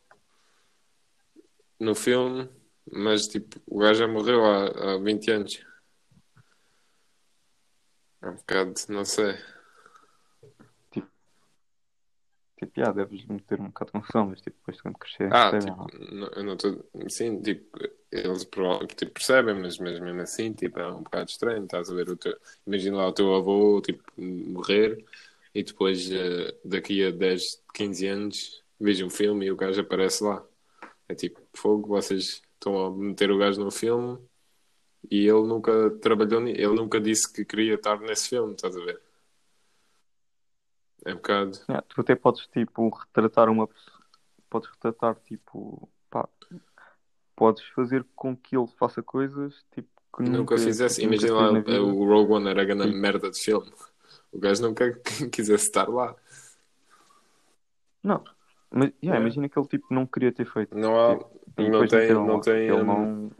no 1.78 1.94
filme, 1.94 2.48
mas 2.90 3.26
tipo, 3.28 3.60
o 3.66 3.78
gajo 3.78 4.00
já 4.00 4.08
morreu 4.08 4.44
há, 4.44 4.94
há 4.94 4.98
20 4.98 5.30
anos. 5.30 5.64
É 8.22 8.28
um 8.28 8.34
bocado, 8.36 8.72
não 8.88 9.04
sei. 9.04 9.34
Tipo, 12.56 12.72
já, 12.76 12.92
deves 12.92 13.26
meter 13.26 13.60
um 13.60 13.66
bocado 13.66 13.86
de 13.90 13.92
confusão, 13.98 14.26
mas 14.28 14.40
tipo, 14.40 14.56
depois 14.58 14.80
quando 14.80 14.96
crescer, 14.96 15.32
Ah, 15.32 15.50
percebem, 15.50 15.74
tipo, 15.86 16.14
não- 16.14 16.28
eu 16.28 16.44
não 16.44 16.54
estou. 16.54 16.84
Sim, 17.08 17.42
tipo, 17.42 17.78
eles 18.12 18.44
tipo, 18.96 19.12
percebem, 19.12 19.54
mas, 19.60 19.76
mas 19.78 19.98
mesmo 19.98 20.20
assim, 20.20 20.52
tipo, 20.52 20.78
é 20.78 20.86
um 20.90 21.02
bocado 21.02 21.28
estranho. 21.28 21.64
Estás 21.64 21.90
a 21.90 21.94
ver 21.94 22.08
o 22.08 22.16
teu. 22.16 22.34
Imagina 22.66 22.96
lá 22.98 23.08
o 23.08 23.12
teu 23.12 23.34
avô, 23.34 23.82
tipo, 23.82 24.02
morrer 24.16 25.04
e 25.54 25.62
depois, 25.62 26.10
eh, 26.10 26.58
daqui 26.64 27.04
a 27.04 27.10
10, 27.10 27.62
15 27.72 28.06
anos, 28.08 28.64
vejo 28.80 29.06
um 29.06 29.10
filme 29.10 29.46
e 29.46 29.52
o 29.52 29.56
gajo 29.56 29.80
aparece 29.80 30.24
lá. 30.24 30.44
É 31.08 31.14
tipo, 31.14 31.40
fogo, 31.54 31.88
vocês 31.88 32.42
estão 32.54 32.86
a 32.86 32.90
meter 32.90 33.30
o 33.30 33.38
gajo 33.38 33.62
no 33.62 33.70
filme 33.70 34.18
e 35.10 35.26
ele 35.28 35.46
nunca 35.46 35.90
trabalhou, 36.00 36.46
ele 36.46 36.74
nunca 36.74 37.00
disse 37.00 37.30
que 37.32 37.44
queria 37.44 37.74
estar 37.74 38.00
nesse 38.00 38.30
filme, 38.30 38.54
estás 38.54 38.76
a 38.76 38.84
ver? 38.84 39.00
É 41.04 41.12
um 41.12 41.16
bocado. 41.16 41.58
Yeah, 41.68 41.84
tu 41.86 42.00
até 42.00 42.14
podes 42.14 42.46
tipo 42.46 42.88
retratar 42.88 43.50
uma 43.50 43.68
pessoa, 43.68 44.00
podes 44.48 44.70
retratar 44.70 45.16
tipo, 45.26 45.88
pá, 46.10 46.26
podes 47.36 47.62
fazer 47.74 48.04
com 48.16 48.34
que 48.34 48.56
ele 48.56 48.66
faça 48.78 49.02
coisas 49.02 49.54
tipo 49.72 49.88
que 50.16 50.22
Nunca, 50.22 50.38
nunca, 50.38 50.58
fizesse. 50.58 51.02
Imagina 51.02 51.34
lá, 51.34 51.50
o 51.80 52.04
Rogue 52.06 52.32
One 52.34 52.48
era 52.48 52.64
grande 52.64 52.94
merda 52.94 53.30
de 53.30 53.38
filme. 53.38 53.70
O 54.34 54.38
gajo 54.40 54.62
nunca 54.62 54.92
quisesse 55.32 55.64
estar 55.66 55.88
lá. 55.88 56.14
Não, 58.02 58.22
mas 58.70 58.88
yeah, 58.88 58.96
Yeah. 59.02 59.20
imagina 59.20 59.48
que 59.48 59.58
ele 59.58 59.68
tipo 59.68 59.86
não 59.94 60.04
queria 60.06 60.32
ter 60.32 60.44
feito. 60.46 60.76
Não 60.76 60.98
há. 60.98 61.14
E 61.56 61.68
Não 61.70 61.86
tem, 61.86 62.12
não 62.12 62.40
tem, 62.40 62.68
Ele 62.68 62.82
não, 62.82 63.30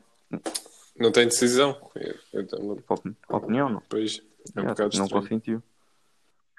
não 0.96 1.10
tem 1.12 1.26
decisão. 1.26 1.76
Eu- 1.96 2.46
tipo, 2.46 2.94
opini- 2.94 3.16
opinião 3.28 3.68
não. 3.68 3.82
Pois, 3.88 4.18
é 4.18 4.60
um 4.60 4.62
Yeah, 4.62 4.68
bocado 4.72 4.90
tipo, 4.90 5.02
não 5.02 5.08
consentiu. 5.08 5.62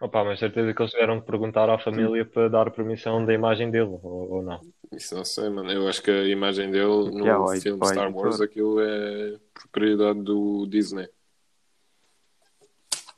Opa, 0.02 0.26
mas 0.26 0.40
certeza 0.40 0.74
que 0.74 0.82
eles 0.82 0.92
tiveram 0.92 1.22
que 1.22 1.26
perguntar 1.26 1.70
à 1.70 1.80
família 1.80 2.26
para 2.26 2.50
dar 2.50 2.70
permissão 2.72 3.26
da 3.26 3.34
imagem 3.34 3.72
dele, 3.72 3.98
ou, 4.04 4.30
ou 4.34 4.42
não. 4.44 4.60
Isso 4.92 5.16
não 5.16 5.24
sei, 5.24 5.50
mano. 5.50 5.72
Eu 5.72 5.88
acho 5.88 6.04
que 6.04 6.12
a 6.12 6.28
imagem 6.28 6.70
dele 6.70 6.86
no 7.12 7.20
Yeah, 7.20 7.38
vai- 7.42 7.62
filme 7.62 7.80
vai 7.80 7.94
Star. 7.94 8.14
Wars, 8.14 8.42
aquilo 8.42 8.82
é 8.82 9.40
propriedade 9.54 10.22
do 10.22 10.68
Disney. 10.68 11.08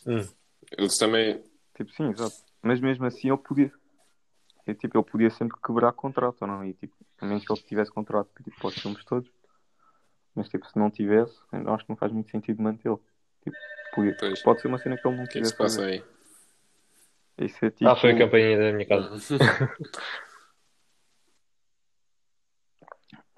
Hum. 0.05 0.23
Eles 0.75 0.97
também. 0.97 1.43
Tipo, 1.75 1.91
sim, 1.91 2.09
exato. 2.09 2.35
Mas 2.61 2.79
mesmo 2.79 3.05
assim 3.05 3.27
ele 3.29 3.37
podia. 3.37 3.71
E, 4.65 4.73
tipo, 4.73 4.97
ele 4.97 5.05
podia 5.05 5.29
sempre 5.29 5.57
quebrar 5.65 5.93
contrato 5.93 6.41
ou 6.41 6.47
não. 6.47 6.65
E 6.65 6.73
tipo, 6.73 6.95
a 7.19 7.25
menos 7.25 7.45
que 7.45 7.53
ele 7.53 7.61
tivesse 7.61 7.91
contrato 7.91 8.29
tipo, 8.43 8.57
para 8.59 8.67
os 8.67 8.75
filmes 8.75 9.03
todos. 9.05 9.29
Mas 10.35 10.49
tipo, 10.49 10.67
se 10.67 10.77
não 10.77 10.89
tivesse, 10.91 11.35
eu 11.53 11.73
acho 11.73 11.85
que 11.85 11.89
não 11.89 11.97
faz 11.97 12.11
muito 12.11 12.29
sentido 12.29 12.61
mantê-lo. 12.61 13.01
Tipo, 13.43 13.55
podia- 13.93 14.15
Pois. 14.19 14.41
pode 14.43 14.61
ser 14.61 14.67
uma 14.67 14.77
cena 14.77 14.97
que 14.97 15.07
ele 15.07 15.15
não 15.17 15.23
O 15.23 15.27
que 15.27 15.37
é 15.37 15.41
que 15.41 15.47
se 15.47 15.55
passa 15.57 15.77
fazer. 15.81 16.03
aí? 17.39 17.45
Isso 17.45 17.63
é 17.65 17.69
tipo. 17.71 17.89
Ah, 17.89 17.95
foi 17.95 18.11
a 18.11 18.17
campainha 18.17 18.57
da 18.57 18.73
minha 18.73 18.87
casa. 18.87 19.09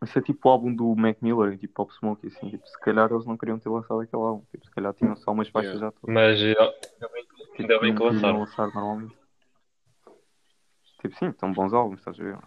Isso 0.02 0.18
é 0.18 0.22
tipo 0.22 0.48
o 0.48 0.52
álbum 0.52 0.74
do 0.74 0.96
Mac 0.96 1.18
Miller 1.22 1.58
tipo 1.58 1.74
Pop 1.74 1.94
Smoke, 1.94 2.26
assim, 2.28 2.50
tipo, 2.50 2.66
se 2.66 2.80
calhar 2.80 3.12
eles 3.12 3.26
não 3.26 3.38
queriam 3.38 3.60
ter 3.60 3.68
lançado 3.70 4.00
aquele 4.00 4.22
álbum, 4.24 4.46
tipo, 4.50 4.64
se 4.66 4.72
calhar 4.72 4.94
tinham 4.94 5.16
só 5.18 5.32
umas 5.32 5.50
faixas 5.50 5.74
Yeah. 5.74 5.88
já 5.94 6.00
todas. 6.00 6.14
Mas 6.14 6.40
ainda 6.42 7.10
bem, 7.10 7.26
que- 7.28 7.62
ainda 7.62 7.80
bem 7.80 7.96
que 7.96 8.04
lançaram. 8.04 8.40
lançar 8.40 8.68
normalmente. 8.74 9.18
Tipo, 11.02 11.16
sim, 11.18 11.28
estão 11.28 11.52
bons 11.52 11.74
álbuns, 11.74 12.00
estás 12.00 12.18
a 12.20 12.24
ver? 12.24 12.38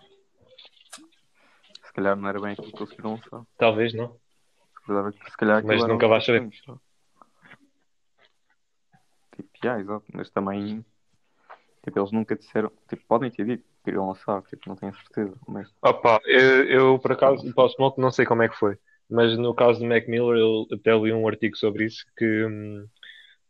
Se 1.84 1.92
calhar 1.92 2.16
não 2.16 2.26
era 2.28 2.40
bem 2.40 2.52
aquilo 2.52 2.72
que 2.72 2.82
eles 2.82 2.92
queriam 2.94 3.14
lançar. 3.16 3.42
Talvez 3.58 3.92
não. 3.92 4.12
Se 4.80 4.86
calhar, 4.86 5.12
se 5.12 5.36
calhar 5.36 5.56
aquilo 5.58 5.74
Mas 5.74 5.86
nunca 5.88 6.08
vais 6.08 6.24
saber. 6.24 6.48
Tipo, 9.36 9.50
yeah, 9.64 9.80
exato, 9.80 10.04
mas 10.14 10.30
também 10.30 10.84
tipo, 11.84 11.98
eles 11.98 12.12
nunca 12.12 12.34
disseram, 12.36 12.70
tipo, 12.88 13.02
podem 13.06 13.30
ter 13.30 13.44
dito 13.44 13.64
que 13.82 13.90
queriam 13.90 14.08
lançar, 14.08 14.42
tipo, 14.44 14.68
não 14.68 14.76
tenho 14.76 14.94
certeza, 14.94 15.36
mas 15.48 15.68
Opa, 15.84 16.20
eu, 16.26 16.64
eu 16.68 16.98
por 17.00 17.12
acaso, 17.12 17.52
para 17.54 17.64
o 17.64 17.68
Smoke, 17.68 18.00
não 18.00 18.10
sei 18.12 18.24
como 18.24 18.42
é 18.42 18.48
que 18.48 18.56
foi, 18.56 18.76
mas 19.10 19.36
no 19.36 19.54
caso 19.54 19.80
do 19.80 19.86
Mac 19.86 20.06
Miller, 20.08 20.38
eu 20.38 20.66
até 20.72 20.94
li 20.96 21.12
um 21.12 21.26
artigo 21.26 21.56
sobre 21.56 21.86
isso, 21.86 22.04
que 22.16 22.24
hum, 22.46 22.86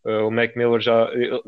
eh, 0.07 0.19
o 0.23 0.31
Mac 0.31 0.57
Miller 0.57 0.81
já, 0.81 1.11
ele, 1.13 1.43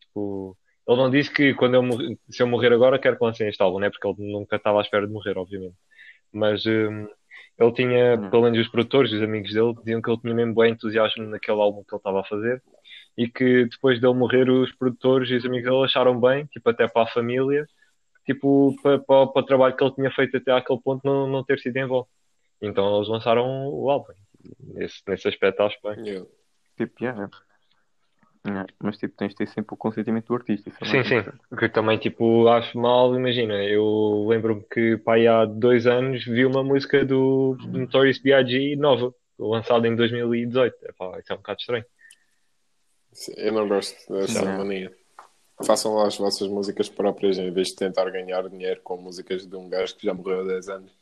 tipo, 0.00 0.56
ele 0.88 0.96
não 0.98 1.10
disse 1.10 1.32
que 1.32 1.54
quando 1.54 1.74
eu 1.76 1.82
morrer, 1.82 2.18
se 2.30 2.42
eu 2.42 2.46
morrer 2.48 2.72
agora 2.72 2.98
quero 3.00 3.18
que 3.18 3.24
lancem 3.24 3.48
este 3.48 3.62
álbum, 3.62 3.80
né? 3.80 3.90
Porque 3.90 4.06
ele 4.08 4.32
nunca 4.32 4.56
estava 4.56 4.78
à 4.80 4.82
espera 4.82 5.06
de 5.06 5.12
morrer, 5.12 5.38
obviamente. 5.38 5.76
Mas 6.32 6.64
hum, 6.66 7.08
ele 7.58 7.72
tinha, 7.72 8.18
Hum. 8.18 8.30
pelo 8.30 8.42
menos 8.44 8.58
os 8.60 8.68
produtores, 8.68 9.12
os 9.12 9.22
amigos 9.22 9.52
dele, 9.52 9.74
diziam 9.76 10.02
que 10.02 10.10
ele 10.10 10.20
tinha 10.20 10.34
mesmo 10.34 10.54
bem 10.54 10.72
entusiasmo 10.72 11.24
naquele 11.26 11.60
álbum 11.60 11.84
que 11.84 11.94
ele 11.94 11.98
estava 12.00 12.20
a 12.20 12.24
fazer 12.24 12.62
e 13.16 13.28
que 13.28 13.66
depois 13.66 14.00
dele 14.00 14.14
morrer, 14.14 14.48
os 14.50 14.72
produtores 14.74 15.30
e 15.30 15.34
os 15.36 15.44
amigos 15.46 15.70
dele 15.70 15.84
acharam 15.84 16.18
bem, 16.20 16.46
tipo, 16.46 16.68
até 16.70 16.86
para 16.88 17.02
a 17.04 17.12
família, 17.12 17.66
tipo, 18.26 18.76
para, 18.82 18.98
para, 18.98 19.26
para 19.28 19.42
o 19.42 19.46
trabalho 19.46 19.76
que 19.76 19.82
ele 19.82 19.94
tinha 19.94 20.10
feito 20.10 20.36
até 20.36 20.52
àquele 20.52 20.80
ponto 20.80 21.00
não, 21.04 21.26
não 21.26 21.44
ter 21.44 21.58
sido 21.58 21.76
em 21.76 21.86
volta. 21.86 22.10
Então 22.60 22.96
eles 22.96 23.08
lançaram 23.08 23.68
o 23.68 23.88
álbum. 23.88 24.12
Nesse, 24.60 25.00
nesse 25.08 25.28
aspecto 25.28 25.62
acho 25.62 25.78
bem. 25.82 26.06
Yeah. 26.06 26.26
tipo, 26.76 27.02
yeah, 27.02 27.28
mas 28.80 28.96
tipo, 28.96 29.16
tens 29.16 29.30
de 29.30 29.36
ter 29.36 29.48
sempre 29.48 29.74
o 29.74 29.76
consentimento 29.76 30.26
do 30.26 30.34
artista. 30.34 30.68
Isso 30.68 30.78
é 30.82 30.86
Sim, 30.86 31.04
sim. 31.04 31.30
O 31.50 31.56
que 31.56 31.64
eu 31.64 31.72
também, 31.72 31.98
tipo, 31.98 32.46
acho 32.48 32.78
mal, 32.78 33.14
imagina, 33.14 33.54
eu 33.64 34.26
lembro-me 34.28 34.62
que, 34.62 34.96
pá, 34.98 35.14
aí 35.14 35.26
há 35.26 35.44
dois 35.44 35.86
anos 35.86 36.24
vi 36.24 36.44
uma 36.44 36.62
música 36.62 37.04
do 37.04 37.56
Notorious 37.66 38.18
B.I.G. 38.18 38.76
nova, 38.76 39.12
lançada 39.38 39.88
em 39.88 39.96
2018. 39.96 40.76
É, 40.84 40.92
pá, 40.92 41.18
isso 41.18 41.32
é 41.32 41.34
um 41.34 41.38
bocado 41.38 41.60
estranho. 41.60 41.84
Sim, 43.12 43.32
Eu 43.36 43.52
não 43.52 43.66
gosto 43.66 44.12
dessa 44.12 44.40
Sim. 44.40 44.58
mania. 44.58 44.92
Façam 45.64 45.94
lá 45.94 46.06
as 46.06 46.16
vossas 46.16 46.48
músicas 46.48 46.88
próprias 46.88 47.38
em 47.38 47.50
vez 47.50 47.68
de 47.68 47.76
tentar 47.76 48.10
ganhar 48.10 48.48
dinheiro 48.48 48.80
com 48.82 48.96
músicas 48.96 49.46
de 49.46 49.56
um 49.56 49.68
gajo 49.68 49.96
que 49.96 50.06
já 50.06 50.12
morreu 50.12 50.40
há 50.40 50.44
10 50.44 50.68
anos. 50.68 50.92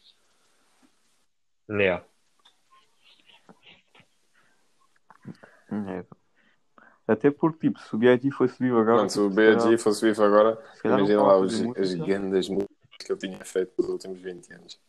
Yeah. 1.69 2.05
É. 5.71 6.05
Até 7.07 7.31
porque, 7.31 7.69
tipo, 7.69 7.81
se 7.81 7.95
o 7.95 7.99
B.I.G. 7.99 8.31
fosse 8.31 8.59
vivo 8.59 8.79
agora. 8.79 8.99
Mano, 8.99 9.11
se 9.11 9.21
o 9.21 9.29
tipo, 9.29 9.37
BG 9.37 9.79
fosse 9.79 10.07
vivo 10.07 10.23
agora, 10.23 10.59
não 10.85 10.99
imagina 10.99 11.23
lá 11.23 11.37
os, 11.37 11.55
as 11.77 11.95
grandes 11.95 12.49
músicas 12.49 12.77
que 12.99 13.13
ele 13.13 13.19
tinha 13.19 13.45
feito 13.45 13.73
nos 13.77 13.89
últimos 13.89 14.21
20 14.21 14.53
anos. 14.55 14.81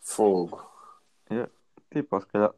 Fogo. 0.00 0.66
Tipo, 1.90 2.16
ou 2.16 2.20
se 2.20 2.26
calhar. 2.28 2.54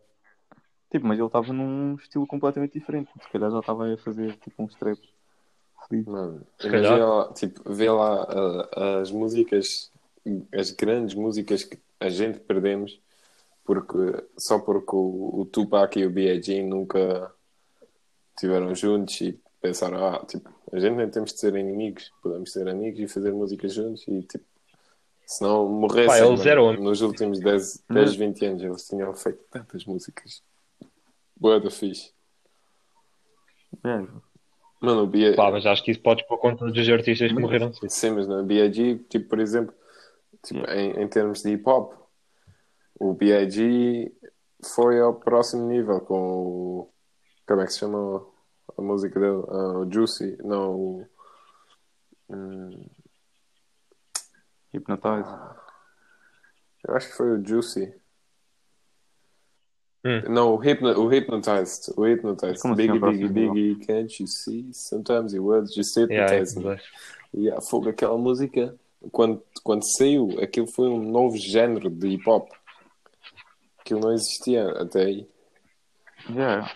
Tipo, 0.90 1.06
mas 1.06 1.18
ele 1.18 1.26
estava 1.26 1.52
num 1.52 1.94
estilo 1.94 2.26
completamente 2.26 2.78
diferente. 2.78 3.10
Se 3.20 3.28
calhar 3.30 3.50
já 3.50 3.58
estava 3.58 3.92
a 3.92 3.96
fazer 3.96 4.36
tipo 4.36 4.62
uns 4.62 4.74
trapos. 4.76 5.11
Fodidos. 5.92 6.12
Mano, 6.12 6.46
Se 6.58 6.66
imagina 6.66 6.88
calhar. 6.88 7.08
lá, 7.08 7.32
tipo, 7.32 7.72
vê 7.72 7.90
lá 7.90 8.26
ah, 8.74 9.00
as 9.00 9.10
músicas, 9.10 9.92
as 10.52 10.70
grandes 10.70 11.14
músicas 11.14 11.64
que 11.64 11.78
a 12.00 12.08
gente 12.08 12.40
perdemos 12.40 13.00
porque, 13.64 14.24
só 14.36 14.58
porque 14.58 14.94
o, 14.94 15.40
o 15.40 15.46
Tupac 15.46 15.98
e 15.98 16.06
o 16.06 16.10
B.I.G. 16.10 16.62
nunca 16.62 17.32
estiveram 18.34 18.74
juntos 18.74 19.20
e 19.20 19.38
pensaram, 19.60 20.04
ah, 20.04 20.24
tipo, 20.26 20.50
a 20.72 20.80
gente 20.80 20.96
nem 20.96 21.08
temos 21.08 21.32
de 21.32 21.38
ser 21.38 21.54
inimigos, 21.54 22.10
podemos 22.22 22.52
ser 22.52 22.68
amigos 22.68 22.98
e 22.98 23.06
fazer 23.06 23.32
músicas 23.32 23.72
juntos 23.72 24.04
e 24.08 24.22
tipo, 24.22 24.44
se 25.24 25.42
não 25.42 25.68
morressem 25.68 26.20
Pá, 26.20 26.28
mano, 26.28 26.48
eram 26.48 26.72
nos 26.74 27.00
últimos 27.00 27.38
10, 27.38 27.84
10, 27.88 28.16
20 28.16 28.46
anos, 28.46 28.62
eles 28.62 28.88
tinham 28.88 29.14
feito 29.14 29.44
tantas 29.50 29.84
músicas. 29.84 30.42
Boa 31.36 31.60
da 31.60 31.70
fixe. 31.70 32.12
É, 33.84 34.06
Mano, 34.82 35.02
o 35.04 35.06
B.I.G. 35.06 35.36
Pá, 35.36 35.50
mas 35.50 35.64
acho 35.64 35.82
que 35.84 35.92
isso 35.92 36.00
podes 36.02 36.26
pôr 36.26 36.38
conta 36.38 36.64
dos 36.66 36.88
artistas 36.88 37.28
que 37.28 37.34
Mas- 37.34 37.42
morreram. 37.42 37.72
sim. 37.72 37.88
Sim, 37.88 38.10
mas 38.10 38.26
na 38.26 38.42
B.I.G., 38.42 38.98
tipo, 39.08 39.28
por 39.28 39.38
exemplo, 39.38 39.74
tipo, 40.42 40.68
em, 40.70 41.02
em 41.02 41.08
termos 41.08 41.40
de 41.42 41.50
hip-hop, 41.50 41.94
o 42.98 43.14
B.I.G. 43.14 44.12
foi 44.64 45.00
ao 45.00 45.14
próximo 45.14 45.66
nível 45.68 46.00
com 46.00 46.20
o... 46.20 46.88
Como 47.46 47.60
é 47.60 47.66
que 47.66 47.72
se 47.72 47.78
chama 47.80 48.26
a 48.76 48.82
música 48.82 49.18
dele? 49.20 49.42
Ah, 49.48 49.78
o 49.78 49.90
Juicy. 49.92 50.36
Não, 50.42 50.74
o... 50.74 51.06
hum, 52.30 52.84
Hypnotize. 54.72 55.30
eu 56.88 56.94
acho 56.96 57.08
que 57.08 57.16
foi 57.16 57.38
o 57.38 57.46
Juicy. 57.46 57.94
Hum. 60.04 60.20
Não, 60.28 60.54
o, 60.54 60.56
Hypno, 60.56 60.90
o 60.98 61.06
Hypnotized. 61.08 61.92
O 61.96 62.02
Hypnotized. 62.04 62.60
Como 62.60 62.74
assim 62.74 62.86
Biggie, 62.92 63.28
Biggie? 63.28 63.28
Biggie, 63.28 63.86
can't 63.86 64.22
you 64.22 64.26
see? 64.26 64.68
Sometimes 64.72 65.32
your 65.32 65.44
words 65.44 65.72
just 65.72 65.96
Yeah, 65.96 66.10
hypnotize 66.34 66.56
me. 66.58 66.64
yeah. 66.64 66.82
E 67.34 67.50
a 67.50 67.60
fogo, 67.60 67.88
aquela 67.88 68.18
música, 68.18 68.74
quando, 69.12 69.42
quando 69.62 69.84
saiu, 69.96 70.36
aquilo 70.42 70.66
foi 70.66 70.88
um 70.88 71.02
novo 71.10 71.36
género 71.36 71.88
de 71.88 72.08
hip 72.08 72.28
hop. 72.28 72.48
Aquilo 73.78 74.00
não 74.00 74.12
existia 74.12 74.68
até 74.72 75.04
aí. 75.04 75.28
Yeah. 76.28 76.70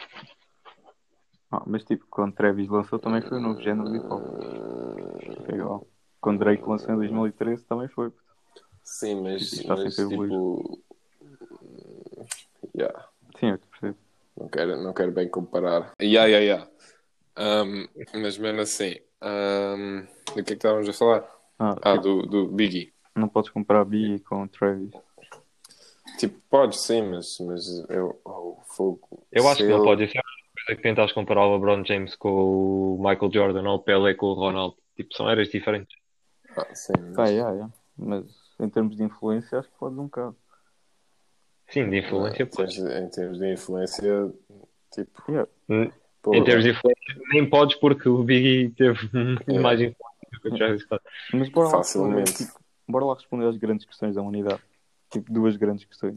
Ah, 1.51 1.63
mas 1.67 1.85
tipo, 1.85 2.05
quando 2.11 2.35
Travis 2.35 2.69
lançou 2.69 2.99
também 2.99 3.23
foi 3.23 3.39
um 3.39 3.43
novo 3.43 3.61
género 3.61 3.91
de 3.91 3.97
hip 3.99 4.07
hop. 4.07 4.23
É 5.51 5.55
igual. 5.55 5.87
Quando 6.21 6.39
Drake 6.39 6.63
lançou 6.67 6.95
em 6.95 6.97
2013 6.97 7.65
também 7.65 7.89
foi. 7.89 8.11
Sim, 8.83 9.21
mas, 9.23 9.63
mas 9.65 9.95
tipo. 9.97 10.81
Yeah, 12.77 13.09
Sim, 13.39 13.51
eu 13.51 13.59
te 13.59 13.67
percebo. 13.69 13.99
não, 14.37 14.46
quero, 14.57 14.77
não 14.83 14.93
quero 14.95 15.13
bem 15.13 15.29
comparar. 15.29 15.93
Yeah, 16.01 16.27
yeah, 16.29 16.41
yeah. 16.45 16.71
Um, 17.39 17.87
mas 18.21 18.39
mesmo 18.39 18.61
assim, 18.61 18.97
um, 19.23 20.01
do 20.29 20.33
que 20.35 20.41
é 20.41 20.43
que 20.45 20.53
estávamos 20.55 20.89
a 20.89 20.93
falar? 20.93 21.29
Ah, 21.59 21.77
Ah, 21.83 21.93
tipo, 21.99 22.03
do, 22.03 22.23
do 22.27 22.47
Biggie. 22.49 22.93
não 23.15 23.29
podes 23.29 23.51
comparar 23.51 23.85
Biggie 23.85 24.21
com 24.21 24.47
Travis. 24.49 24.91
Tipo, 26.19 26.41
pode 26.49 26.79
sim, 26.79 27.03
mas, 27.03 27.39
mas 27.41 27.67
eu. 27.91 28.19
Oh, 28.25 28.57
fogo. 28.65 29.27
Eu 29.31 29.47
acho 29.49 29.59
Se 29.59 29.65
que 29.65 29.69
não 29.71 29.79
ele- 29.79 29.85
pode. 29.85 30.05
Isso 30.05 30.17
é 30.17 30.21
uma 30.21 30.65
coisa 30.67 30.77
que 30.77 30.83
tentares 30.83 31.13
comparar 31.13 31.47
o 31.47 31.55
LeBron 31.55 31.85
James 31.85 32.15
com 32.17 32.31
o 32.31 32.99
Michael 32.99 33.31
Jordan 33.33 33.69
ou 33.69 33.77
o 33.77 33.81
Pelé 33.83 34.15
com 34.15 34.27
o 34.27 34.35
Ronaldo. 34.35 34.77
Tipo, 34.97 35.15
são 35.15 35.29
eras 35.29 35.49
diferentes. 35.51 35.95
Ah, 36.57 36.75
sim, 36.75 36.93
mas- 37.15 37.19
Ah, 37.19 37.27
yeah, 37.31 37.53
yeah. 37.53 37.73
Mas 37.99 38.25
em 38.59 38.69
termos 38.71 38.97
de 38.97 39.03
influência, 39.03 39.59
acho 39.59 39.69
que 39.69 39.79
podes 39.79 39.99
um 39.99 40.05
bocado. 40.05 40.37
Sim, 41.69 41.91
de 41.91 41.99
influência. 41.99 42.43
em, 42.43 42.47
termos, 42.47 42.75
de- 42.75 42.99
em 43.01 43.09
termos 43.11 43.39
de 43.39 43.53
influência, 43.53 44.33
tipo. 44.93 45.23
Yeah. 45.31 45.51
Hum, 45.69 45.91
pô, 46.23 46.35
Em 46.35 46.45
termos 46.45 46.65
de 46.65 46.71
influência, 46.71 47.23
nem 47.33 47.49
podes 47.49 47.77
porque 47.77 48.09
o 48.09 48.23
Biggie 48.23 48.71
teve 48.77 48.99
É. 49.49 49.59
mais 49.59 49.81
influência 49.81 50.29
do 50.33 50.41
que 50.41 50.49
o 50.49 50.57
Travis 50.57 50.83
Scott. 50.83 51.05
Mas 51.33 51.49
bora 51.49 51.67
lá, 51.69 51.77
Facilmente. 51.79 52.35
tipo, 52.35 52.59
bora 52.89 53.05
lá 53.05 53.15
responder 53.15 53.47
às 53.47 53.57
grandes 53.57 53.85
questões 53.87 54.15
da 54.15 54.23
humanidade. 54.23 54.63
Tipo, 55.11 55.33
duas 55.33 55.57
grandes 55.57 55.85
questões. 55.85 56.17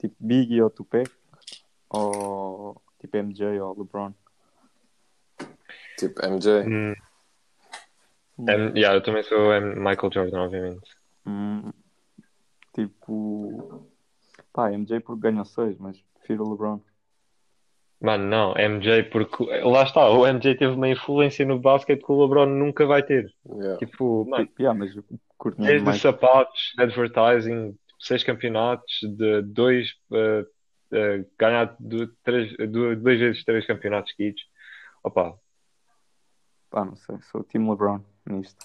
Tipo, 0.00 0.14
Biggie 0.20 0.62
ou 0.62 0.70
Tupac? 0.70 1.10
Ou 1.90 2.80
tipo 3.00 3.16
MJ 3.16 3.60
ou 3.60 3.76
LeBron? 3.78 4.12
Tipo, 5.98 6.24
MJ. 6.26 6.62
Hum. 6.66 6.94
Em- 8.38 8.76
yeah, 8.78 8.94
eu 8.94 9.02
também 9.02 9.22
sou 9.22 9.38
Michael 9.60 10.10
Jordan, 10.12 10.40
obviamente. 10.42 10.90
Hum, 11.26 11.72
tipo. 12.74 13.88
Pá, 14.54 14.70
MJ 14.70 15.00
porque 15.00 15.20
ganhou 15.20 15.44
seis, 15.44 15.76
mas 15.78 16.00
prefiro 16.14 16.44
o 16.44 16.50
LeBron. 16.52 16.80
Mano, 18.00 18.24
não, 18.24 18.54
MJ, 18.56 19.02
porque 19.10 19.44
lá 19.62 19.82
está, 19.82 20.08
o 20.08 20.24
MJ 20.26 20.54
teve 20.56 20.74
uma 20.74 20.88
influência 20.88 21.44
no 21.44 21.58
basquete 21.58 22.04
que 22.04 22.12
o 22.12 22.22
LeBron 22.22 22.46
nunca 22.46 22.86
vai 22.86 23.02
ter. 23.02 23.34
Yeah. 23.44 23.78
Tipo, 23.78 24.24
mano, 24.28 24.48
yeah, 24.58 24.78
mas 24.78 24.94
mesmo 24.94 25.20
desde 25.58 25.84
mais. 25.84 25.96
os 25.96 26.02
sapatos, 26.02 26.72
advertising, 26.78 27.76
seis 27.98 28.22
campeonatos, 28.22 28.94
de 29.02 29.42
dois, 29.42 29.88
eh, 30.12 30.46
eh, 30.92 31.24
ganhar 31.36 31.74
du- 31.80 32.14
três, 32.22 32.54
duas 32.68 33.18
vezes 33.18 33.44
três 33.44 33.66
campeonatos 33.66 34.12
seguidos. 34.14 34.42
Opa, 35.02 35.36
Pá, 36.70 36.84
não 36.84 36.94
sei, 36.94 37.20
sou 37.22 37.40
o 37.40 37.44
time 37.44 37.70
LeBron 37.70 38.00
nisto. 38.26 38.64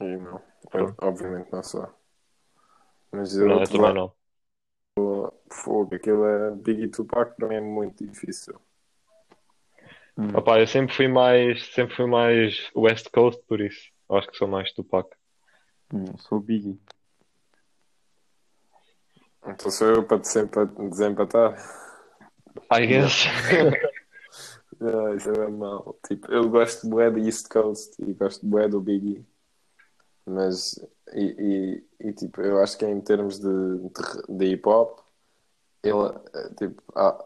E 0.00 0.16
não. 0.16 0.40
Eu, 0.74 0.94
obviamente 1.00 1.50
não 1.50 1.62
sou. 1.62 1.88
Mas 3.10 3.34
não, 3.36 3.46
eu 3.46 3.60
eu 3.60 3.68
também 3.68 3.94
não. 3.94 4.12
Fogo, 5.50 5.94
aquilo 5.94 6.24
é 6.24 6.50
Biggie 6.50 6.88
Tupac 6.88 7.34
para 7.36 7.48
mim 7.48 7.54
é 7.54 7.60
muito 7.60 8.06
difícil. 8.06 8.60
Hum. 10.16 10.28
Opa, 10.34 10.60
eu 10.60 10.66
sempre 10.66 10.94
fui 10.94 11.08
mais, 11.08 11.64
sempre 11.72 11.96
fui 11.96 12.06
mais 12.06 12.70
West 12.76 13.08
Coast, 13.10 13.42
por 13.46 13.60
isso. 13.60 13.90
Eu 14.08 14.16
acho 14.16 14.28
que 14.28 14.36
sou 14.36 14.48
mais 14.48 14.72
Tupac. 14.72 15.08
Hum, 15.92 16.16
sou 16.18 16.38
o 16.38 16.40
Biggie. 16.40 16.78
Então 19.46 19.70
sou 19.70 19.88
eu 19.88 20.04
para 20.04 20.20
te 20.20 20.28
sempre 20.28 20.66
desempatar. 20.88 21.56
I 22.70 22.86
guess. 22.86 23.24
Ah, 24.84 25.14
isso 25.14 25.30
é 25.30 25.48
mal. 25.48 25.96
Tipo, 26.08 26.32
eu 26.32 26.50
gosto 26.50 26.88
bué 26.88 27.08
do 27.08 27.20
East 27.20 27.46
Coast 27.48 27.94
e 28.02 28.12
gosto 28.14 28.44
bué 28.44 28.66
do 28.66 28.80
Biggie. 28.80 29.24
Mas, 30.26 30.74
e, 31.14 31.84
e, 32.02 32.12
tipo, 32.12 32.40
eu 32.40 32.60
acho 32.60 32.76
que 32.76 32.84
em 32.86 33.00
termos 33.00 33.38
de, 33.38 33.48
de, 33.48 34.36
de 34.38 34.46
hip 34.46 34.68
hop, 34.68 35.00
ele, 35.82 36.08
eh, 36.34 36.48
tipo, 36.56 36.82
há, 36.94 37.24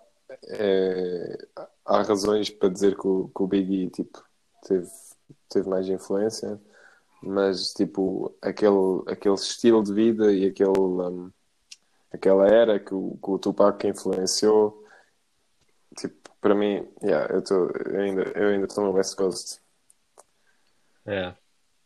é, 0.48 1.46
há 1.84 2.02
razões 2.02 2.50
para 2.50 2.68
dizer 2.68 2.96
que 2.96 3.06
o, 3.06 3.28
que 3.34 3.42
o 3.42 3.46
Biggie, 3.46 3.90
tipo, 3.90 4.22
teve, 4.62 4.88
teve 5.48 5.68
mais 5.68 5.88
influência, 5.88 6.60
mas, 7.22 7.72
tipo, 7.72 8.34
aquele, 8.42 9.02
aquele 9.06 9.34
estilo 9.34 9.82
de 9.82 9.92
vida 9.92 10.32
e 10.32 10.46
aquele, 10.46 10.78
um, 10.78 11.30
aquela 12.12 12.46
era 12.48 12.78
que 12.78 12.94
o, 12.94 13.18
que 13.22 13.30
o 13.30 13.38
Tupac 13.38 13.86
influenciou, 13.86 14.84
tipo, 15.96 16.30
para 16.40 16.54
mim, 16.54 16.86
yeah, 17.02 17.32
eu, 17.34 17.42
tô, 17.42 17.66
eu 17.70 18.00
ainda 18.00 18.22
eu 18.34 18.48
ainda 18.50 18.66
estou 18.66 18.84
no 18.84 18.92
West 18.92 19.16
Coast 19.16 19.60
É. 21.06 21.34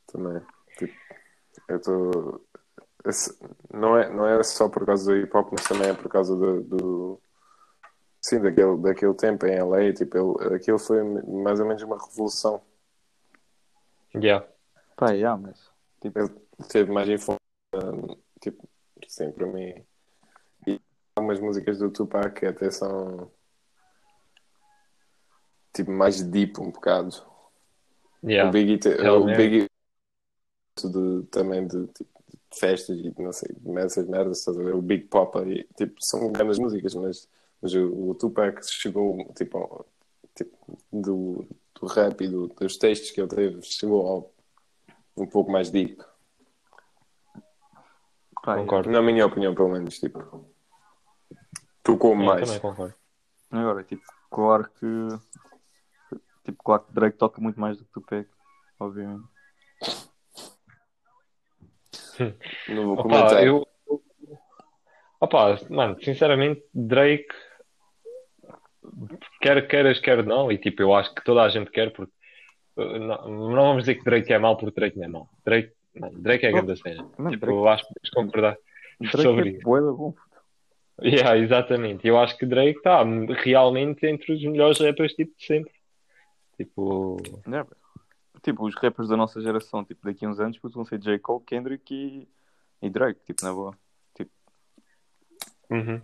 também. 0.07 0.43
Tipo, 0.77 0.95
eu 1.69 1.77
estou. 1.77 2.47
Não 3.73 3.97
é, 3.97 4.13
não 4.13 4.27
é 4.27 4.43
só 4.43 4.69
por 4.69 4.85
causa 4.85 5.11
do 5.11 5.17
hip 5.17 5.35
hop, 5.37 5.53
mas 5.53 5.65
também 5.65 5.89
é 5.89 5.95
por 5.95 6.09
causa 6.09 6.37
do. 6.37 6.63
do 6.63 7.21
sim, 8.21 8.41
daquele, 8.41 8.77
daquele 8.77 9.15
tempo 9.15 9.47
em 9.47 9.59
LA. 9.59 9.93
Tipo, 9.95 10.39
ele, 10.43 10.55
aquilo 10.55 10.79
foi 10.79 11.03
mais 11.03 11.61
ou 11.61 11.67
menos 11.67 11.83
uma 11.83 11.99
revolução. 11.99 12.61
Yeah. 14.15 14.47
Pá, 14.97 15.13
yeah, 15.13 15.41
mas. 15.41 15.71
Tipo, 16.01 16.19
Ele 16.19 16.31
teve 16.69 16.93
mais 16.93 17.09
influência. 17.09 17.41
Tipo, 18.41 18.69
sim, 19.09 19.31
para 19.33 19.47
mim. 19.47 19.75
E 20.67 20.81
algumas 21.17 21.41
músicas 21.41 21.79
do 21.79 21.91
Tupac 21.91 22.39
que 22.39 22.47
até 22.47 22.71
são. 22.71 23.31
tipo, 25.73 25.91
mais 25.91 26.23
deep 26.23 26.61
um 26.61 26.71
bocado. 26.71 27.15
Yeah. 28.23 28.49
O 28.49 28.53
Biggie, 28.53 28.79
te- 28.79 29.01
o. 29.09 29.25
Biggie 29.25 29.71
de, 30.83 31.27
também 31.31 31.67
de, 31.67 31.87
tipo, 31.89 32.11
de 32.19 32.20
festas 32.53 32.99
e 32.99 33.15
não 33.19 33.33
sei, 33.33 33.49
essas 33.79 34.07
merdas, 34.07 34.39
estás 34.39 34.59
a 34.59 34.63
ver? 34.63 34.75
O 34.75 34.83
Big 34.83 35.05
Papa, 35.05 35.43
e, 35.47 35.65
tipo, 35.77 36.03
são 36.05 36.31
grandes 36.33 36.59
músicas, 36.59 36.95
mas, 36.95 37.29
mas 37.63 37.75
o, 37.75 38.11
o 38.11 38.15
Tupac 38.15 38.61
chegou, 38.67 39.33
tipo, 39.35 39.59
ao- 39.59 39.87
tipo 40.35 40.79
do, 40.93 41.47
do 41.81 41.87
rap 41.87 42.21
e 42.23 42.29
do- 42.29 42.49
dos 42.49 42.77
textos 42.77 43.11
que 43.11 43.21
ele 43.21 43.29
teve, 43.29 43.63
chegou 43.63 44.07
ao, 44.07 44.33
um 45.17 45.27
pouco 45.27 45.51
mais 45.51 45.71
deep. 45.71 46.03
Concordo. 48.35 48.91
Na 48.91 49.03
minha 49.03 49.27
opinião, 49.27 49.55
pelo 49.55 49.69
menos, 49.71 49.99
tipo, 49.99 50.47
tocou 51.83 52.13
Eu 52.13 52.17
mais. 52.17 52.47
também 52.47 52.61
concordo. 52.61 52.95
Agora, 53.51 53.85
tipo, 53.85 54.03
claro 54.31 54.69
que. 54.79 54.87
Tipo, 56.45 56.63
claro 56.65 56.83
que 56.85 56.93
Drake 56.93 57.19
toca 57.19 57.41
muito 57.41 57.61
mais 57.61 57.77
do 57.77 57.85
que 57.85 57.93
Tupac, 57.93 58.29
obviamente. 58.79 59.29
Não 62.69 62.85
vou 62.85 62.93
Opa, 62.95 63.03
comentar. 63.03 63.45
eu. 63.47 63.67
Opa, 65.21 65.59
mano, 65.69 65.97
sinceramente, 66.03 66.63
Drake. 66.73 67.29
Quer 69.41 69.67
queiras, 69.69 70.01
quer 70.01 70.25
não, 70.25 70.51
e 70.51 70.59
tipo, 70.59 70.83
eu 70.83 70.95
acho 70.95 71.15
que 71.15 71.25
toda 71.25 71.43
a 71.43 71.49
gente 71.49 71.71
quer, 71.71 71.93
porque. 71.93 72.13
uh, 72.77 72.99
Não, 72.99 73.29
não 73.29 73.63
vamos 73.69 73.83
dizer 73.85 73.97
que 73.97 74.05
Drake 74.05 74.33
é 74.33 74.39
mau 74.39 74.57
porque 74.57 74.79
Drake 74.81 74.99
não 74.99 75.05
é 75.05 75.09
mau. 75.09 75.29
Drake, 75.45 75.73
mano, 75.95 76.19
Drake 76.19 76.47
é 76.47 76.53
grande 76.53 76.77
cena. 76.77 77.05
Tipo, 77.05 77.29
Drake- 77.29 77.47
eu 77.47 77.69
acho 77.69 77.83
que 77.87 77.95
podemos 77.95 78.11
concordar 78.11 78.57
Drake 79.01 79.23
sobre 79.23 79.49
é 79.49 79.53
isso. 79.53 79.63
bom. 79.97 80.15
Yeah, 81.03 81.39
exatamente. 81.39 82.07
Eu 82.07 82.19
acho 82.19 82.37
que 82.37 82.45
Drake 82.45 82.77
está 82.79 83.03
realmente 83.43 84.07
entre 84.07 84.33
os 84.35 84.43
melhores 84.43 84.79
rappers 84.79 85.13
tipo, 85.15 85.33
de 85.39 85.45
sempre. 85.47 85.73
Tipo, 86.59 87.17
Yeah. 87.47 87.67
Tipo, 88.43 88.67
os 88.67 88.75
rappers 88.75 89.09
da 89.09 89.17
nossa 89.17 89.41
geração, 89.41 89.85
tipo, 89.85 90.05
daqui 90.05 90.25
a 90.25 90.29
uns 90.29 90.41
anos, 90.41 90.59
vão 90.63 90.85
ser 90.85 90.99
J. 90.99 91.19
Cole, 91.19 91.45
Kendrick 91.45 91.95
e, 91.95 92.29
e 92.83 92.91
Drake, 92.91 93.21
tipo, 93.25 93.45
na 93.45 93.53
boa. 93.53 93.79
Tipo, 94.15 94.31
uhum. 95.71 96.03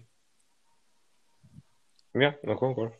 Yeah, 2.14 2.38
não 2.44 2.56
concordo. 2.56 2.94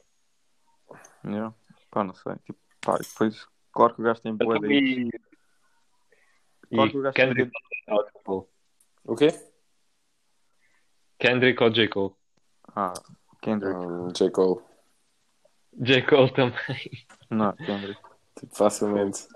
yeah. 1.25 1.55
pá, 1.91 2.05
não 2.05 2.15
sei. 2.15 2.35
Tipo, 2.45 2.59
pá, 2.81 2.97
e 2.97 3.07
depois, 3.07 3.47
claro 3.73 3.95
que 3.95 4.01
o 4.01 4.05
gajo 4.05 4.21
tem 4.21 4.37
de... 4.37 5.11
E, 6.71 6.75
Claro 6.75 6.91
que 6.91 6.99
o 6.99 7.03
gajo 7.03 7.15
tem 7.15 7.29
Kendrick, 7.29 7.53
ou 7.89 8.05
J. 8.05 8.13
Cole? 8.25 8.47
O 9.05 9.15
quê? 9.15 9.29
Kendrick 11.19 11.63
ou 11.63 11.71
J. 11.71 11.89
Cole? 11.89 12.15
Ah, 12.75 12.93
Kendrick. 13.41 13.77
Um, 13.79 14.09
J. 14.13 14.31
Cole. 14.31 14.63
J. 15.81 16.03
Cole 16.03 16.33
também. 16.33 17.07
Não, 17.31 17.53
Kendrick. 17.55 18.01
Tipo, 18.39 18.55
facilmente. 18.55 19.27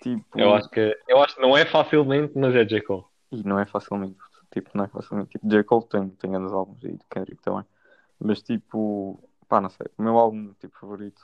Tipo, 0.00 0.38
Eu 0.38 0.54
acho 0.54 0.68
que 0.70 0.98
eu 1.08 1.22
acho 1.22 1.34
que 1.34 1.42
não 1.42 1.56
é 1.56 1.64
facilmente, 1.66 2.32
mas 2.36 2.54
é 2.54 2.64
J. 2.64 2.80
Cole. 2.82 3.04
E 3.32 3.42
não 3.42 3.58
é 3.58 3.66
facilmente. 3.66 4.16
Tipo, 4.52 4.70
não 4.74 4.84
é 4.84 4.88
facilmente. 4.88 5.30
Tipo, 5.30 5.48
J. 5.48 5.64
Cole 5.64 5.88
tem, 5.88 6.08
tem 6.10 6.30
grandes 6.30 6.52
álbuns 6.52 6.82
e 6.84 6.98
Kendrick 7.10 7.42
também. 7.42 7.64
Mas 8.18 8.40
tipo, 8.42 9.28
pá, 9.48 9.60
não 9.60 9.68
sei. 9.68 9.86
O 9.98 10.02
meu 10.02 10.16
álbum 10.16 10.54
tipo, 10.54 10.78
favorito, 10.78 11.22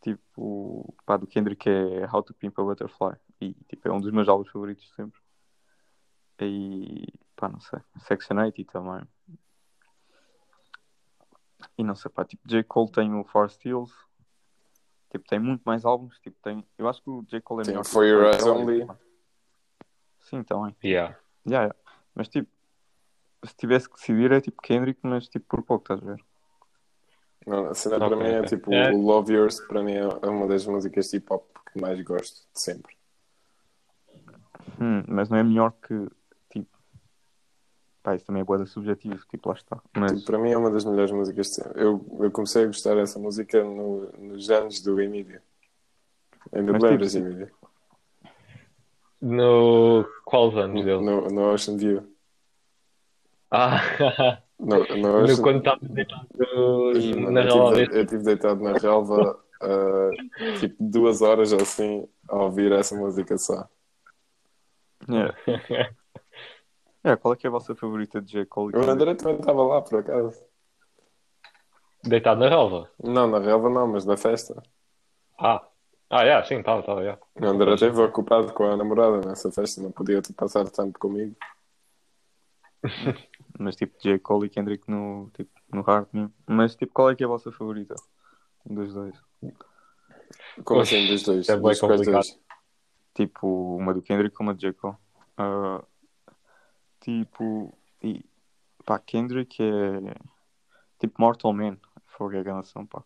tipo, 0.00 0.94
pá, 1.04 1.16
do 1.16 1.26
Kendrick 1.26 1.68
é 1.68 2.08
How 2.12 2.22
to 2.22 2.34
Pimp 2.34 2.58
a 2.58 2.62
Butterfly. 2.62 3.16
E 3.40 3.54
tipo, 3.68 3.88
é 3.88 3.92
um 3.92 4.00
dos 4.00 4.12
meus 4.12 4.28
álbuns 4.28 4.50
favoritos 4.50 4.84
de 4.84 4.94
sempre. 4.94 5.20
E 6.40 7.06
pá, 7.34 7.48
não 7.48 7.60
sei. 7.60 7.80
Section 8.00 8.36
80 8.36 8.72
também. 8.72 9.02
E 11.76 11.82
não 11.82 11.96
sei, 11.96 12.10
pá, 12.10 12.24
tipo, 12.24 12.46
J. 12.46 12.62
Cole 12.64 12.92
tem 12.92 13.12
o 13.14 13.24
Four 13.24 13.50
Steals. 13.50 14.07
Tipo, 15.10 15.26
tem 15.26 15.38
muito 15.38 15.62
mais 15.64 15.84
álbuns. 15.84 16.18
Tipo, 16.18 16.36
tem... 16.42 16.64
Eu 16.76 16.88
acho 16.88 17.02
que 17.02 17.08
o 17.10 17.22
J. 17.28 17.40
Cole 17.40 17.62
é 17.62 17.64
Tem 17.64 17.72
melhor. 17.72 17.84
For 17.84 18.04
que 18.04 18.12
o 18.12 18.14
Your. 18.14 18.24
Eyes 18.26 18.46
Only. 18.46 18.86
Sim, 20.20 20.42
também. 20.42 20.76
Yeah. 20.84 21.16
Yeah, 21.46 21.66
yeah. 21.66 21.74
Mas 22.14 22.28
tipo, 22.28 22.50
se 23.44 23.54
tivesse 23.56 23.88
que 23.88 23.94
decidir 23.96 24.32
é 24.32 24.40
tipo 24.40 24.60
Kendrick, 24.60 25.00
mas 25.02 25.28
tipo 25.28 25.46
por 25.48 25.62
pouco, 25.62 25.84
estás 25.84 26.02
a 26.02 26.14
ver? 26.14 26.24
Não, 27.46 27.66
a 27.66 27.74
cena 27.74 27.96
Ok, 27.96 28.08
para 28.08 28.16
mim 28.16 28.24
é 28.24 28.42
tipo 28.42 28.72
É. 28.74 28.92
o 28.92 29.00
Love 29.00 29.32
Yours, 29.32 29.60
para 29.60 29.82
mim 29.82 29.94
é 29.94 30.06
uma 30.28 30.46
das 30.46 30.66
músicas 30.66 31.08
de 31.08 31.16
hip 31.16 31.32
hop 31.32 31.46
que 31.72 31.80
mais 31.80 31.98
gosto 32.02 32.46
de 32.52 32.60
sempre. 32.60 32.94
Hum, 34.80 35.02
mas 35.08 35.28
não 35.30 35.38
é 35.38 35.42
melhor 35.42 35.72
que. 35.72 36.08
Pá, 38.08 38.14
isso 38.14 38.24
também 38.24 38.40
é 38.40 38.44
boa 38.44 38.64
subjetivo, 38.64 39.22
tipo, 39.28 39.50
lá 39.50 39.54
está. 39.54 39.78
Mas 39.94 40.12
Tipo, 40.12 40.24
para 40.24 40.38
mim 40.38 40.50
é 40.50 40.56
uma 40.56 40.70
das 40.70 40.82
melhores 40.86 41.10
músicas. 41.12 41.58
Eu, 41.74 42.02
eu 42.20 42.30
comecei 42.30 42.62
a 42.62 42.66
gostar 42.66 42.94
dessa 42.94 43.18
música 43.18 43.62
no- 43.62 44.10
nos 44.18 44.48
anos 44.48 44.80
do 44.80 44.98
Emílio. 44.98 45.42
Ainda 46.50 46.72
Mas, 46.72 46.82
lembras, 46.82 47.12
tipo, 47.12 47.26
Emílio? 47.26 47.50
No. 49.20 50.08
Quais 50.24 50.56
anos 50.56 50.82
dele? 50.86 51.04
No, 51.04 51.28
no 51.28 51.52
Ocean 51.52 51.76
View. 51.76 52.10
Ah, 53.50 54.40
No, 54.58 54.78
no 54.78 54.96
no, 54.96 55.24
Ocean... 55.24 55.42
quando 55.42 55.58
estava 55.58 55.80
deitado 55.82 56.26
na 56.38 56.46
eu, 56.46 56.92
tive, 56.94 57.42
relva. 57.42 57.80
eu 57.82 58.06
tive 58.06 58.22
deitado 58.22 58.62
na 58.62 58.72
relva 58.72 59.38
ah, 59.60 60.10
tipo 60.58 60.76
duas 60.80 61.20
horas 61.20 61.52
ou 61.52 61.60
assim 61.60 62.08
a 62.26 62.36
ouvir 62.36 62.72
essa 62.72 62.96
música 62.96 63.36
só. 63.36 63.68
yeah. 65.06 65.36
É, 67.08 67.16
qual 67.16 67.34
é 67.34 67.36
que 67.36 67.46
é 67.46 67.48
a 67.48 67.50
vossa 67.50 67.74
favorita 67.74 68.20
de 68.20 68.32
J. 68.32 68.46
Cole? 68.46 68.74
e 68.74 68.78
O? 68.78 68.90
André 68.90 69.14
também 69.14 69.36
estava 69.36 69.62
lá, 69.62 69.80
por 69.80 70.00
acaso. 70.00 70.38
Deitado 72.04 72.40
na 72.40 72.48
relva. 72.48 72.90
Não, 73.02 73.26
na 73.26 73.38
relva 73.38 73.70
não, 73.70 73.88
mas 73.88 74.04
na 74.04 74.16
festa. 74.16 74.62
Ah, 75.38 75.66
ah, 76.10 76.22
yeah, 76.22 76.46
sim, 76.46 76.56
estava, 76.56 76.80
estava, 76.80 77.00
yeah. 77.00 77.20
O 77.40 77.46
André 77.46 77.74
esteve 77.74 78.00
ocupado 78.00 78.52
com 78.52 78.64
a 78.64 78.76
namorada 78.76 79.20
nessa 79.26 79.50
festa, 79.50 79.82
não 79.82 79.90
podia 79.90 80.22
passar 80.36 80.68
tempo 80.70 80.98
comigo. 80.98 81.36
Mas 83.58 83.74
tipo 83.74 83.98
J. 84.00 84.18
Cole 84.20 84.46
e 84.46 84.50
Kendrick 84.50 84.88
no, 84.88 85.30
tipo, 85.34 85.50
no 85.72 85.82
hard 85.82 86.06
mesmo. 86.12 86.32
Mas 86.46 86.76
tipo, 86.76 86.92
qual 86.92 87.10
é 87.10 87.16
que 87.16 87.24
é 87.24 87.26
a 87.26 87.28
vossa 87.28 87.50
favorita? 87.50 87.94
Dos 88.64 88.94
dois. 88.94 89.20
Como 90.64 90.80
assim, 90.80 91.06
dos 91.08 91.22
dois? 91.24 91.48
é 91.48 91.58
quais 91.58 91.80
complicado. 91.80 92.12
dois? 92.12 92.38
Tipo, 93.14 93.76
uma 93.76 93.92
do 93.92 94.00
Kendrick 94.00 94.36
e 94.38 94.42
uma 94.42 94.54
do 94.54 94.60
J. 94.60 94.72
Cole. 94.74 94.96
Ah, 95.36 95.82
tipo, 97.00 97.76
e, 98.02 98.24
pá, 98.84 98.98
Kendrick 98.98 99.62
é 99.62 100.14
tipo 100.98 101.20
Mortal 101.20 101.52
Man. 101.52 101.76
Fogo 102.06 102.34
é 102.34 102.40
enganação, 102.40 102.86
pá. 102.86 103.02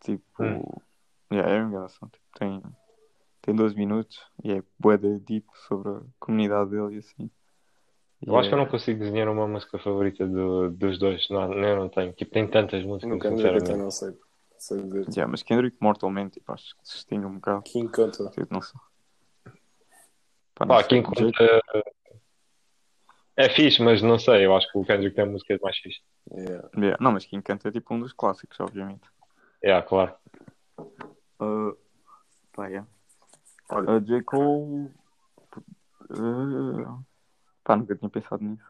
Tipo, 0.00 0.42
Hum. 0.42 0.62
yeah, 1.32 1.52
é 1.52 1.58
enganação. 1.58 2.08
Tipo, 2.08 2.24
tem, 2.38 2.62
tem 3.42 3.54
12 3.54 3.74
minutos 3.74 4.20
e 4.44 4.52
é 4.52 4.62
bué 4.78 4.96
de 4.96 5.18
deep 5.20 5.46
sobre 5.66 5.88
a 5.90 6.00
comunidade 6.20 6.70
dele 6.70 6.96
e 6.96 6.98
assim. 6.98 7.30
E 8.22 8.28
Eu 8.28 8.36
acho 8.38 8.48
que 8.48 8.54
eu 8.54 8.58
não 8.58 8.66
consigo 8.66 8.98
desenhar 9.00 9.28
uma 9.28 9.46
música 9.46 9.78
favorita 9.78 10.26
do- 10.26 10.70
dos 10.70 10.98
dois. 10.98 11.28
Não, 11.28 11.52
eu 11.52 11.76
não 11.76 11.88
tenho. 11.88 12.12
Tipo, 12.12 12.30
tem 12.32 12.48
tantas 12.48 12.82
músicas, 12.84 13.10
Nunca 13.10 13.28
André 13.28 13.48
até 13.48 13.58
sinceramente. 13.58 13.78
não 13.82 13.90
sei. 13.90 14.18
sei 14.58 14.82
dizer. 14.82 15.06
Yeah, 15.12 15.26
mas 15.30 15.42
Kendrick 15.42 15.76
Mortal 15.80 16.10
Man, 16.10 16.28
tipo, 16.30 16.50
acho 16.52 16.76
que 16.76 16.86
se 16.88 16.94
distingue 16.94 17.26
um 17.26 17.34
bocado. 17.34 17.62
King 17.62 17.90
Conta. 17.92 18.30
Tipo, 18.30 18.52
não 18.54 18.62
sei. 18.62 18.80
Pá, 20.54 20.64
não 20.64 20.68
Pá, 20.76 20.78
sei, 20.80 20.88
quem 20.88 21.02
conta. 21.02 21.22
É 23.36 23.50
fixe, 23.50 23.82
mas 23.82 24.00
não 24.00 24.18
sei. 24.18 24.46
Eu 24.46 24.56
acho 24.56 24.70
que 24.70 24.78
o 24.78 24.84
Kendrick 24.84 25.14
tem 25.14 25.26
músicas 25.26 25.60
mais 25.60 25.76
fixe. 25.78 26.00
Yeah. 26.32 26.68
Yeah, 26.76 26.96
Não, 27.00 27.12
mas 27.12 27.26
quem 27.26 27.40
canta 27.42 27.68
é 27.68 27.72
tipo 27.72 27.94
um 27.94 28.00
dos 28.00 28.12
clássicos, 28.12 28.58
obviamente. 28.60 29.02
É, 29.62 29.80
claro. 29.82 30.14
Uh, 31.40 31.76
pá, 32.54 32.66
yeah. 32.68 32.88
Olha. 33.70 33.90
Uh, 33.92 34.00
J. 34.00 34.22
Cole. 34.22 34.90
Uh, 36.10 37.04
pá, 37.62 37.76
nunca 37.76 37.94
tinha 37.94 38.10
pensado 38.10 38.42
nisso. 38.42 38.64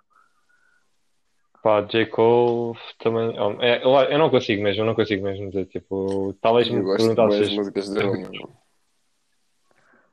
Pá, 1.62 1.83
J. 1.83 2.07
Cole 2.07 2.77
também. 2.99 3.39
oh, 3.39 3.62
é, 3.62 3.85
eu, 3.85 3.91
eu 4.11 4.19
não 4.19 4.31
consigo 4.31 4.62
mesmo, 4.62 4.83
eu 4.83 4.87
não 4.87 4.95
consigo 4.97 5.23
mesmo 5.23 5.49
dizer. 5.49 5.67
Tipo, 5.67 6.35
talvez 6.41 6.69
me 6.69 6.79
Eu 6.79 6.85
gosto 6.85 7.09
de 7.09 7.14
perguntasses 7.14 7.55
boas 7.55 7.57
músicas 7.57 7.89
dele. 7.91 8.49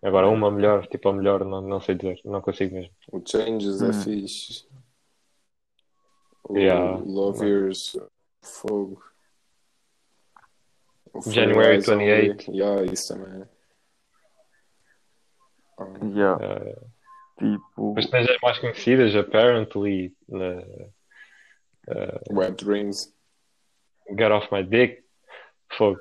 Agora 0.03 0.27
uma 0.29 0.51
melhor, 0.51 0.85
tipo, 0.87 1.09
a 1.09 1.13
melhor, 1.13 1.43
não, 1.45 1.61
não 1.61 1.79
sei 1.81 1.95
dizer. 1.95 2.19
Não 2.25 2.41
consigo 2.41 2.75
mesmo. 2.75 2.93
O 3.11 3.21
Changes 3.25 3.81
é 3.81 3.87
Hum. 3.87 3.93
fixe. 3.93 4.67
O 6.43 6.57
Yeah. 6.57 7.01
Love 7.05 7.45
Yours, 7.47 7.97
Fogo. 8.41 9.01
O 11.13 11.21
January 11.31 11.75
Eyes 11.75 11.87
Only. 11.87 12.33
28. 12.33 12.51
Yeah, 12.51 12.83
isso 12.91 13.13
também. 13.13 13.47
Um, 15.79 16.15
Yeah, 16.17 16.43
Eh, 16.43 16.75
tipo. 17.39 17.93
mas 17.95 18.09
tens 18.09 18.29
as 18.29 18.37
mais 18.41 18.59
conhecidas, 18.59 19.15
apparently. 19.15 20.15
na 20.27 20.63
Wet 22.31 22.63
Dreams. 22.63 23.13
Get 24.17 24.31
Off 24.31 24.47
My 24.51 24.63
Dick. 24.63 25.03
Fogo. 25.77 25.99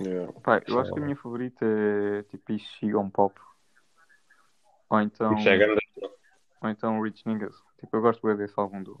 Yeah. 0.00 0.32
Pá, 0.42 0.62
eu 0.66 0.80
acho 0.80 0.92
que 0.92 1.00
a 1.00 1.02
minha 1.02 1.16
favorita 1.16 1.64
é 1.64 2.22
tipo 2.24 2.52
Ishi 2.52 2.94
on 2.94 3.10
Pop. 3.10 3.38
Ou 4.90 5.00
então. 5.00 5.34
Isso 5.34 5.48
é 5.48 5.56
grande. 5.56 5.80
Ou 6.62 6.68
então 6.70 7.00
Rich 7.02 7.26
Niggas. 7.26 7.56
Tipo, 7.78 7.96
eu 7.96 8.00
gosto 8.00 8.26
bem 8.26 8.36
desse 8.36 8.54
álbum 8.56 8.82
do, 8.82 8.98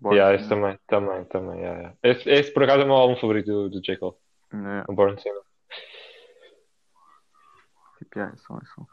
Born 0.00 0.16
Yeah, 0.16 0.34
esse 0.34 0.48
também, 0.48 0.78
também, 0.86 1.24
também. 1.24 1.60
yeah, 1.60 1.78
yeah. 1.78 1.96
Esse, 2.02 2.30
esse 2.30 2.52
por 2.52 2.62
acaso 2.62 2.82
é 2.82 2.84
o 2.84 2.86
meu 2.86 2.96
álbum 2.96 3.16
favorito 3.16 3.46
do, 3.46 3.70
do 3.70 3.80
J. 3.80 3.96
Cole, 3.96 4.14
É, 4.52 4.84
o 4.88 4.94
Born 4.94 5.20
Sinner. 5.20 5.42
tipo, 7.98 8.18
yeah, 8.18 8.34
é 8.34 8.38
só, 8.38 8.56
é 8.56 8.66
só. 8.74 8.86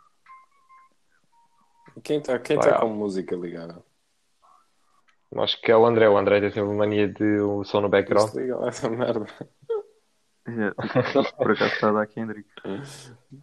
Quem 2.03 2.17
está 2.17 2.39
quem 2.39 2.59
tá 2.59 2.77
ah. 2.77 2.79
com 2.79 2.89
música 2.89 3.35
ligada? 3.35 3.83
Acho 5.37 5.61
que 5.61 5.71
é 5.71 5.77
o 5.77 5.85
André. 5.85 6.09
O 6.09 6.17
André 6.17 6.39
tem 6.39 6.51
sempre 6.51 6.73
mania 6.75 7.07
de 7.07 7.39
o 7.39 7.63
som 7.63 7.81
no 7.81 7.89
background. 7.89 8.27
Desliga 8.27 8.57
lá 8.57 8.67
essa 8.67 8.89
merda. 8.89 9.25
Tipo, 10.45 11.37
por 11.37 11.51
acaso 11.51 11.73
está 11.73 11.89
a 11.89 11.91
dar 11.91 12.07
Kendrick. 12.07 12.47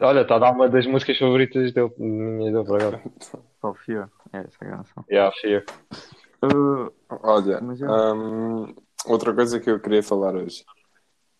Olha, 0.01 0.21
está 0.21 0.37
a 0.37 0.39
dar 0.39 0.53
uma 0.53 0.69
das 0.69 0.87
músicas 0.87 1.19
favoritas 1.19 1.73
dele, 1.73 1.93
minha 1.99 2.53
dele 2.53 2.65
por 2.65 2.81
acaso. 2.81 3.03
Só 3.61 3.75
Fear. 3.75 4.09
É 4.33 4.39
essa 4.39 4.65
a 4.65 4.69
canção. 4.69 5.05
Yeah, 5.11 5.35
Fear. 5.41 5.65
Uh, 6.43 6.93
Olha, 7.09 7.61
Mas 7.61 7.83
é. 7.83 7.87
hum, 7.89 8.75
outra 9.07 9.35
coisa 9.35 9.59
que 9.61 9.71
eu 9.71 9.81
queria 9.81 10.03
falar 10.03 10.35
hoje, 10.35 10.65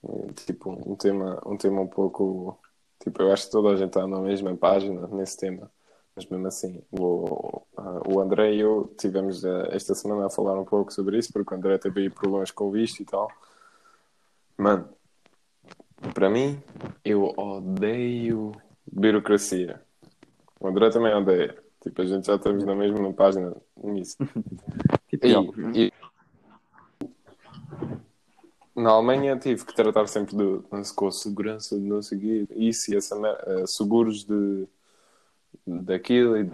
eh, 0.05 0.33
tipo, 0.47 0.71
um 0.71 0.97
tema, 0.97 1.41
um 1.47 1.57
tema 1.57 1.81
um 1.81 1.89
pouco, 1.89 2.59
tipo, 3.03 3.23
eu 3.23 3.33
acho 3.33 3.47
que 3.47 3.53
toda 3.53 3.71
a 3.71 3.77
gente 3.77 3.89
está 3.89 4.07
na 4.07 4.21
mesma 4.21 4.57
página 4.57 5.07
nesse 5.09 5.37
tema, 5.37 5.71
mas 6.15 6.27
mesmo 6.27 6.47
assim, 6.47 6.83
o, 6.93 7.63
ah, 7.77 8.01
o 8.07 8.21
André 8.21 8.55
e 8.55 8.61
eu 8.61 8.95
tivemos 8.99 9.45
eh, 9.45 9.69
esta 9.73 9.95
semana 9.95 10.27
a 10.27 10.31
falar 10.31 10.59
um 10.61 10.65
pouco 10.65 10.93
sobre 10.93 11.19
isso, 11.19 11.33
porque 11.33 11.53
o 11.55 11.57
André 11.57 11.79
teve 11.79 12.03
aí 12.03 12.11
problemas 12.11 12.51
com 12.51 12.69
o 12.69 12.71
visto 12.71 13.01
e 13.01 13.05
tal. 13.05 13.29
Mano, 14.57 14.89
para 16.15 16.29
mim, 16.31 16.61
eu 17.05 17.33
odeio 17.37 18.53
burocracia. 18.91 19.81
O 20.61 20.69
André 20.69 20.91
também 20.91 21.15
odeia. 21.15 21.57
Tipo, 21.83 22.03
a 22.03 22.05
gente 22.05 22.27
já 22.27 22.37
estamos 22.37 22.65
na 22.65 22.75
mesma 22.75 23.13
página 23.13 23.55
nisso. 23.83 24.17
tipo, 25.09 25.27
E, 25.75 25.93
na 28.75 28.91
Alemanha 28.91 29.37
tive 29.37 29.65
que 29.65 29.75
tratar 29.75 30.07
sempre 30.07 30.35
de, 30.37 30.61
com 30.95 31.07
a 31.07 31.13
segurança 31.13 31.79
de 31.79 31.83
não 31.83 32.01
seguir 32.01 32.49
isso 32.57 32.93
e 32.93 32.97
essa 32.97 33.15
eh, 33.47 33.67
seguros 33.67 34.25
de 34.25 34.67
daquilo 35.67 36.39
e 36.39 36.51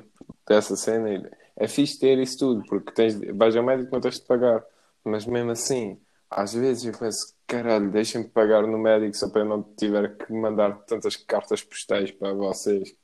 dessa 0.47 0.77
cena. 0.77 1.11
E 1.11 1.31
É 1.57 1.69
fixe 1.69 1.99
ter 1.99 2.19
isso 2.19 2.39
tudo, 2.39 2.63
porque 2.69 2.93
tens, 2.93 3.19
vais 3.37 3.55
ao 3.57 3.63
médico 3.65 3.93
não 3.93 4.01
tens 4.01 4.19
de 4.19 4.27
pagar. 4.27 4.65
Mas 5.05 5.27
mesmo 5.27 5.51
assim, 5.53 5.99
às 6.29 6.53
vezes 6.55 6.85
eu 6.85 6.99
penso, 6.99 7.35
caralho, 7.49 7.91
deixem-me 7.91 8.29
pagar 8.29 8.63
no 8.67 8.79
médico 8.79 9.17
só 9.17 9.31
para 9.31 9.43
eu 9.43 9.47
não 9.47 9.63
tiver 9.77 10.17
que 10.19 10.33
mandar 10.33 10.85
tantas 10.87 11.17
cartas 11.17 11.63
postais 11.65 12.13
para 12.13 12.33
vocês. 12.35 12.95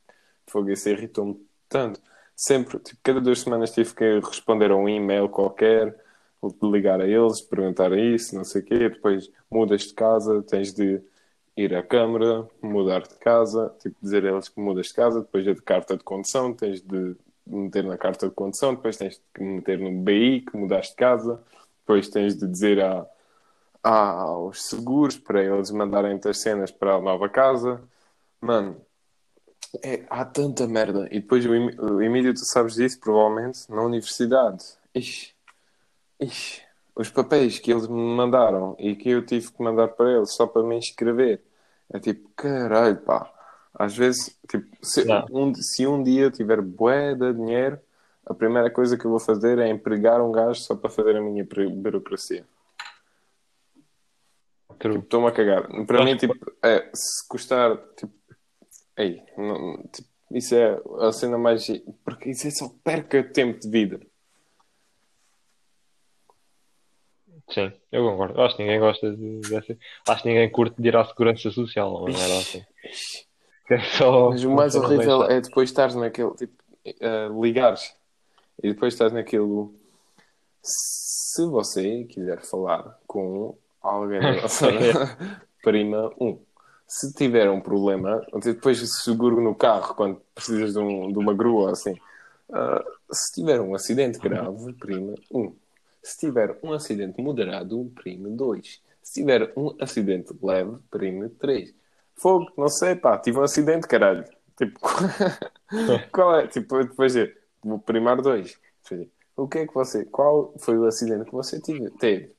Fogo, 0.47 0.71
isso 0.71 0.89
irritou-me 0.89 1.45
tanto. 1.69 2.01
Sempre, 2.35 2.79
tipo, 2.79 2.99
cada 3.03 3.21
duas 3.21 3.41
semanas 3.41 3.71
tive 3.71 3.93
que 3.95 4.19
responder 4.21 4.71
a 4.71 4.77
um 4.77 4.89
e-mail 4.89 5.29
qualquer, 5.29 5.95
ligar 6.63 7.01
a 7.01 7.07
eles, 7.07 7.41
perguntar 7.41 7.91
isso, 7.97 8.35
não 8.35 8.43
sei 8.45 8.61
o 8.61 8.65
quê. 8.65 8.89
Depois 8.89 9.31
mudas 9.51 9.83
de 9.83 9.93
casa, 9.95 10.43
tens 10.43 10.73
de 10.73 11.01
ir 11.57 11.75
à 11.75 11.83
Câmara, 11.83 12.47
mudar 12.61 13.01
de 13.03 13.15
casa, 13.15 13.73
tipo, 13.81 13.97
dizer 14.01 14.25
a 14.25 14.31
eles 14.33 14.49
que 14.49 14.59
mudas 14.61 14.87
de 14.87 14.93
casa, 14.95 15.21
depois 15.21 15.47
a 15.47 15.53
de 15.53 15.61
carta 15.63 15.97
de 15.97 16.03
condução, 16.03 16.53
tens 16.53 16.81
de 16.81 17.15
meter 17.47 17.83
na 17.85 17.97
carta 17.97 18.27
de 18.29 18.35
condução, 18.35 18.75
depois 18.75 18.97
tens 18.97 19.21
de 19.37 19.43
meter 19.43 19.79
no 19.79 19.91
BI 20.03 20.41
que 20.41 20.57
mudaste 20.57 20.91
de 20.93 20.97
casa, 20.97 21.41
depois 21.81 22.09
tens 22.09 22.35
de 22.37 22.47
dizer 22.47 22.81
a- 22.81 23.07
aos 23.89 24.63
seguros 24.65 25.17
para 25.17 25.43
eles 25.43 25.71
mandarem 25.71 26.19
as 26.25 26.37
cenas 26.39 26.71
para 26.71 26.95
a 26.95 27.01
nova 27.01 27.29
casa. 27.29 27.81
Mano, 28.41 28.81
é, 29.83 30.05
há 30.09 30.25
tanta 30.25 30.67
merda. 30.67 31.07
E 31.11 31.19
depois 31.19 31.45
o, 31.45 31.53
Em- 31.53 31.79
o 31.79 32.01
Emílio, 32.01 32.33
tu 32.33 32.45
sabes 32.45 32.75
disso, 32.75 32.99
provavelmente, 32.99 33.69
na 33.69 33.81
universidade. 33.83 34.63
Ixi, 34.93 35.33
ixi, 36.19 36.61
os 36.95 37.09
papéis 37.09 37.59
que 37.59 37.71
eles 37.71 37.87
me 37.87 38.15
mandaram 38.15 38.75
e 38.79 38.95
que 38.95 39.09
eu 39.09 39.25
tive 39.25 39.51
que 39.51 39.61
mandar 39.63 39.89
para 39.89 40.11
eles 40.13 40.31
só 40.33 40.47
para 40.47 40.63
me 40.63 40.77
inscrever. 40.77 41.43
É 41.93 41.99
tipo, 41.99 42.29
caralho, 42.35 42.97
pá. 43.01 43.31
Às 43.73 43.95
vezes, 43.95 44.37
tipo, 44.49 44.65
se, 44.81 45.03
Não. 45.05 45.25
um, 45.31 45.53
se 45.53 45.85
um 45.85 46.01
dia 46.01 46.23
eu 46.23 46.31
tiver 46.31 46.61
bué 46.61 47.13
de 47.13 47.33
dinheiro, 47.33 47.79
a 48.25 48.33
primeira 48.33 48.71
coisa 48.71 48.97
que 48.97 49.05
eu 49.05 49.11
vou 49.11 49.19
fazer 49.19 49.59
é 49.59 49.67
empregar 49.69 50.21
um 50.21 50.31
gajo 50.31 50.61
só 50.61 50.75
para 50.75 50.89
fazer 50.89 51.15
a 51.17 51.21
minha 51.21 51.43
buro- 51.43 51.69
burocracia. 51.69 52.45
True. 54.79 54.99
Estou-me 54.99 55.27
a 55.27 55.31
cagar. 55.31 55.67
Para 55.85 56.03
mim, 56.03 56.17
tipo, 56.17 56.33
é, 56.63 56.89
se 56.93 57.27
custar, 57.27 57.77
tipo, 57.97 58.13
ei, 58.97 59.21
não- 59.37 59.83
tipo, 59.93 60.07
isso 60.31 60.55
é 60.55 60.79
a 61.01 61.11
cena 61.11 61.37
mais. 61.37 61.65
Porque 62.03 62.29
isso 62.31 62.47
é 62.47 62.51
só 62.51 62.69
perca 62.83 63.23
tempo 63.23 63.59
de 63.59 63.69
vida. 63.69 63.99
Sim, 67.49 67.71
eu 67.91 68.03
concordo. 68.09 68.41
Acho 68.41 68.55
que 68.55 68.63
ninguém 68.63 68.79
gosta 68.79 69.15
de, 69.15 69.39
dessa. 69.41 69.77
Acho 70.07 70.23
que 70.23 70.29
ninguém 70.29 70.49
curte 70.51 70.81
de 70.81 70.87
ir 70.87 70.95
à 70.95 71.05
segurança 71.05 71.51
social, 71.51 71.95
uma 71.95 72.05
merda 72.05 72.37
assim. 72.39 72.65
É 73.69 73.79
só. 73.97 74.29
Mas 74.29 74.43
o 74.43 74.51
mais 74.51 74.75
horrível 74.75 75.23
é 75.23 75.41
depois 75.41 75.69
estares 75.69 75.95
naquele, 75.95 76.31
tipo, 76.35 76.53
eh, 76.85 77.27
ligares 77.39 77.95
e 78.61 78.69
depois 78.73 78.93
estás 78.93 79.11
naquilo. 79.11 79.73
Se 80.61 81.45
você 81.47 82.05
quiser 82.05 82.41
falar 82.43 82.99
com 83.05 83.55
alguém 83.93 84.21
da 84.23 84.33
nossa 84.33 84.67
prima 85.61 86.11
1, 86.19 86.39
se 86.87 87.13
tiver 87.13 87.49
um 87.49 87.61
problema, 87.61 88.25
depois 88.43 88.79
seguro 89.03 89.41
no 89.41 89.55
carro 89.55 89.95
quando 89.95 90.21
precisas 90.33 90.73
de, 90.73 90.79
um- 90.79 91.11
de 91.11 91.17
uma 91.19 91.33
grua 91.33 91.71
assim. 91.71 91.95
Ah, 92.51 92.83
se 93.11 93.33
tiver 93.33 93.59
um 93.61 93.75
acidente 93.75 94.19
grave, 94.19 94.73
prima 94.73 95.15
1. 95.31 95.55
Se 96.03 96.19
tiver 96.19 96.57
um 96.63 96.73
acidente 96.73 97.21
moderado, 97.21 97.91
prima 97.95 98.29
2. 98.29 98.81
Se 99.01 99.21
tiver 99.21 99.51
um 99.57 99.75
acidente 99.81 100.33
leve, 100.41 100.77
prima 100.91 101.29
3. 101.39 101.73
Fogo, 102.15 102.51
não 102.57 102.69
sei, 102.69 102.95
pá, 102.95 103.17
tive 103.17 103.39
um 103.39 103.43
acidente, 103.43 103.87
caralho. 103.87 104.23
Tipo, 104.57 104.79
qual 106.11 106.39
é? 106.39 106.47
Tipo, 106.47 106.83
depois 106.83 107.13
de 107.13 107.33
vou 107.63 107.79
primar 107.79 108.21
dois. 108.21 108.59
Depois, 108.83 109.09
O 109.35 109.47
que 109.47 109.59
é 109.59 109.67
que 109.67 109.73
você, 109.73 110.05
qual 110.05 110.53
foi 110.59 110.77
o 110.77 110.85
acidente 110.85 111.25
que 111.25 111.31
você 111.33 111.59
tive, 111.61 111.89
teve? 111.91 112.35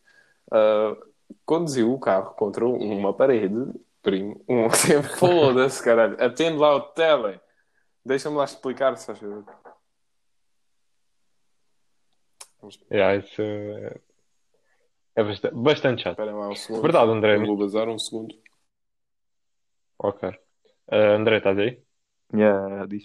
Ah, 0.52 0.96
conduziu 1.44 1.92
o 1.92 1.98
carro 1.98 2.34
contra 2.34 2.66
uma 2.66 3.12
parede, 3.12 3.54
primo. 4.02 4.42
Um, 4.48 4.68
foda-se, 5.18 5.82
caralho. 5.82 6.22
Atende 6.22 6.58
lá 6.58 6.74
o 6.74 6.80
tele. 6.80 7.40
Deixa-me 8.04 8.36
lá 8.36 8.44
explicar, 8.44 8.96
se 8.96 9.06
faz 9.06 9.18
favor. 9.18 9.44
Yeah, 12.90 13.16
isso 13.16 13.42
é, 13.42 14.00
é 15.16 15.24
bastante, 15.24 15.54
bastante 15.54 16.02
chato. 16.02 16.12
Esperem 16.12 16.34
lá 16.34 16.48
um 16.48 16.54
segundo. 16.56 16.82
Verdade, 16.82 17.10
André. 17.10 17.36
Eu 17.36 17.46
vou 17.46 17.56
bazar 17.56 17.88
um 17.88 17.98
segundo. 17.98 18.34
Ok. 19.98 20.28
Ah, 20.88 21.14
André, 21.14 21.38
estás 21.38 21.58
aí? 21.58 21.82
yeah, 22.34 22.86
diz. 22.86 23.04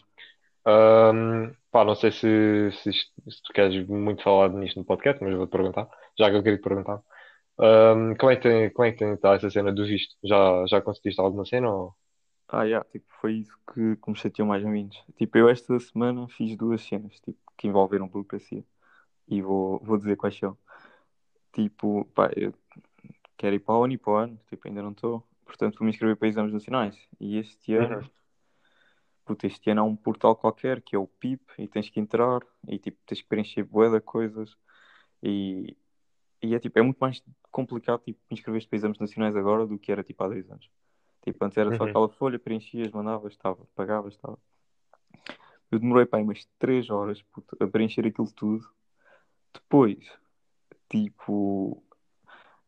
Ahm, 0.65 1.55
pá, 1.71 1.83
não 1.83 1.95
sei 1.95 2.11
se, 2.11 2.71
se, 2.83 2.91
se 2.91 3.43
tu 3.43 3.53
queres 3.53 3.87
muito 3.87 4.23
falar 4.23 4.49
nisto 4.49 4.77
no 4.77 4.85
podcast, 4.85 5.23
mas 5.23 5.35
vou-te 5.35 5.51
perguntar, 5.51 5.89
já 6.17 6.29
que 6.29 6.35
eu 6.35 6.43
queria 6.43 6.57
te 6.57 6.63
perguntar. 6.63 7.01
Ahm, 7.59 8.15
como 8.17 8.31
é 8.31 8.35
que 8.35 8.41
tem, 8.43 8.71
como 8.73 8.87
é 8.87 8.91
que 8.91 8.97
tem 8.99 9.13
estado 9.13 9.35
essa 9.37 9.49
cena 9.49 9.71
do 9.73 9.85
visto? 9.85 10.15
Já, 10.23 10.65
já 10.67 10.81
conseguiste 10.81 11.21
alguma 11.21 11.45
cena? 11.45 11.69
Ou... 11.71 11.95
Ah, 12.47 12.63
yeah, 12.65 12.83
tipo, 12.91 13.05
foi 13.21 13.35
isso 13.35 13.57
que, 13.73 13.95
que 13.95 14.09
me 14.11 14.15
chateou 14.17 14.47
mais 14.47 14.63
ou 14.63 14.69
menos. 14.69 14.97
Tipo, 15.17 15.37
eu 15.37 15.49
esta 15.49 15.79
semana 15.79 16.27
fiz 16.29 16.55
duas 16.57 16.81
cenas, 16.81 17.19
tipo, 17.21 17.39
que 17.57 17.67
envolveram 17.67 18.07
burocracia. 18.09 18.63
E 19.27 19.41
vou, 19.41 19.79
vou 19.83 19.97
dizer 19.97 20.17
quais 20.17 20.37
são. 20.37 20.57
Tipo, 21.53 22.05
pá, 22.15 22.31
eu 22.35 22.53
quero 23.37 23.55
ir 23.55 23.59
para 23.61 23.75
a 23.75 23.79
Uni 23.79 23.97
para 23.97 24.13
o 24.13 24.15
ano, 24.17 24.39
tipo, 24.49 24.67
ainda 24.67 24.81
não 24.83 24.91
estou. 24.91 25.23
Portanto, 25.45 25.77
vou 25.79 25.85
me 25.85 25.91
inscrever 25.91 26.17
para 26.17 26.27
exames 26.29 26.53
nacionais. 26.53 26.97
E 27.19 27.37
este 27.37 27.75
ano, 27.75 27.99
Uhum. 27.99 28.11
puta, 29.25 29.47
este 29.47 29.69
ano 29.71 29.81
há 29.81 29.83
um 29.83 29.95
portal 29.95 30.35
qualquer 30.35 30.81
que 30.81 30.95
é 30.95 30.99
o 30.99 31.07
PIP 31.07 31.41
e 31.59 31.67
tens 31.67 31.89
que 31.89 31.99
entrar 31.99 32.41
e 32.67 32.79
tipo, 32.79 32.97
tens 33.05 33.21
que 33.21 33.27
preencher 33.27 33.63
bué 33.63 33.89
de 33.89 34.01
coisas. 34.01 34.55
E, 35.23 35.77
e 36.41 36.55
é 36.55 36.59
tipo, 36.59 36.77
é 36.79 36.81
muito 36.81 36.97
mais 36.99 37.23
complicado 37.51 38.01
tipo, 38.03 38.19
inscrever-te 38.29 38.67
para 38.67 38.77
exames 38.77 38.99
nacionais 38.99 39.35
agora 39.35 39.65
do 39.65 39.77
que 39.77 39.91
era 39.91 40.03
tipo 40.03 40.23
há 40.23 40.27
dois 40.27 40.49
anos. 40.49 40.69
Tipo, 41.23 41.45
antes 41.45 41.57
era 41.57 41.75
só 41.75 41.83
Uhum. 41.83 41.89
aquela 41.89 42.09
folha, 42.09 42.39
preenchias, 42.39 42.91
mandavas, 42.91 43.33
estava, 43.33 43.65
pagavas, 43.75 44.15
estava. 44.15 44.37
Eu 45.71 45.79
demorei 45.79 46.05
para 46.05 46.21
umas 46.21 46.45
3 46.59 46.89
horas 46.89 47.21
puto, 47.21 47.55
a 47.63 47.67
preencher 47.67 48.05
aquilo 48.05 48.31
tudo. 48.33 48.67
Depois, 49.53 49.99
tipo, 50.89 51.83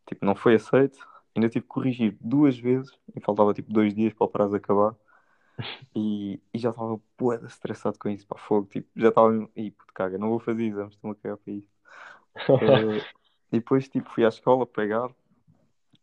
tipo, 0.07 0.25
não 0.25 0.35
foi 0.35 0.55
aceito. 0.55 0.99
Ainda 1.35 1.49
tive 1.49 1.63
que 1.63 1.69
corrigir 1.69 2.17
duas 2.21 2.57
vezes 2.57 2.91
e 3.15 3.19
faltava 3.21 3.53
tipo 3.53 3.71
dois 3.73 3.93
dias 3.93 4.13
para 4.13 4.25
o 4.25 4.29
prazo 4.29 4.55
acabar. 4.55 4.95
E, 5.95 6.41
e 6.53 6.59
já 6.59 6.69
estava 6.71 6.97
de 6.97 7.45
estressado 7.47 7.97
com 7.99 8.09
isso, 8.09 8.27
para 8.27 8.37
fogo. 8.39 8.67
Tipo, 8.67 8.89
já 8.95 9.09
estava, 9.09 9.49
e 9.55 9.71
puto, 9.71 9.93
caga, 9.93 10.17
não 10.17 10.29
vou 10.29 10.39
fazer 10.39 10.63
exames, 10.65 10.95
estou-me 10.95 11.15
a 11.17 11.21
cagar 11.21 11.37
para 11.37 11.53
isso. 11.53 11.69
E 13.53 13.57
depois, 13.57 13.87
tipo, 13.87 14.09
fui 14.09 14.25
à 14.25 14.29
escola 14.29 14.65
pegar, 14.65 15.11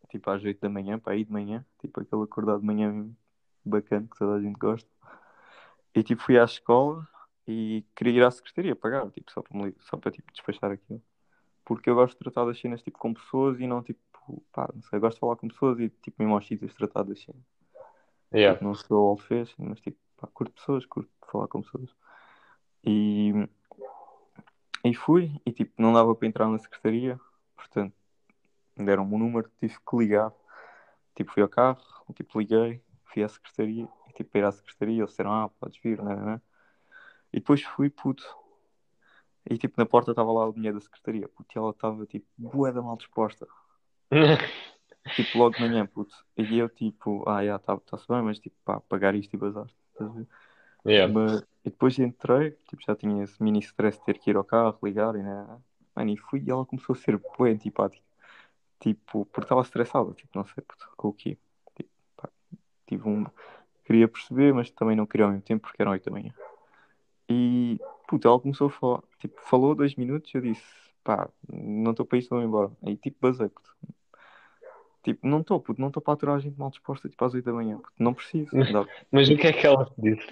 tipo, 0.09 0.31
às 0.31 0.43
8 0.43 0.61
da 0.61 0.69
manhã, 0.69 1.01
para 1.01 1.17
ir 1.17 1.25
de 1.25 1.33
manhã, 1.33 1.67
tipo, 1.81 2.01
aquele 2.01 2.23
acordado 2.23 2.61
de 2.61 2.67
manhã 2.67 3.11
bacana 3.65 4.07
que 4.09 4.17
toda 4.17 4.37
a 4.37 4.41
gente 4.41 4.57
gosta. 4.57 4.89
E, 5.93 6.03
tipo, 6.05 6.23
fui 6.23 6.39
à 6.39 6.45
escola 6.45 7.07
e 7.49 7.85
queria 7.97 8.13
ir 8.13 8.25
à 8.25 8.31
secretaria 8.31 8.77
pagar, 8.77 9.11
tipo, 9.11 9.33
só 9.33 9.43
para, 9.43 9.57
me 9.57 9.75
só 9.81 9.97
para 9.97 10.13
tipo, 10.13 10.31
despachar 10.33 10.71
aquilo. 10.71 11.03
porque 11.65 11.91
eu 11.91 11.97
gosto 11.97 12.13
de 12.13 12.19
tratar 12.21 12.45
das 12.45 12.61
cenas 12.61 12.83
tipo 12.83 12.97
com 12.99 13.13
pessoas 13.13 13.59
e 13.59 13.67
não 13.67 13.83
tipo, 13.83 14.01
pá, 14.53 14.69
não 14.73 14.83
sei, 14.83 14.99
eu 14.99 15.01
gosto 15.01 15.17
de 15.17 15.21
falar 15.21 15.37
com 15.37 15.49
pessoas 15.49 15.81
e 15.81 15.89
tipo 15.89 16.17
mesmo 16.21 16.35
aos 16.35 16.47
sítios 16.47 16.75
tratar 16.75 17.03
das 17.03 17.21
cenas. 17.21 17.43
Yeah. 18.33 18.55
Tipo, 18.55 18.65
não 18.65 18.75
sou 18.77 19.17
fashion, 19.17 19.67
mas 19.69 19.81
tipo, 19.81 19.99
pá, 20.17 20.29
curto 20.33 20.53
pessoas, 20.53 20.87
curto 20.87 21.11
falar 21.27 21.49
com 21.49 21.63
pessoas. 21.63 21.91
E, 22.85 23.33
e 24.85 24.95
fui, 24.95 25.33
e 25.45 25.53
tipo, 25.53 25.73
não 25.77 25.93
dava 25.93 26.15
para 26.15 26.29
entrar 26.29 26.49
na 26.49 26.59
secretaria, 26.59 27.19
portanto, 27.61 27.95
me 28.77 28.87
deram-me 28.87 29.15
um 29.15 29.19
número, 29.19 29.51
tive 29.61 29.75
que 29.75 29.97
ligar. 29.97 30.33
Tipo, 31.15 31.33
fui 31.33 31.43
ao 31.43 31.49
carro, 31.49 31.81
tipo, 32.15 32.39
liguei, 32.39 32.83
fui 33.05 33.23
à 33.23 33.29
secretaria, 33.29 33.89
e 34.09 34.13
tipo, 34.13 34.31
para 34.31 34.41
ir 34.41 34.45
à 34.45 34.53
secretaria, 34.53 34.99
eles 34.99 35.11
disseram, 35.11 35.33
ah, 35.33 35.51
podes 35.61 35.81
vir, 35.83 36.03
né, 36.03 36.15
né, 36.15 36.25
né. 36.25 36.41
E 37.33 37.39
depois 37.39 37.63
fui, 37.63 37.91
puto. 37.91 38.25
E 39.49 39.57
tipo, 39.59 39.75
na 39.77 39.87
porta 39.87 40.13
estava 40.13 40.33
lá 40.33 40.49
o 40.49 40.53
dinheiro 40.53 40.79
da 40.79 40.85
secretaria, 40.85 41.29
puto, 41.29 41.49
e 41.55 41.59
ela 41.59 41.71
estava 41.71 42.07
tipo, 42.07 42.27
bué 42.37 42.73
da 42.73 42.83
mal 42.83 42.97
disposta. 42.97 43.47
Tipo, 45.17 45.39
logo 45.39 45.57
de 45.57 45.63
manhã, 45.63 45.87
puto. 45.87 46.15
E 46.37 46.59
eu 46.59 46.69
tipo, 46.69 47.27
ah, 47.29 47.45
já, 47.45 47.57
está-se 47.57 48.07
bem, 48.07 48.23
mas 48.23 48.39
tipo, 48.39 48.55
pá, 48.65 48.81
pagar 48.81 49.15
isto 49.15 49.35
e 49.35 49.39
bazar. 49.39 49.67
Estás 49.93 50.11
a 50.11 50.13
ver? 50.13 50.27
yeah. 50.87 51.13
Mas, 51.13 51.41
e 51.65 51.71
depois 51.71 51.99
entrei, 51.99 52.53
tipo, 52.69 52.83
já 52.87 52.95
tinha 52.95 53.25
esse 53.25 53.43
mini 53.43 53.61
stress 53.61 53.99
de 53.99 54.05
ter 54.05 54.19
que 54.19 54.31
ir 54.31 54.37
ao 54.37 54.45
carro, 54.45 54.79
ligar 54.83 55.15
e 55.17 55.23
né. 55.23 55.47
Mano, 56.01 56.11
e 56.13 56.17
fui 56.17 56.43
e 56.47 56.51
ela 56.51 56.65
começou 56.65 56.95
a 56.95 56.97
ser 56.97 57.21
bué 57.39 57.51
antipática. 57.51 58.03
Tipo, 58.81 59.27
porque 59.27 59.45
estava 59.45 59.61
estressada, 59.61 60.11
tipo, 60.15 60.31
não 60.35 60.45
sei 60.47 60.65
puto, 60.67 60.89
com 60.97 61.09
o 61.09 61.13
quê. 61.13 61.37
Tipo, 61.77 61.91
pá, 62.17 62.29
tive 62.87 63.07
um. 63.07 63.27
Queria 63.85 64.09
perceber, 64.09 64.55
mas 64.55 64.71
também 64.71 64.97
não 64.97 65.05
queria 65.05 65.27
ao 65.27 65.31
mesmo 65.33 65.45
tempo 65.45 65.63
porque 65.63 65.83
eram 65.83 65.93
8 65.93 66.05
da 66.05 66.11
manhã. 66.11 66.33
E, 67.29 67.79
puto, 68.09 68.27
ela 68.27 68.41
começou 68.41 68.69
a 68.69 68.71
falar, 68.71 69.03
tipo, 69.19 69.39
falou 69.43 69.75
dois 69.75 69.95
minutos 69.95 70.35
eu 70.35 70.41
disse, 70.41 70.65
pá, 71.05 71.29
não 71.53 71.91
estou 71.91 72.07
para 72.07 72.19
isto, 72.19 72.31
vou 72.31 72.43
embora. 72.43 72.71
Aí, 72.83 72.97
tipo, 72.97 73.19
basei, 73.21 73.49
puto. 73.49 73.77
Tipo, 75.03 75.27
não 75.27 75.41
estou, 75.41 75.61
puto, 75.61 75.81
não 75.81 75.89
estou 75.89 76.03
para 76.03 76.15
aturar 76.15 76.37
a 76.37 76.39
gente 76.41 76.59
mal 76.59 76.71
disposta, 76.71 77.09
tipo, 77.09 77.23
às 77.25 77.35
8 77.35 77.45
da 77.45 77.53
manhã, 77.53 77.77
puto, 77.77 77.93
não 77.99 78.15
preciso. 78.15 78.51
Dá- 78.73 78.87
Mas 79.13 79.29
o 79.29 79.37
que 79.37 79.47
é 79.47 79.53
que 79.53 79.67
ela 79.67 79.87
disse? 79.99 80.27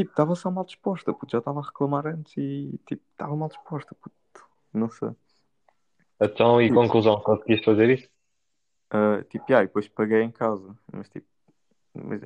Tipo, 0.00 0.12
estava 0.12 0.34
só 0.34 0.50
mal 0.50 0.64
disposta, 0.64 1.12
puto, 1.12 1.30
já 1.30 1.40
estava 1.40 1.60
a 1.60 1.62
reclamar 1.62 2.06
antes 2.06 2.34
e, 2.38 2.80
tipo, 2.86 3.02
estava 3.12 3.36
mal 3.36 3.50
disposta, 3.50 3.94
puto, 3.94 4.16
não 4.72 4.88
sei. 4.88 5.10
Então, 6.18 6.60
e 6.62 6.70
conclusão, 6.70 7.20
conseguiste 7.20 7.66
fazer 7.66 7.90
isso? 7.90 8.08
Ah, 8.88 9.22
tipo, 9.28 9.44
yeah, 9.50 9.62
e 9.62 9.66
depois 9.66 9.88
paguei 9.88 10.22
em 10.22 10.30
casa, 10.30 10.74
mas 10.90 11.06
tipo, 11.10 11.26
mas, 11.92 12.22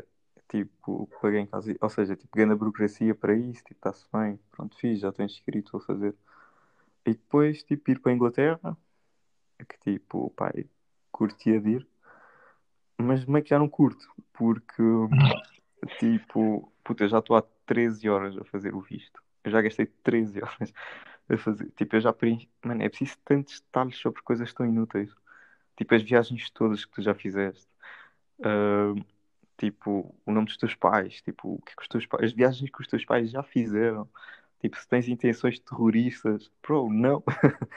tipo, 0.48 1.08
paguei 1.20 1.40
em 1.40 1.46
casa, 1.46 1.74
ou 1.80 1.88
seja, 1.88 2.14
tipo, 2.14 2.36
ganhei 2.36 2.52
a 2.52 2.56
burocracia 2.56 3.12
para 3.12 3.34
isso, 3.34 3.64
tipo, 3.64 3.80
está-se 3.80 4.06
bem, 4.12 4.38
pronto, 4.52 4.76
fiz, 4.76 5.00
já 5.00 5.08
estou 5.08 5.24
inscrito, 5.24 5.72
vou 5.72 5.80
fazer. 5.80 6.14
E 7.04 7.10
depois, 7.10 7.64
tipo, 7.64 7.90
ir 7.90 7.98
para 7.98 8.12
a 8.12 8.14
Inglaterra, 8.14 8.76
que 9.68 9.78
tipo, 9.80 10.32
eu 10.54 10.64
curtia 11.10 11.60
de 11.60 11.70
ir, 11.70 11.88
mas 12.96 13.24
meio 13.24 13.42
que 13.42 13.50
já 13.50 13.58
não 13.58 13.68
curto, 13.68 14.06
porque, 14.32 14.82
tipo, 15.98 16.72
puta, 16.84 17.04
eu 17.04 17.08
já 17.08 17.18
estou 17.18 17.36
há 17.36 17.42
13 17.66 18.08
horas 18.08 18.36
a 18.36 18.44
fazer 18.44 18.74
o 18.74 18.80
visto, 18.80 19.22
eu 19.42 19.50
já 19.50 19.60
gastei 19.60 19.86
13 20.02 20.42
horas 20.42 20.72
a 21.28 21.36
fazer, 21.36 21.70
tipo, 21.70 21.96
eu 21.96 22.00
já 22.00 22.12
preenchi, 22.12 22.48
mano, 22.64 22.82
é 22.82 22.88
preciso 22.88 23.16
tantos 23.24 23.60
detalhes 23.60 23.96
sobre 23.96 24.22
coisas 24.22 24.52
tão 24.52 24.66
inúteis. 24.66 25.10
Tipo, 25.76 25.94
as 25.94 26.02
viagens 26.02 26.50
todas 26.50 26.84
que 26.84 26.92
tu 26.92 27.02
já 27.02 27.14
fizeste. 27.14 27.66
Ah, 28.42 28.94
tipo, 29.58 30.14
o 30.24 30.32
nome 30.32 30.46
dos 30.46 30.56
teus 30.56 30.74
pais. 30.74 31.20
Tipo, 31.22 31.54
o 31.54 31.62
que 31.62 31.72
é 31.72 31.76
que 31.76 31.82
os 31.82 31.88
teus 31.88 32.06
pais... 32.06 32.24
As 32.24 32.32
viagens 32.32 32.70
que 32.70 32.80
os 32.80 32.86
teus 32.86 33.04
pais 33.04 33.30
já 33.30 33.42
fizeram. 33.42 34.08
Tipo, 34.60 34.78
se 34.78 34.88
tens 34.88 35.08
intenções 35.08 35.58
terroristas. 35.58 36.50
Bro, 36.62 36.92
não. 36.92 37.22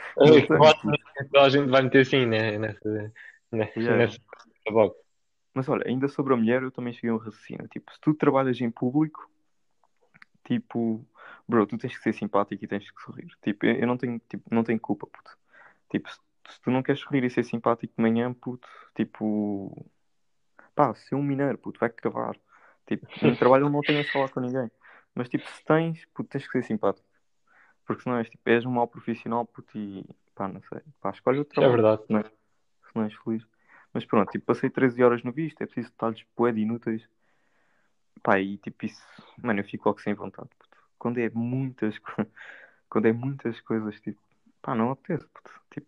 Não 1.34 1.42
a 1.42 1.50
gente 1.50 1.70
vai 1.70 1.82
meter 1.82 2.02
assim, 2.02 2.26
né? 2.26 2.58
Nessa, 2.58 3.14
nessa, 3.52 3.80
Yeah. 3.80 3.98
nessa. 3.98 4.20
Mas 5.58 5.68
olha, 5.68 5.88
ainda 5.88 6.08
sobre 6.08 6.36
a 6.36 6.38
mulher, 6.38 6.62
eu 6.62 6.70
também 6.70 6.94
cheguei 6.94 7.10
a 7.10 7.16
um 7.16 7.18
raciocínio. 7.18 7.68
Tipo, 7.68 7.92
se 7.92 8.00
tu 8.00 8.14
trabalhas 8.14 8.62
em 8.62 8.70
público, 8.70 9.28
tipo, 10.44 11.04
bro, 11.48 11.66
tu 11.66 11.80
tens 11.80 11.98
que 11.98 12.04
ser 12.04 12.14
simpático 12.14 12.64
e 12.64 12.68
tens 12.68 12.92
que 12.92 13.02
sorrir. 13.02 13.28
Tipo, 13.42 13.66
eu 13.66 13.74
eu 13.80 13.88
não 13.88 13.98
tenho, 13.98 14.20
tipo, 14.30 14.44
não 14.54 14.64
tenho 14.64 14.80
culpa, 14.80 15.08
puto. 15.08 15.36
Tipo, 15.90 16.12
se, 16.12 16.20
se 16.50 16.62
tu 16.62 16.70
não 16.70 16.84
queres 16.84 17.02
sorrir 17.02 17.24
e 17.24 17.30
ser 17.32 17.44
simpático 17.44 17.92
de 17.98 18.00
manhã, 18.04 18.32
puto, 18.36 18.68
tipo, 18.94 19.90
pá, 20.76 20.94
ser 20.94 21.16
um 21.16 21.24
mineiro, 21.24 21.58
puto, 21.58 21.80
vai 21.80 21.90
cavar. 21.90 22.38
Tipo, 22.86 23.08
no 23.26 23.36
trabalho 23.36 23.68
não 23.68 23.82
tenho 23.82 24.02
a 24.02 24.04
falar 24.14 24.30
com 24.30 24.40
ninguém. 24.40 24.70
Mas, 25.16 25.28
tipo, 25.28 25.44
se 25.50 25.66
tens, 25.66 26.06
puto, 26.14 26.30
tens 26.30 26.46
que 26.46 26.52
ser 26.52 26.66
simpático. 26.68 27.08
Porque 27.84 28.04
senão 28.04 28.18
és, 28.18 28.30
tipo, 28.30 28.48
és 28.48 28.64
um 28.64 28.70
mau 28.70 28.88
profissional, 28.88 29.44
puto, 29.44 29.76
e 29.76 30.06
pá, 30.36 30.48
não 30.48 30.62
sei. 30.62 30.82
Pá, 31.02 31.10
escolhe 31.10 31.40
outro 31.40 31.54
Isso 31.54 31.64
é 31.64 31.68
trabalho. 31.68 31.82
verdade. 31.82 32.04
Não 32.10 32.20
é? 32.20 32.24
Se 32.26 32.96
não 32.96 33.04
és 33.06 33.14
feliz. 33.16 33.57
Mas 33.98 34.06
pronto, 34.06 34.30
tipo, 34.30 34.46
passei 34.46 34.70
13 34.70 35.04
horas 35.04 35.24
no 35.24 35.32
visto, 35.32 35.60
é 35.60 35.66
preciso 35.66 35.90
detalhes 35.90 36.24
de 36.54 36.62
inúteis. 36.62 37.10
Pá, 38.22 38.40
e 38.40 38.56
tipo, 38.60 38.86
isso, 38.86 39.02
mano, 39.42 39.60
eu 39.60 39.64
fico 39.64 39.90
logo 39.90 40.00
sem 40.00 40.14
vontade, 40.14 40.50
puto. 40.60 40.78
Quando 41.00 41.18
é 41.18 41.32
muitas, 41.34 41.98
quando 42.92 43.08
é 43.08 43.12
muitas 43.12 43.60
coisas, 43.62 44.00
tipo, 44.00 44.22
pá, 44.62 44.76
não 44.76 44.92
apetece, 44.92 45.26
puto. 45.34 45.52
Tipo, 45.72 45.88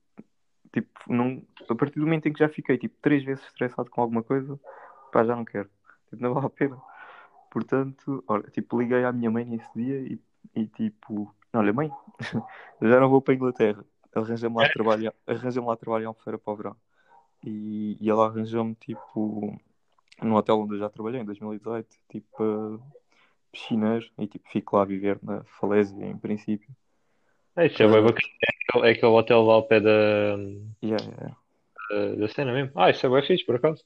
tipo, 0.73 0.89
não, 1.07 1.45
a 1.69 1.75
partir 1.75 1.99
do 1.99 2.05
momento 2.07 2.25
em 2.25 2.33
que 2.33 2.39
já 2.39 2.49
fiquei, 2.49 2.79
tipo, 2.79 2.97
três 2.99 3.23
vezes 3.23 3.45
estressado 3.45 3.91
com 3.91 4.01
alguma 4.01 4.23
coisa, 4.23 4.59
pá, 5.11 5.23
já 5.23 5.35
não 5.35 5.45
quero. 5.45 5.69
Tipo, 6.09 6.23
não 6.23 6.33
vale 6.33 6.47
a 6.47 6.49
pena. 6.49 6.81
Portanto, 7.51 8.23
olha, 8.27 8.49
tipo, 8.49 8.81
liguei 8.81 9.03
à 9.03 9.11
minha 9.11 9.29
mãe 9.29 9.45
nesse 9.45 9.69
dia 9.75 9.99
e, 9.99 10.19
e 10.55 10.65
tipo, 10.65 11.31
olha, 11.53 11.71
mãe, 11.71 11.91
já 12.81 12.99
não 12.99 13.07
vou 13.07 13.21
para 13.21 13.35
a 13.35 13.37
Inglaterra. 13.37 13.85
Arranja-me 14.15 14.55
lá 14.55 14.67
trabalho, 14.67 15.13
arranja-me 15.27 15.67
lá 15.67 15.75
trabalho 15.77 16.05
em 16.05 16.07
Albufeira 16.07 16.39
para 16.39 16.53
o 16.53 16.55
verão. 16.55 16.75
E, 17.43 17.97
e 17.99 18.09
ela 18.09 18.27
arranjou-me, 18.27 18.75
tipo, 18.75 19.59
no 20.21 20.35
hotel 20.35 20.59
onde 20.59 20.75
eu 20.75 20.79
já 20.79 20.89
trabalhei, 20.89 21.21
em 21.21 21.25
2018, 21.25 21.87
tipo, 22.09 22.43
uh, 22.43 22.81
piscineiro, 23.51 24.05
e 24.17 24.27
tipo, 24.27 24.47
fico 24.49 24.75
lá 24.75 24.83
a 24.83 24.85
viver 24.85 25.19
na 25.21 25.43
falésia, 25.43 26.05
em 26.05 26.17
princípio. 26.17 26.69
É, 27.55 27.67
isso 27.67 27.81
é 27.81 27.87
bem 27.87 28.01
bacana. 28.01 28.19
É 28.41 28.47
aquele, 28.71 28.87
é 28.87 28.91
aquele 28.91 29.11
hotel 29.11 29.41
lá 29.43 29.53
ao 29.55 29.63
pé 29.63 29.79
da, 29.79 29.89
Yeah, 30.81 31.03
yeah, 31.03 31.37
da, 31.89 32.15
da 32.15 32.27
cena 32.29 32.53
mesmo. 32.53 32.71
Ah, 32.75 32.89
isso 32.89 33.05
é 33.05 33.09
bem 33.09 33.25
fixe, 33.25 33.45
por 33.45 33.55
acaso. 33.55 33.83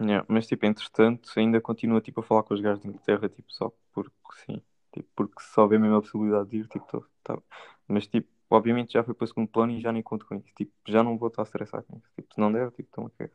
yeah. 0.00 0.24
Mas, 0.28 0.46
tipo, 0.46 0.64
entretanto, 0.66 1.30
ainda 1.36 1.60
continuo, 1.60 2.00
tipo, 2.00 2.20
a 2.20 2.22
falar 2.22 2.42
com 2.42 2.54
os 2.54 2.60
gajos 2.60 2.80
de 2.80 2.88
Inglaterra, 2.88 3.28
tipo, 3.28 3.52
só 3.52 3.72
porque 3.92 4.12
sim. 4.46 4.62
Tipo, 4.92 5.08
porque 5.14 5.42
se 5.42 5.60
houver 5.60 5.78
mesmo 5.78 5.96
a 5.96 6.00
possibilidade 6.00 6.48
de 6.48 6.56
ir, 6.58 6.68
tipo, 6.68 6.86
tô, 6.86 7.04
tá. 7.22 7.38
Mas, 7.86 8.06
tipo, 8.06 8.28
obviamente 8.50 8.92
já 8.94 9.04
foi 9.04 9.14
para 9.14 9.24
o 9.24 9.28
segundo 9.28 9.48
plano 9.48 9.72
e 9.72 9.80
já 9.80 9.92
nem 9.92 10.02
conto 10.02 10.26
com 10.26 10.34
isso. 10.36 10.52
Tipo, 10.56 10.72
já 10.88 11.02
não 11.02 11.18
vou 11.18 11.28
estar 11.28 11.42
a 11.42 11.44
estressar 11.44 11.82
com 11.84 11.98
isso. 11.98 12.10
Tipo, 12.16 12.34
se 12.34 12.40
não 12.40 12.52
der, 12.52 12.70
tipo, 12.72 12.88
toma 12.92 13.10
que 13.10 13.30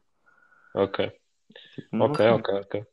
Ok. 0.74 1.00
Tipo, 1.76 1.96
não, 1.98 2.08
Ok, 2.08 2.20
não 2.20 2.40
ok, 2.40 2.50
ok. 2.62 2.88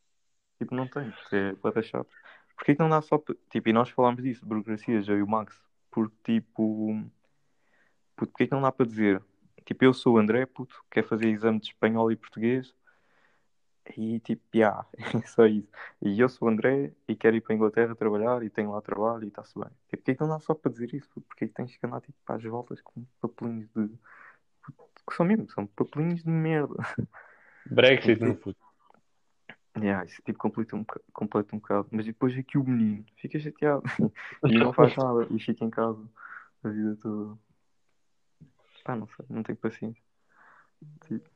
Tipo, 0.58 0.74
não 0.74 0.86
tem, 0.86 1.10
porque 1.10 1.36
é 1.36 1.52
bada 1.54 1.82
chato. 1.82 2.08
Porquê 2.56 2.74
que 2.74 2.80
não 2.82 2.90
dá 2.90 3.00
só. 3.00 3.18
Tipo, 3.50 3.68
e 3.68 3.72
nós 3.72 3.88
falámos 3.90 4.22
disso, 4.22 4.42
de 4.42 4.46
burocracias, 4.46 5.08
eu 5.08 5.18
e 5.18 5.22
o 5.22 5.26
Max. 5.28 5.58
Porque, 5.90 6.16
tipo. 6.24 7.10
Porquê 8.16 8.46
que 8.46 8.52
não 8.54 8.62
dá 8.62 8.70
para 8.70 8.86
dizer? 8.86 9.22
Tipo, 9.64 9.84
eu 9.84 9.94
sou 9.94 10.14
o 10.14 10.18
André, 10.18 10.46
puto, 10.46 10.74
quer 10.90 11.04
fazer 11.04 11.28
exame 11.28 11.60
de 11.60 11.66
espanhol 11.68 12.10
e 12.12 12.16
português. 12.16 12.74
E, 13.96 14.20
tipo, 14.20 14.42
já, 14.54 14.84
é 15.14 15.26
só 15.26 15.46
isso. 15.46 15.68
E 16.02 16.18
eu 16.18 16.28
sou 16.28 16.48
o 16.48 16.50
André 16.50 16.92
e 17.08 17.14
quero 17.14 17.36
ir 17.36 17.40
para 17.40 17.54
a 17.54 17.56
Inglaterra 17.56 17.94
trabalhar 17.94 18.42
e 18.42 18.50
tenho 18.50 18.72
lá 18.72 18.80
trabalho 18.80 19.24
e 19.24 19.28
está-se 19.28 19.58
bem. 19.58 19.68
Tipo, 19.88 19.98
porquê 19.98 20.14
que 20.14 20.20
não 20.20 20.28
dá 20.28 20.40
só 20.40 20.54
para 20.54 20.72
dizer 20.72 20.94
isso? 20.94 21.08
Puto? 21.10 21.26
Porquê 21.26 21.48
que 21.48 21.54
tens 21.54 21.76
que 21.76 21.86
andar, 21.86 22.00
tipo, 22.00 22.16
às 22.26 22.42
voltas 22.42 22.80
com 22.80 23.04
papelinhos 23.20 23.68
de. 23.74 23.88
Que 25.08 25.16
são 25.16 25.26
mesmo, 25.26 25.50
são 25.50 25.66
papelinhos 25.66 26.22
de 26.22 26.30
merda. 26.30 26.74
Brexit 27.66 28.22
no 28.22 28.34
futuro. 28.34 28.70
Yeah, 29.78 30.04
isso 30.04 30.20
tipo 30.22 30.38
completa 30.38 30.74
um, 30.74 30.84
completa 31.12 31.54
um 31.54 31.58
bocado. 31.58 31.88
Mas 31.90 32.04
e 32.06 32.12
depois 32.12 32.36
aqui 32.36 32.58
o 32.58 32.64
menino 32.64 33.04
fica 33.16 33.38
chateado 33.38 33.82
e 34.44 34.58
não 34.58 34.72
faz 34.72 34.96
nada 34.96 35.26
e 35.30 35.38
fica 35.38 35.64
em 35.64 35.70
casa 35.70 36.02
a 36.64 36.68
vida 36.68 36.96
toda. 37.00 37.38
Pá, 38.84 38.96
não 38.96 39.06
sei, 39.08 39.26
não 39.28 39.42
tenho 39.42 39.58
paciência. 39.58 40.02
Tipo, 41.06 41.28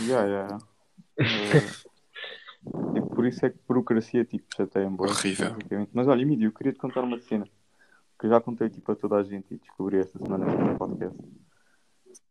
yeah, 0.00 0.26
yeah. 0.26 0.58
Eh, 1.18 1.60
tipo, 2.94 3.14
por 3.14 3.26
isso 3.26 3.46
é 3.46 3.50
que 3.50 3.58
burocracia 3.66 4.24
tipo, 4.24 4.46
chateia 4.54 4.88
bocado. 4.90 5.12
Horrível. 5.12 5.56
Mas 5.92 6.08
olha, 6.08 6.22
Emílio, 6.22 6.48
eu 6.48 6.52
queria 6.52 6.72
te 6.72 6.78
contar 6.78 7.02
uma 7.02 7.18
cena 7.20 7.48
que 8.18 8.26
eu 8.26 8.30
já 8.30 8.40
contei 8.40 8.68
tipo, 8.70 8.90
a 8.90 8.96
toda 8.96 9.16
a 9.16 9.22
gente 9.22 9.54
e 9.54 9.58
descobri 9.58 9.98
esta 9.98 10.18
semana 10.18 10.46
no 10.46 10.78
podcast. 10.78 11.18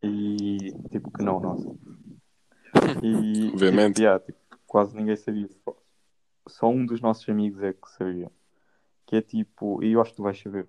E 0.02 0.72
tipo 0.90 1.10
que 1.10 1.22
não, 1.22 1.40
nossa. 1.40 1.68
E 3.02 3.50
Obviamente. 3.52 3.94
tipo, 3.94 4.00
yeah, 4.00 4.22
tipo, 4.22 4.38
quase 4.66 4.96
ninguém 4.96 5.16
sabia. 5.16 5.48
Só, 6.48 6.68
um 6.68 6.84
dos 6.84 7.00
nossos 7.00 7.28
amigos 7.28 7.62
é 7.62 7.72
que 7.72 7.90
sabia. 7.90 8.30
Que 9.06 9.16
é 9.16 9.22
tipo, 9.22 9.82
e 9.82 9.92
eu 9.92 10.00
acho 10.00 10.10
que 10.10 10.16
tu 10.16 10.22
vais 10.22 10.40
saber. 10.40 10.66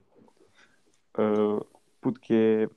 Uh, 1.17 1.65
puto 1.99 2.19
que 2.19 2.33
é 2.33 2.69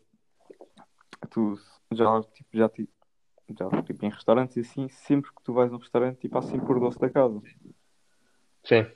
tu 1.28 1.58
já 1.92 2.22
tipo 2.22 2.48
já, 2.54 2.70
já 3.58 3.82
tipo, 3.82 4.04
em 4.04 4.10
restaurantes 4.10 4.56
e 4.56 4.60
assim, 4.60 4.88
sempre 4.88 5.30
que 5.30 5.42
tu 5.42 5.52
vais 5.52 5.72
a 5.72 5.76
um 5.76 5.78
restaurante, 5.78 6.18
tipo 6.18 6.38
há 6.38 6.42
sempre 6.42 6.72
o 6.72 6.80
doce 6.80 6.98
da 6.98 7.10
casa. 7.10 7.40
Sim. 8.64 8.86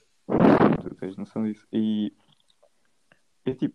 Tu 0.83 0.95
tens 0.97 1.17
noção 1.17 1.45
disso. 1.45 1.67
E 1.73 2.13
é 3.45 3.53
tipo, 3.53 3.75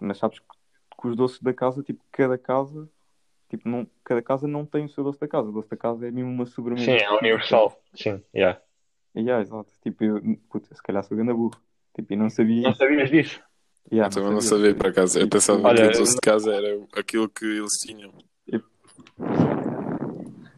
mas 0.00 0.18
sabes 0.18 0.38
que 0.38 0.58
que 1.00 1.08
os 1.08 1.16
doces 1.16 1.40
da 1.40 1.54
casa, 1.54 1.82
tipo, 1.82 2.02
cada 2.10 2.36
casa, 2.36 2.88
tipo, 3.48 3.68
não, 3.68 3.86
cada 4.02 4.20
casa 4.20 4.48
não 4.48 4.66
tem 4.66 4.84
o 4.84 4.88
seu 4.88 5.04
doce 5.04 5.20
da 5.20 5.28
casa. 5.28 5.48
O 5.48 5.52
doce 5.52 5.70
da 5.70 5.76
casa 5.76 6.08
é 6.08 6.10
mesmo 6.10 6.30
uma 6.30 6.46
sobremesa. 6.46 6.84
Sim, 6.84 7.04
é 7.04 7.10
universal. 7.10 7.80
Sim, 7.94 8.22
yeah. 8.34 8.60
Yeah, 9.16 9.40
exato. 9.40 9.72
Tipo, 9.82 10.04
eu, 10.04 10.20
puta, 10.50 10.74
se 10.74 10.82
calhar 10.82 11.02
sou 11.04 11.16
grande 11.16 11.32
burro. 11.32 11.58
Tipo, 11.94 12.12
e 12.12 12.16
não 12.16 12.28
sabia 12.28 12.62
Não 12.62 12.74
sabias 12.74 13.10
disso? 13.10 13.40
Yeah, 13.90 14.08
Eu 14.08 14.22
também 14.22 14.32
não 14.32 14.40
sabia, 14.40 14.74
por 14.74 14.86
acaso. 14.88 15.18
Eu 15.18 15.28
pensava 15.28 15.66
Olha, 15.66 15.90
que 15.90 15.96
o 15.96 16.00
doce 16.00 16.14
de 16.14 16.20
casa 16.20 16.54
era 16.54 16.86
aquilo 16.94 17.28
que 17.28 17.44
eles 17.44 17.72
tinham. 17.80 18.12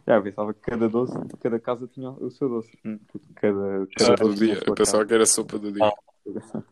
Yeah, 0.07 0.17
eu 0.19 0.23
pensava 0.23 0.53
que 0.53 0.59
cada 0.61 0.89
doce, 0.89 1.13
cada 1.41 1.59
casa 1.59 1.87
tinha 1.87 2.09
o 2.09 2.29
seu 2.31 2.49
doce. 2.49 2.77
Hum, 2.85 2.99
Cada, 3.35 3.87
cada 3.97 4.17
Sopa 4.17 4.23
do 4.25 4.35
dia. 4.35 4.59
Eu 4.65 4.73
pensava 4.75 5.05
que 5.05 5.13
era 5.13 5.25
sopa 5.25 5.57
do 5.59 5.71
dia. 5.71 5.91
casa. 6.25 6.65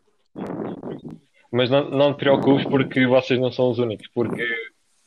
Mas 1.52 1.70
não, 1.70 1.90
não 1.90 2.14
te 2.14 2.20
preocupes 2.20 2.66
porque 2.66 3.06
vocês 3.08 3.40
não 3.40 3.52
são 3.52 3.72
os 3.72 3.80
únicos. 3.80 4.08
Porque 4.14 4.46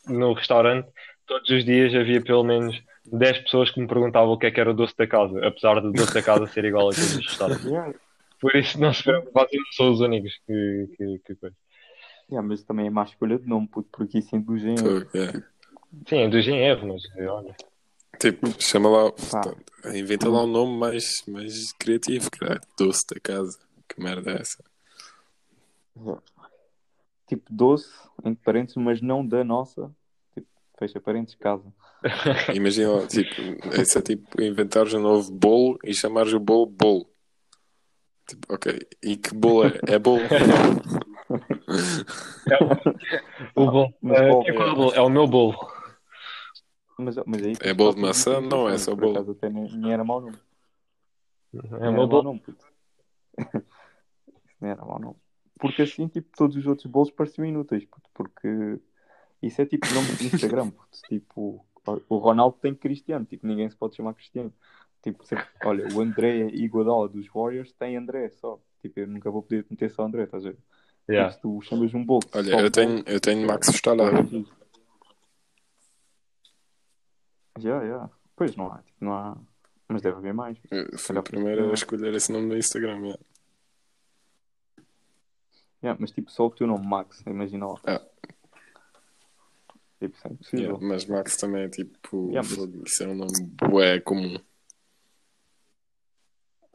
no 0.09 0.33
restaurante, 0.33 0.89
todos 1.27 1.49
os 1.51 1.65
dias 1.65 1.95
havia 1.95 2.23
pelo 2.23 2.43
menos 2.45 2.81
10 3.07 3.39
pessoas 3.41 3.71
que 3.71 3.81
me 3.81 3.87
perguntavam 3.87 4.33
o 4.33 4.39
que 4.39 4.47
é 4.47 4.51
que 4.51 4.61
era 4.61 4.71
o 4.71 4.75
doce 4.75 4.97
da 4.97 5.07
casa, 5.07 5.47
apesar 5.47 5.81
do 5.81 5.93
doce 5.93 6.15
da 6.15 6.23
casa 6.23 6.47
ser 6.47 6.65
igual 6.65 6.89
a 6.89 6.95
todos 6.95 7.17
os 7.17 7.27
restaurantes. 7.27 7.67
Por 8.41 8.57
isso, 8.57 8.81
não 8.81 8.93
se 8.93 9.05
preocupem, 9.05 9.33
vocês 9.45 9.63
não 9.63 9.73
são 9.73 9.93
os 9.93 10.01
únicos 10.01 10.33
que, 10.45 10.89
que, 10.97 11.19
que 11.25 11.35
coisa. 11.37 11.55
yeah, 12.29 12.49
mas 12.49 12.65
também 12.65 12.89
é 12.89 12.91
má 12.91 13.05
escolha 13.05 13.39
de 13.39 13.47
nome, 13.47 13.69
porque 13.69 14.19
isso 14.19 14.35
induz 14.35 14.65
em. 14.65 14.75
Fogo, 15.93 16.05
é. 16.05 16.09
Sim, 16.09 16.25
induzem 16.25 16.59
erro, 16.59 16.89
mas 16.89 17.03
olha. 17.29 17.55
Tipo, 18.19 18.63
chama 18.63 18.89
lá. 18.89 19.13
Inventa 19.95 20.29
lá 20.29 20.45
um 20.45 20.47
nome 20.47 20.79
mais, 20.79 21.23
mais 21.27 21.73
criativo, 21.73 22.31
cara. 22.31 22.61
Doce 22.79 23.05
da 23.13 23.21
casa. 23.21 23.59
Que 23.89 24.01
merda 24.01 24.33
é 24.33 24.41
essa? 24.41 24.63
Tipo, 27.29 27.43
doce, 27.51 27.91
entre 28.25 28.43
parênteses, 28.45 28.77
mas 28.77 29.01
não 29.01 29.27
da 29.27 29.43
nossa. 29.45 29.91
Tipo, 30.35 30.49
fecha 30.79 31.01
parênteses, 31.01 31.39
casa. 31.39 31.73
Imagina 32.55 32.93
lá, 32.93 33.07
tipo, 33.07 33.31
isso 33.81 33.99
é 33.99 34.03
tipo 34.03 34.43
inventares 34.43 34.93
um 34.95 35.01
novo 35.01 35.31
bolo 35.33 35.79
e 35.85 35.95
chamares 35.95 36.33
o 36.33 36.41
bolo 36.41 36.67
bolo. 36.67 37.07
Tipo, 38.27 38.55
ok. 38.55 38.81
E 39.03 39.17
que 39.17 39.35
bolo 39.35 39.67
é? 39.67 39.81
É 39.87 39.99
bolo. 39.99 40.23
O 43.55 43.71
bolo. 43.71 43.95
Mas 44.03 44.21
é, 44.21 44.29
bolo, 44.29 44.45
é 44.47 44.53
bolo? 44.53 44.95
É 44.95 45.01
o 45.01 45.09
meu 45.09 45.27
bolo. 45.27 45.72
Mas, 46.99 47.17
mas 47.27 47.43
aí, 47.43 47.55
É 47.61 47.73
bolo 47.75 47.95
de 47.95 48.01
maçã? 48.03 48.41
tem 48.41 48.49
Não, 48.49 48.69
é 48.69 48.79
só 48.79 48.93
por 48.93 49.01
bolo. 49.01 49.13
acaso 49.13 49.33
até 49.33 49.49
nem, 49.49 49.71
nem 49.77 49.93
era 49.93 50.05
mau 50.05 50.21
nome. 50.21 50.37
É 51.55 51.59
era 51.77 51.81
meu 51.91 51.93
mau 51.93 52.07
bolo. 52.09 52.23
nome, 52.25 52.41
puto. 52.41 52.65
Isso 53.39 54.57
nem 54.61 54.71
era 54.71 54.85
mau 54.85 54.99
nome. 54.99 55.17
Porque 55.59 55.83
assim, 55.83 56.09
tipo, 56.09 56.29
todos 56.37 56.57
os 56.57 56.67
outros 56.67 56.87
bolos 56.87 57.11
pareciam 57.11 57.45
inúteis, 57.47 57.85
puto, 57.85 58.09
porque 58.15 58.79
isso 59.43 59.61
é 59.63 59.67
tipo 59.67 59.87
nome 59.95 60.09
de 60.17 60.27
Instagram, 60.27 60.71
puto. 60.73 60.99
Tipo, 61.09 61.65
o 62.09 62.17
Ronaldo 62.19 62.57
tem 62.61 62.75
Cristiano, 62.75 63.25
tipo, 63.25 63.47
ninguém 63.47 63.69
se 63.71 63.77
pode 63.77 63.97
chamar 63.97 64.15
Cristiano. 64.15 64.53
Tipo, 65.03 65.25
sempre- 65.25 65.47
olha, 65.65 65.87
o 65.95 66.01
André 66.01 66.47
Iguodala 66.49 67.09
dos 67.09 67.27
Warriors 67.35 67.73
tem 67.73 67.97
André 67.97 68.31
só. 68.31 68.61
Tipo, 68.81 69.01
eu 69.01 69.07
nunca 69.09 69.31
vou 69.31 69.43
poder 69.43 69.67
meter 69.71 69.91
só 69.91 70.05
André, 70.05 70.25
estás 70.25 70.45
a 70.47 70.51
ver? 70.51 70.59
Yeah. 71.09 71.33
Se 71.33 71.41
tu 71.41 71.61
chamas 71.63 71.93
um 71.95 72.05
bolo. 72.05 72.23
Olha, 72.33 72.51
eu 72.51 72.57
bolo, 72.57 72.71
tenho, 72.71 73.03
eu 73.07 73.21
tenho 73.21 73.47
Max 73.47 73.69
Stalar. 73.69 74.13
Já, 77.59 77.85
já. 77.87 78.11
Pois 78.37 78.57
não 78.57 78.73
há, 78.73 78.79
tipo, 78.83 79.05
não 79.05 79.13
há. 79.15 79.37
Mas 79.89 80.03
deve 80.03 80.17
haver 80.17 80.33
mais. 80.35 80.57
Fui 80.99 81.17
o 81.19 81.23
primeiro 81.23 81.71
a 81.71 81.75
escolher 81.75 82.15
esse 82.15 82.33
nome 82.33 82.47
no 82.47 82.57
Instagram. 82.57 83.09
é. 83.09 83.19
Yeah, 85.83 85.99
mas 86.01 86.13
tipo, 86.13 86.31
só 86.31 86.47
o 86.47 86.51
teu 86.51 86.67
nome, 86.67 86.87
Max, 86.87 87.23
imagina 87.27 87.67
lá. 87.67 87.75
Ah. 87.85 88.01
Tipo, 89.99 90.17
isso 90.17 90.29
é 90.29 90.31
impossível. 90.31 90.65
Yeah, 90.67 90.87
mas 90.87 91.07
Max 91.07 91.37
também 91.37 91.65
é 91.65 91.69
tipo. 91.69 92.29
Yeah, 92.31 92.49
mas- 92.49 92.87
Isso 92.93 93.03
é 93.03 93.09
um 93.09 93.15
nome 93.17 93.33
bué 93.69 94.01
comum. 94.01 94.39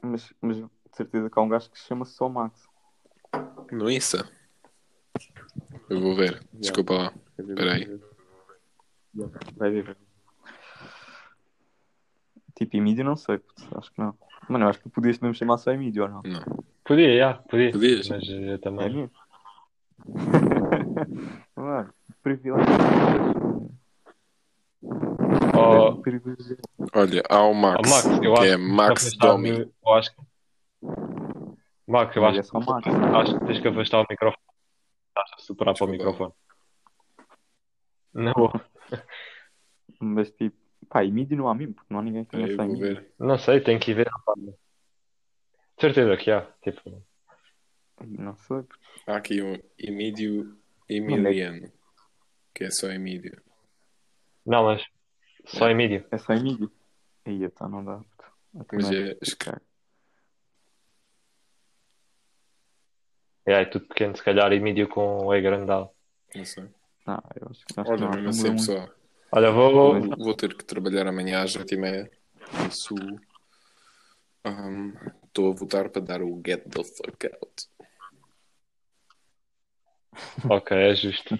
Mas, 0.02 0.32
mas 0.42 0.58
de 0.58 0.70
certeza 0.94 1.30
que 1.30 1.40
há 1.40 1.42
um 1.42 1.50
gajo 1.50 1.70
que 1.72 1.80
se 1.80 1.86
chama 1.88 2.06
só 2.06 2.30
Max. 2.30 2.68
No 3.72 3.90
Insta? 3.90 4.30
Eu 5.90 6.00
vou 6.02 6.16
ver. 6.16 6.46
Desculpa 6.54 6.94
lá. 6.94 7.14
Espera 7.38 7.74
aí. 7.74 8.00
Vai 9.56 9.72
ver. 9.72 9.98
Tipo, 12.58 12.76
Emílio 12.78 13.06
não 13.06 13.16
sei, 13.16 13.38
putz, 13.38 13.68
acho 13.76 13.92
que 13.92 14.00
não. 14.00 14.16
Mano, 14.50 14.66
eu 14.66 14.70
acho 14.70 14.80
que 14.82 14.90
podias 14.90 15.20
mesmo 15.20 15.36
chamar 15.36 15.58
só 15.60 15.72
Emílio 15.72 16.04
ou 16.04 16.10
não? 16.10 16.22
Não. 16.26 16.42
Podia, 16.84 17.08
yeah, 17.08 17.38
podia. 17.50 17.72
Podias? 17.72 18.10
Mas 18.10 18.28
eu 18.28 18.54
É 18.54 18.58
também. 18.58 18.90
mesmo? 18.90 19.12
Mano, 21.56 21.94
privilégio. 22.24 22.66
Oh, 25.56 26.02
Privilégio. 26.02 26.58
Olha, 26.94 27.24
há 27.30 27.42
o 27.44 27.52
oh, 27.52 27.54
Max. 27.54 27.90
Max, 27.90 28.06
eu 28.06 28.20
que 28.22 28.28
acho 28.28 28.44
é 28.44 28.56
que 28.56 28.58
Max 28.58 29.10
que 29.12 29.18
Domi. 29.18 29.50
Eu 29.86 29.94
acho 29.94 30.16
que. 30.16 30.22
Max, 31.88 32.16
eu 32.16 32.26
acho, 32.26 32.40
é 32.40 32.44
só 32.44 32.60
Max. 32.60 32.88
acho 32.88 33.40
que 33.40 33.46
tens 33.46 33.60
que 33.60 33.68
afastar 33.68 34.02
o 34.02 34.06
microfone. 34.10 34.44
Estás 35.10 35.32
a 35.34 35.42
superar 35.42 35.74
para 35.76 35.86
o 35.86 35.90
microfone. 35.90 36.34
Não, 38.14 38.34
Mas 40.00 40.32
tipo, 40.32 40.58
pá, 40.90 41.04
Emílio 41.04 41.38
não 41.38 41.48
há 41.50 41.56
mesmo, 41.56 41.74
porque 41.74 41.94
não 41.94 42.00
há 42.00 42.04
ninguém 42.04 42.24
que 42.26 42.32
conheça 42.32 42.52
eu 42.54 42.58
vou 42.58 42.66
Emílio. 42.66 42.96
ver. 42.96 43.14
não 43.20 43.38
sei, 43.38 43.60
tenho 43.62 43.80
que 43.80 43.92
ir 43.92 43.96
ver. 43.96 44.08
rapaz. 44.08 44.56
Certeza 45.80 46.18
que 46.18 46.32
há. 46.32 46.42
Tipo, 46.64 47.04
Não 48.02 48.36
sei. 48.38 48.64
Há 49.06 49.18
aqui 49.18 49.42
um 49.42 49.56
Emílio 49.78 50.58
Emiliano. 50.90 51.72
Que 52.54 52.64
é 52.66 52.72
só 52.72 52.90
Emílio. 52.90 53.42
não, 54.46 54.64
mas 54.64 54.84
só 55.46 55.70
em 55.70 55.76
mídia. 55.76 56.06
É 56.12 56.18
só 56.18 56.34
Emílio. 56.34 56.72
Aí, 57.26 57.44
então 57.44 57.70
não 57.70 57.84
dá. 57.84 58.02
Mas 58.74 58.92
é. 58.92 59.16
É, 63.46 63.62
é 63.62 63.66
tudo 63.66 63.88
pequeno, 63.88 64.16
se 64.16 64.24
calhar 64.24 64.52
em 64.52 64.60
mídia 64.60 64.88
com 64.88 65.26
o 65.28 65.34
E 65.34 65.42
grandado. 65.42 65.90
Não 66.36 66.44
sei. 66.46 66.66
Não, 67.06 67.22
eu 67.40 67.48
acho, 67.50 67.64
acho 67.78 67.92
Olha, 67.92 67.98
que 67.98 68.02
não, 68.04 68.10
mesmo 68.10 68.24
não 68.24 68.30
assim, 68.30 68.52
pessoal. 68.56 68.90
Olha, 69.32 69.52
vou. 69.52 70.00
Vou 70.18 70.34
ter 70.34 70.56
que 70.56 70.64
trabalhar 70.64 71.08
amanhã 71.08 71.44
às 71.44 71.56
8h30. 71.56 72.10
Por 72.40 72.68
isso. 72.68 72.96
Estou 75.26 75.52
a 75.52 75.56
votar 75.56 75.90
para 75.90 76.02
dar 76.02 76.22
o 76.22 76.42
Get 76.46 76.64
the 76.70 76.84
Fuck 76.84 77.28
Out. 77.28 77.68
Ok, 80.50 80.76
é 80.78 80.96
justo. 80.96 81.38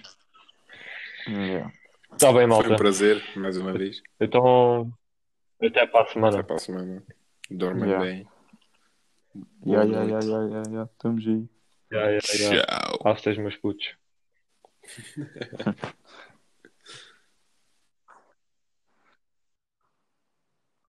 Yeah. 1.26 1.72
Está 2.12 2.26
bem, 2.32 2.34
Foi 2.34 2.44
um 2.44 2.48
malta. 2.48 2.76
prazer, 2.76 3.22
mais 3.36 3.56
uma 3.56 3.72
vez. 3.72 4.02
Então, 4.20 4.92
até 5.62 5.86
para 5.86 6.00
a 6.00 6.02
Até 6.04 6.12
semana. 6.12 6.44
para 6.44 6.56
a 6.56 6.58
semana. 6.58 7.02
Dormem 7.50 7.88
Yeah. 7.90 8.04
bem. 8.04 8.28
Yeah, 9.66 9.84
Boa 9.84 9.84
yeah, 9.84 10.04
yeah, 10.04 10.12
noite. 10.12 10.26
yeah, 10.26 10.46
yeah, 10.48 10.70
yeah. 10.70 10.90
Estamos 10.92 11.26
aí. 11.26 11.48
Já, 11.90 12.18
já, 12.20 12.54
já. 12.54 12.62
Tchau. 12.66 13.14
Vocês 13.14 13.38
meus 13.38 13.56
putos. 13.56 13.94